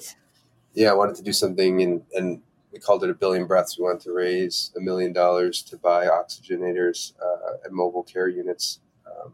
yeah, 0.73 0.91
I 0.91 0.93
wanted 0.93 1.15
to 1.15 1.23
do 1.23 1.33
something, 1.33 1.81
and 1.81 2.01
and 2.13 2.41
we 2.71 2.79
called 2.79 3.03
it 3.03 3.09
a 3.09 3.13
billion 3.13 3.45
breaths. 3.45 3.77
We 3.77 3.83
wanted 3.83 4.01
to 4.01 4.13
raise 4.13 4.71
a 4.75 4.81
million 4.81 5.13
dollars 5.13 5.61
to 5.63 5.77
buy 5.77 6.07
oxygenators 6.07 7.13
uh, 7.21 7.57
and 7.63 7.73
mobile 7.73 8.03
care 8.03 8.27
units 8.27 8.79
um, 9.05 9.33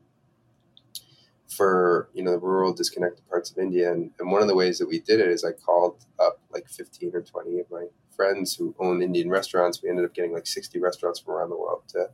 for 1.48 2.10
you 2.13 2.24
know 2.24 2.32
the 2.32 2.39
rural, 2.39 2.74
disconnected 2.74 3.28
parts 3.30 3.50
of 3.50 3.58
India. 3.58 3.92
And, 3.92 4.12
and 4.20 4.32
one 4.32 4.42
of 4.42 4.48
the 4.48 4.56
ways 4.56 4.78
that 4.80 4.88
we 4.88 5.00
did 5.00 5.20
it 5.22 5.30
is 5.30 5.46
I 5.46 5.54
called 5.54 6.06
up 6.20 6.42
like 6.52 6.68
fifteen 6.68 7.12
or 7.13 7.22
twenty 7.22 7.60
of 7.60 7.72
my 7.72 7.86
friends 8.13 8.56
who 8.56 8.76
own 8.80 9.02
Indian 9.02 9.30
restaurants. 9.30 9.82
We 9.82 9.89
ended 9.89 10.06
up 10.06 10.13
getting 10.13 10.34
like 10.34 10.48
sixty 10.48 10.80
restaurants 10.80 11.20
from 11.20 11.36
around 11.36 11.50
the 11.50 11.58
world 11.58 11.84
to 11.89 12.10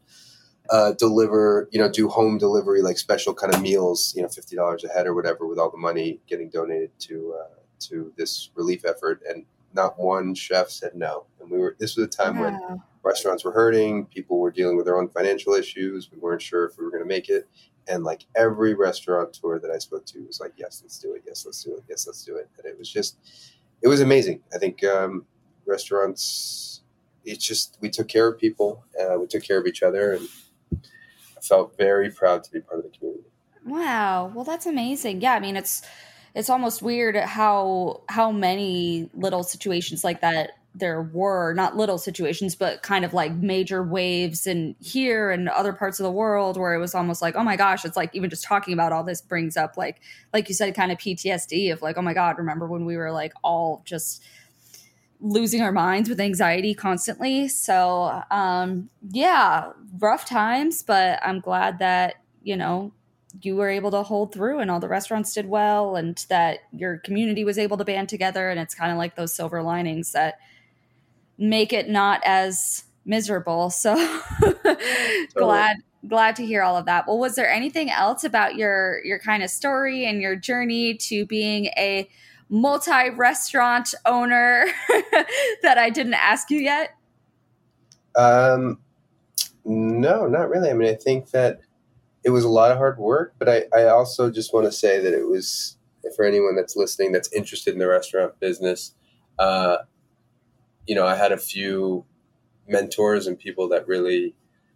uh, 0.70 0.94
deliver, 0.94 1.70
you 1.72 1.80
know, 1.80 1.90
do 1.90 2.08
home 2.10 2.38
delivery, 2.38 2.82
like 2.82 2.98
special 2.98 3.34
kind 3.34 3.54
of 3.54 3.62
meals, 3.62 4.14
you 4.16 4.22
know, 4.22 4.30
fifty 4.30 4.56
dollars 4.56 4.84
a 4.84 4.90
head 4.90 5.08
or 5.08 5.14
whatever, 5.14 5.48
with 5.48 5.60
all 5.60 5.72
the 5.72 5.78
money 5.78 6.20
getting 6.28 6.50
donated 6.50 6.92
to 7.00 7.36
uh, 7.40 7.56
to 7.80 8.12
this 8.18 8.50
relief 8.56 8.86
effort. 8.86 9.22
And 9.28 9.46
not 9.74 10.00
one 10.00 10.34
chef 10.34 10.70
said 10.70 10.96
no. 10.96 11.26
And 11.40 11.52
we 11.52 11.58
were. 11.58 11.76
This 11.80 11.96
was 11.98 12.06
a 12.06 12.10
time 12.10 12.40
wow. 12.40 12.44
when 12.44 12.82
restaurants 13.04 13.44
were 13.44 13.52
hurting, 13.52 14.06
people 14.08 14.40
were 14.40 14.52
dealing 14.52 14.78
with 14.78 14.86
their 14.86 14.98
own 14.98 15.10
financial 15.10 15.54
issues. 15.54 16.10
We 16.12 16.18
weren't 16.18 16.42
sure 16.42 16.66
if 16.66 16.78
we 16.78 16.84
were 16.84 16.92
going 16.92 17.04
to 17.04 17.08
make 17.08 17.30
it. 17.30 17.48
And 17.88 18.04
like 18.04 18.26
every 18.36 18.74
restaurateur 18.74 19.60
that 19.60 19.70
I 19.70 19.78
spoke 19.78 20.06
to 20.08 20.26
was 20.26 20.40
like, 20.40 20.54
"Yes, 20.58 20.82
let's 20.84 20.98
do 20.98 21.14
it. 21.14 21.24
Yes, 21.28 21.46
let's 21.46 21.64
do 21.64 21.76
it. 21.76 21.84
Yes, 21.88 22.08
let's 22.08 22.24
do 22.24 22.36
it." 22.38 22.50
And 22.58 22.66
it 22.66 22.80
was 22.80 22.90
just, 22.90 23.18
it 23.84 23.88
was 23.88 24.02
amazing. 24.02 24.42
I 24.54 24.58
think 24.58 24.84
um, 24.84 25.26
restaurants. 25.68 26.82
It's 27.24 27.46
just 27.46 27.78
we 27.82 27.90
took 27.90 28.08
care 28.08 28.28
of 28.28 28.40
people. 28.40 28.84
Uh, 29.00 29.20
we 29.20 29.28
took 29.28 29.44
care 29.44 29.60
of 29.60 29.68
each 29.68 29.84
other, 29.84 30.14
and 30.14 30.28
felt 31.48 31.78
very 31.78 32.10
proud 32.10 32.44
to 32.44 32.52
be 32.52 32.62
part 32.62 32.86
of 32.86 32.92
the 32.92 32.98
community. 32.98 33.24
Wow. 33.66 34.32
Well, 34.34 34.46
that's 34.46 34.66
amazing. 34.66 35.22
Yeah, 35.22 35.34
I 35.34 35.40
mean, 35.40 35.56
it's 35.56 35.82
it's 36.36 36.50
almost 36.50 36.82
weird 36.82 37.16
how 37.16 38.02
how 38.10 38.32
many 38.32 39.10
little 39.14 39.44
situations 39.44 40.04
like 40.04 40.22
that 40.22 40.52
there 40.78 41.02
were 41.02 41.54
not 41.54 41.78
little 41.78 41.98
situations 41.98 42.54
but 42.54 42.84
kind 42.84 43.06
of 43.06 43.14
like 43.14 43.34
major 43.34 43.82
waves 43.82 44.46
in 44.46 44.76
here 44.82 45.32
and 45.32 45.48
other 45.48 45.72
parts 45.72 46.00
of 46.00 46.04
the 46.04 46.12
world 46.12 46.58
where 46.58 46.74
it 46.74 46.80
was 46.80 46.94
almost 46.94 47.22
like 47.22 47.36
oh 47.36 47.44
my 47.44 47.56
gosh 47.56 47.86
it's 47.86 47.96
like 47.96 48.14
even 48.14 48.30
just 48.30 48.44
talking 48.44 48.74
about 48.74 48.92
all 48.92 49.04
this 49.04 49.22
brings 49.22 49.56
up 49.56 49.78
like 49.78 50.02
like 50.34 50.50
you 50.50 50.54
said 50.54 50.76
kind 50.76 50.92
of 50.92 50.98
PTSD 50.98 51.72
of 51.72 51.82
like 51.82 51.98
oh 51.98 52.02
my 52.02 52.14
god 52.14 52.38
remember 52.38 52.68
when 52.68 52.86
we 52.86 52.98
were 52.98 53.12
like 53.12 53.34
all 53.42 53.82
just 53.86 54.22
losing 55.20 55.62
our 55.62 55.72
minds 55.72 56.10
with 56.10 56.20
anxiety 56.20 56.74
constantly. 56.74 57.48
So, 57.48 58.22
um, 58.32 58.90
yeah, 59.10 59.72
rough 60.00 60.26
times, 60.26 60.84
but 60.84 61.20
I'm 61.24 61.40
glad 61.40 61.80
that, 61.80 62.16
you 62.44 62.56
know, 62.58 62.92
you 63.42 63.56
were 63.56 63.70
able 63.70 63.92
to 63.92 64.04
hold 64.04 64.34
through 64.34 64.60
and 64.60 64.72
all 64.72 64.80
the 64.80 64.88
restaurants 64.88 65.34
did 65.34 65.48
well 65.48 65.96
and 65.96 66.24
that 66.30 66.60
your 66.72 66.98
community 67.00 67.44
was 67.44 67.58
able 67.58 67.78
to 67.78 67.86
band 67.86 68.08
together. 68.08 68.50
And 68.50 68.60
it's 68.60 68.76
kind 68.76 68.92
of 68.92 68.98
like 68.98 69.16
those 69.16 69.34
silver 69.34 69.62
linings 69.62 70.12
that 70.14 70.36
make 71.38 71.74
it 71.74 71.90
not 71.90 72.22
as 72.26 72.84
miserable. 73.06 73.70
So 73.74 73.96
glad 75.36 75.78
glad 76.08 76.36
to 76.36 76.46
hear 76.46 76.62
all 76.62 76.78
of 76.78 76.86
that. 76.86 77.08
Well, 77.08 77.18
was 77.18 77.36
there 77.36 77.50
anything 77.50 77.90
else 77.90 78.24
about 78.24 78.56
your 78.56 79.04
your 79.04 79.20
kind 79.20 79.44
of 79.44 79.50
story 79.50 80.06
and 80.06 80.22
your 80.22 80.36
journey 80.36 80.96
to 80.96 81.26
being 81.26 81.66
a 81.78 82.10
multi 82.50 83.10
restaurant 83.10 83.94
owner 84.06 84.66
that 85.62 85.78
I 85.78 85.90
didn't 85.90 86.14
ask 86.14 86.50
you 86.50 86.60
yet? 86.60 86.96
Um, 88.16 88.80
no, 89.64 90.28
not 90.28 90.50
really. 90.50 90.70
I 90.70 90.74
mean, 90.74 90.90
I 90.90 90.96
think 90.96 91.32
that 91.32 91.60
it 92.24 92.30
was 92.30 92.44
a 92.44 92.50
lot 92.50 92.72
of 92.72 92.78
hard 92.78 92.98
work, 92.98 93.36
but 93.38 93.50
I, 93.50 93.66
I 93.76 93.88
also 93.88 94.32
just 94.32 94.54
want 94.54 94.66
to 94.66 94.72
say 94.72 95.00
that 95.00 95.14
it 95.14 95.28
was 95.28 95.78
for 96.16 96.26
anyone 96.26 96.56
that's 96.56 96.76
listening 96.76 97.12
that's 97.12 97.32
interested 97.34 97.74
in 97.74 97.80
the 97.80 97.88
restaurant 97.88 98.40
business. 98.40 98.94
Uh, 99.40 99.78
you 100.88 100.96
know, 100.96 101.06
I 101.06 101.16
had 101.16 101.32
a 101.32 101.38
few 101.38 102.06
mentors 102.68 103.28
and 103.28 103.38
people 103.38 103.68
that 103.70 103.88
really 103.88 104.36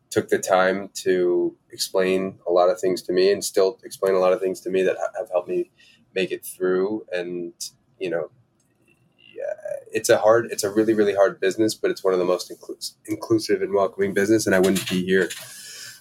took 0.09 0.29
the 0.29 0.39
time 0.39 0.89
to 0.93 1.55
explain 1.71 2.39
a 2.47 2.51
lot 2.51 2.69
of 2.69 2.79
things 2.79 3.01
to 3.03 3.13
me 3.13 3.31
and 3.31 3.43
still 3.43 3.79
explain 3.83 4.15
a 4.15 4.19
lot 4.19 4.33
of 4.33 4.39
things 4.39 4.59
to 4.61 4.69
me 4.69 4.81
that 4.81 4.97
have 5.17 5.29
helped 5.29 5.47
me 5.47 5.69
make 6.15 6.31
it 6.31 6.45
through. 6.45 7.05
And 7.11 7.53
you 7.99 8.09
know, 8.09 8.31
yeah, 9.17 9.53
it's 9.91 10.09
a 10.09 10.17
hard, 10.17 10.47
it's 10.51 10.63
a 10.63 10.69
really 10.71 10.93
really 10.93 11.15
hard 11.15 11.39
business, 11.39 11.75
but 11.75 11.91
it's 11.91 12.03
one 12.03 12.13
of 12.13 12.19
the 12.19 12.25
most 12.25 12.51
inclus- 12.51 12.95
inclusive 13.05 13.61
and 13.61 13.73
welcoming 13.73 14.13
business. 14.13 14.45
And 14.45 14.55
I 14.55 14.59
wouldn't 14.59 14.89
be 14.89 15.03
here 15.03 15.29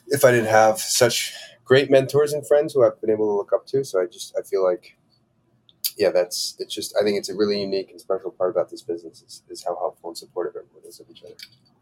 if 0.08 0.24
I 0.24 0.30
didn't 0.30 0.50
have 0.50 0.78
such 0.78 1.34
great 1.64 1.90
mentors 1.90 2.32
and 2.32 2.46
friends 2.46 2.72
who 2.74 2.84
I've 2.84 3.00
been 3.00 3.10
able 3.10 3.28
to 3.28 3.36
look 3.36 3.52
up 3.52 3.66
to. 3.68 3.84
So 3.84 4.00
I 4.00 4.06
just 4.06 4.34
I 4.38 4.42
feel 4.42 4.64
like 4.64 4.96
yeah, 5.98 6.10
that's 6.10 6.56
it's 6.58 6.74
just 6.74 6.96
I 7.00 7.04
think 7.04 7.18
it's 7.18 7.28
a 7.28 7.34
really 7.34 7.60
unique 7.60 7.90
and 7.90 8.00
special 8.00 8.30
part 8.30 8.50
about 8.50 8.70
this 8.70 8.82
business 8.82 9.22
is, 9.22 9.42
is 9.48 9.64
how 9.64 9.76
helpful 9.76 10.10
and 10.10 10.18
supportive 10.18 10.54
everyone 10.56 10.88
is 10.88 11.00
of 11.00 11.06
each 11.10 11.22
other. 11.24 11.34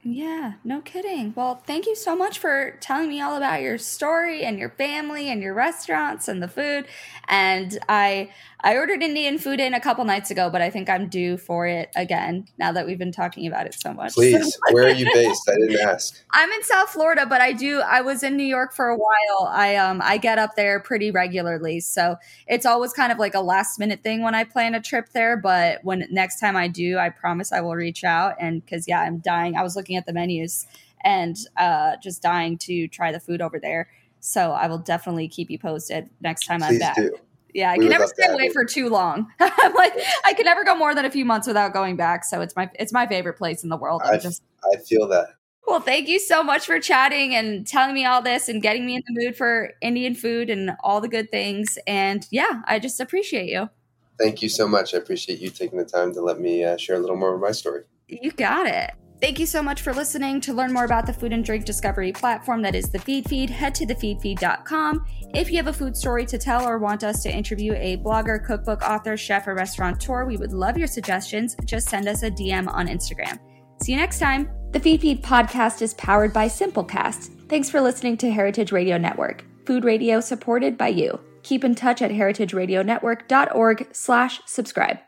Yeah, 0.09 0.52
no 0.62 0.82
kidding. 0.82 1.32
Well, 1.34 1.57
thank 1.66 1.84
you 1.84 1.96
so 1.96 2.14
much 2.14 2.38
for 2.38 2.76
telling 2.80 3.09
me 3.09 3.20
all 3.20 3.36
about 3.36 3.61
your 3.61 3.76
story 3.76 4.44
and 4.44 4.57
your 4.57 4.70
family 4.70 5.28
and 5.28 5.42
your 5.42 5.52
restaurants 5.52 6.28
and 6.28 6.40
the 6.40 6.46
food. 6.46 6.86
And 7.26 7.76
I 7.88 8.30
I 8.61 8.76
ordered 8.76 9.02
Indian 9.02 9.38
food 9.38 9.61
in 9.61 9.74
a 9.74 9.80
couple 9.80 10.04
nights 10.04 10.30
ago, 10.30 10.48
but 10.48 10.62
I 10.62 10.70
think 10.70 10.88
I'm 10.88 11.09
due 11.09 11.36
for 11.36 11.66
it 11.66 11.90
again 11.94 12.46
now 12.59 12.72
that 12.72 12.86
we've 12.86 12.98
been 12.98 13.12
talking 13.12 13.46
about 13.46 13.66
it 13.66 13.74
so 13.74 13.92
much. 13.92 14.14
Please, 14.14 14.59
where 14.70 14.86
are 14.86 14.90
you 14.90 15.07
based? 15.12 15.48
I 15.48 15.54
didn't 15.54 15.88
ask. 15.88 16.20
I'm 16.32 16.50
in 16.50 16.62
South 16.62 16.90
Florida, 16.90 17.26
but 17.26 17.40
I 17.40 17.52
do 17.52 17.80
I 17.80 18.00
was 18.00 18.22
in 18.22 18.36
New 18.36 18.44
York 18.44 18.74
for 18.74 18.88
a 18.88 18.96
while. 18.96 19.48
I 19.48 19.76
um 19.76 20.00
I 20.02 20.18
get 20.18 20.38
up 20.38 20.57
there 20.57 20.80
pretty 20.80 21.11
regularly. 21.11 21.80
So 21.80 22.16
it's 22.46 22.64
always 22.64 22.92
kind 22.92 23.12
of 23.12 23.18
like 23.18 23.34
a 23.34 23.40
last 23.40 23.78
minute 23.78 24.02
thing 24.02 24.22
when 24.22 24.34
I 24.34 24.44
plan 24.44 24.74
a 24.74 24.80
trip 24.80 25.11
there, 25.12 25.36
but 25.36 25.80
when 25.82 26.07
next 26.11 26.40
time 26.40 26.57
I 26.57 26.68
do, 26.68 26.96
I 26.96 27.11
promise 27.11 27.52
I 27.52 27.61
will 27.61 27.74
reach 27.74 28.04
out 28.04 28.34
and 28.40 28.66
cuz 28.66 28.86
yeah, 28.86 29.00
I'm 29.00 29.18
dying. 29.18 29.57
I 29.57 29.62
was 29.62 29.76
looking 29.76 29.95
at 29.97 30.07
the 30.07 30.12
menus 30.12 30.66
and 31.05 31.36
uh 31.57 31.97
just 32.03 32.22
dying 32.22 32.59
to 32.59 32.88
try 32.88 33.12
the 33.12 33.20
food 33.20 33.40
over 33.40 33.59
there. 33.59 33.88
So 34.20 34.53
I 34.53 34.66
will 34.66 34.78
definitely 34.78 35.28
keep 35.28 35.51
you 35.51 35.59
posted 35.59 36.11
next 36.20 36.47
time 36.47 36.61
Please 36.61 36.74
I'm 36.74 36.78
back. 36.78 36.97
Do. 36.97 37.16
Yeah, 37.55 37.70
I 37.70 37.76
We 37.76 37.84
can 37.84 37.90
never 37.92 38.07
stay 38.07 38.26
away 38.26 38.51
for 38.51 38.64
too 38.66 38.90
long. 38.90 39.32
I'm 39.40 39.72
like, 39.72 39.94
I 40.26 40.34
can 40.34 40.44
never 40.44 40.62
go 40.62 40.74
more 40.74 40.94
than 40.94 41.07
a 41.07 41.11
few 41.11 41.24
months 41.24 41.47
without 41.47 41.72
going 41.72 41.97
back. 41.97 42.24
So 42.24 42.42
it's 42.42 42.55
my 42.55 42.68
it's 42.74 42.92
my 42.92 43.07
favorite 43.07 43.38
place 43.38 43.62
in 43.62 43.70
the 43.70 43.78
world. 43.78 44.03
I'm 44.05 44.14
I, 44.14 44.18
just 44.18 44.42
I 44.74 44.76
feel 44.76 45.09
that. 45.09 45.28
well. 45.66 45.80
Thank 45.80 46.09
you 46.09 46.18
so 46.18 46.42
much 46.42 46.66
for 46.66 46.78
chatting 46.80 47.34
and 47.34 47.66
telling 47.66 47.94
me 47.94 48.05
all 48.05 48.20
this 48.20 48.51
and 48.51 48.61
getting 48.61 48.84
me 48.84 48.97
in 48.97 49.03
the 49.07 49.24
mood 49.24 49.36
for 49.36 49.72
Indian 49.80 50.14
food 50.14 50.51
and 50.51 50.72
all 50.84 51.01
the 51.01 51.09
good 51.09 51.30
things. 51.30 51.78
And 51.86 52.26
yeah, 52.30 52.62
I 52.66 52.78
just 52.78 53.01
appreciate 53.01 53.49
you. 53.49 53.70
Thank 54.18 54.42
you 54.42 54.51
so 54.51 54.68
much. 54.68 54.94
I 54.94 54.99
appreciate 54.99 55.38
you 55.38 55.49
taking 55.49 55.78
the 55.78 55.84
time 55.84 56.12
to 56.12 56.20
let 56.20 56.38
me 56.38 56.62
uh, 56.62 56.76
share 56.76 56.97
a 56.97 56.99
little 56.99 57.16
more 57.16 57.34
of 57.34 57.40
my 57.40 57.53
story. 57.53 57.84
You 58.09 58.32
got 58.32 58.66
it. 58.66 58.90
Thank 59.20 59.38
you 59.38 59.46
so 59.46 59.62
much 59.62 59.80
for 59.80 59.94
listening. 59.94 60.42
To 60.42 60.52
learn 60.52 60.72
more 60.72 60.84
about 60.84 61.06
the 61.06 61.12
food 61.12 61.32
and 61.32 61.44
drink 61.44 61.64
discovery 61.64 62.12
platform 62.12 62.60
that 62.62 62.74
is 62.74 62.90
the 62.90 62.98
Feedfeed, 62.98 63.48
head 63.48 63.74
to 63.76 63.86
thefeedfeed.com. 63.86 65.06
If 65.34 65.50
you 65.50 65.56
have 65.56 65.68
a 65.68 65.72
food 65.72 65.96
story 65.96 66.26
to 66.26 66.36
tell 66.36 66.66
or 66.66 66.78
want 66.78 67.02
us 67.02 67.22
to 67.22 67.32
interview 67.32 67.72
a 67.74 67.96
blogger, 67.98 68.44
cookbook 68.44 68.82
author, 68.82 69.16
chef, 69.16 69.46
or 69.46 69.54
restaurateur, 69.54 70.26
we 70.26 70.36
would 70.36 70.52
love 70.52 70.76
your 70.76 70.86
suggestions. 70.86 71.56
Just 71.64 71.88
send 71.88 72.08
us 72.08 72.22
a 72.22 72.30
DM 72.30 72.68
on 72.68 72.88
Instagram. 72.88 73.38
See 73.82 73.92
you 73.92 73.98
next 73.98 74.18
time. 74.18 74.50
The 74.72 74.80
Feedfeed 74.80 75.22
podcast 75.22 75.80
is 75.80 75.94
powered 75.94 76.32
by 76.32 76.46
Simplecast. 76.46 77.48
Thanks 77.48 77.70
for 77.70 77.80
listening 77.80 78.18
to 78.18 78.30
Heritage 78.30 78.72
Radio 78.72 78.98
Network, 78.98 79.44
food 79.64 79.84
radio 79.84 80.20
supported 80.20 80.76
by 80.76 80.88
you. 80.88 81.18
Keep 81.42 81.64
in 81.64 81.74
touch 81.74 82.02
at 82.02 82.10
heritageradionetwork.org 82.10 83.88
slash 83.92 84.40
subscribe. 84.46 84.98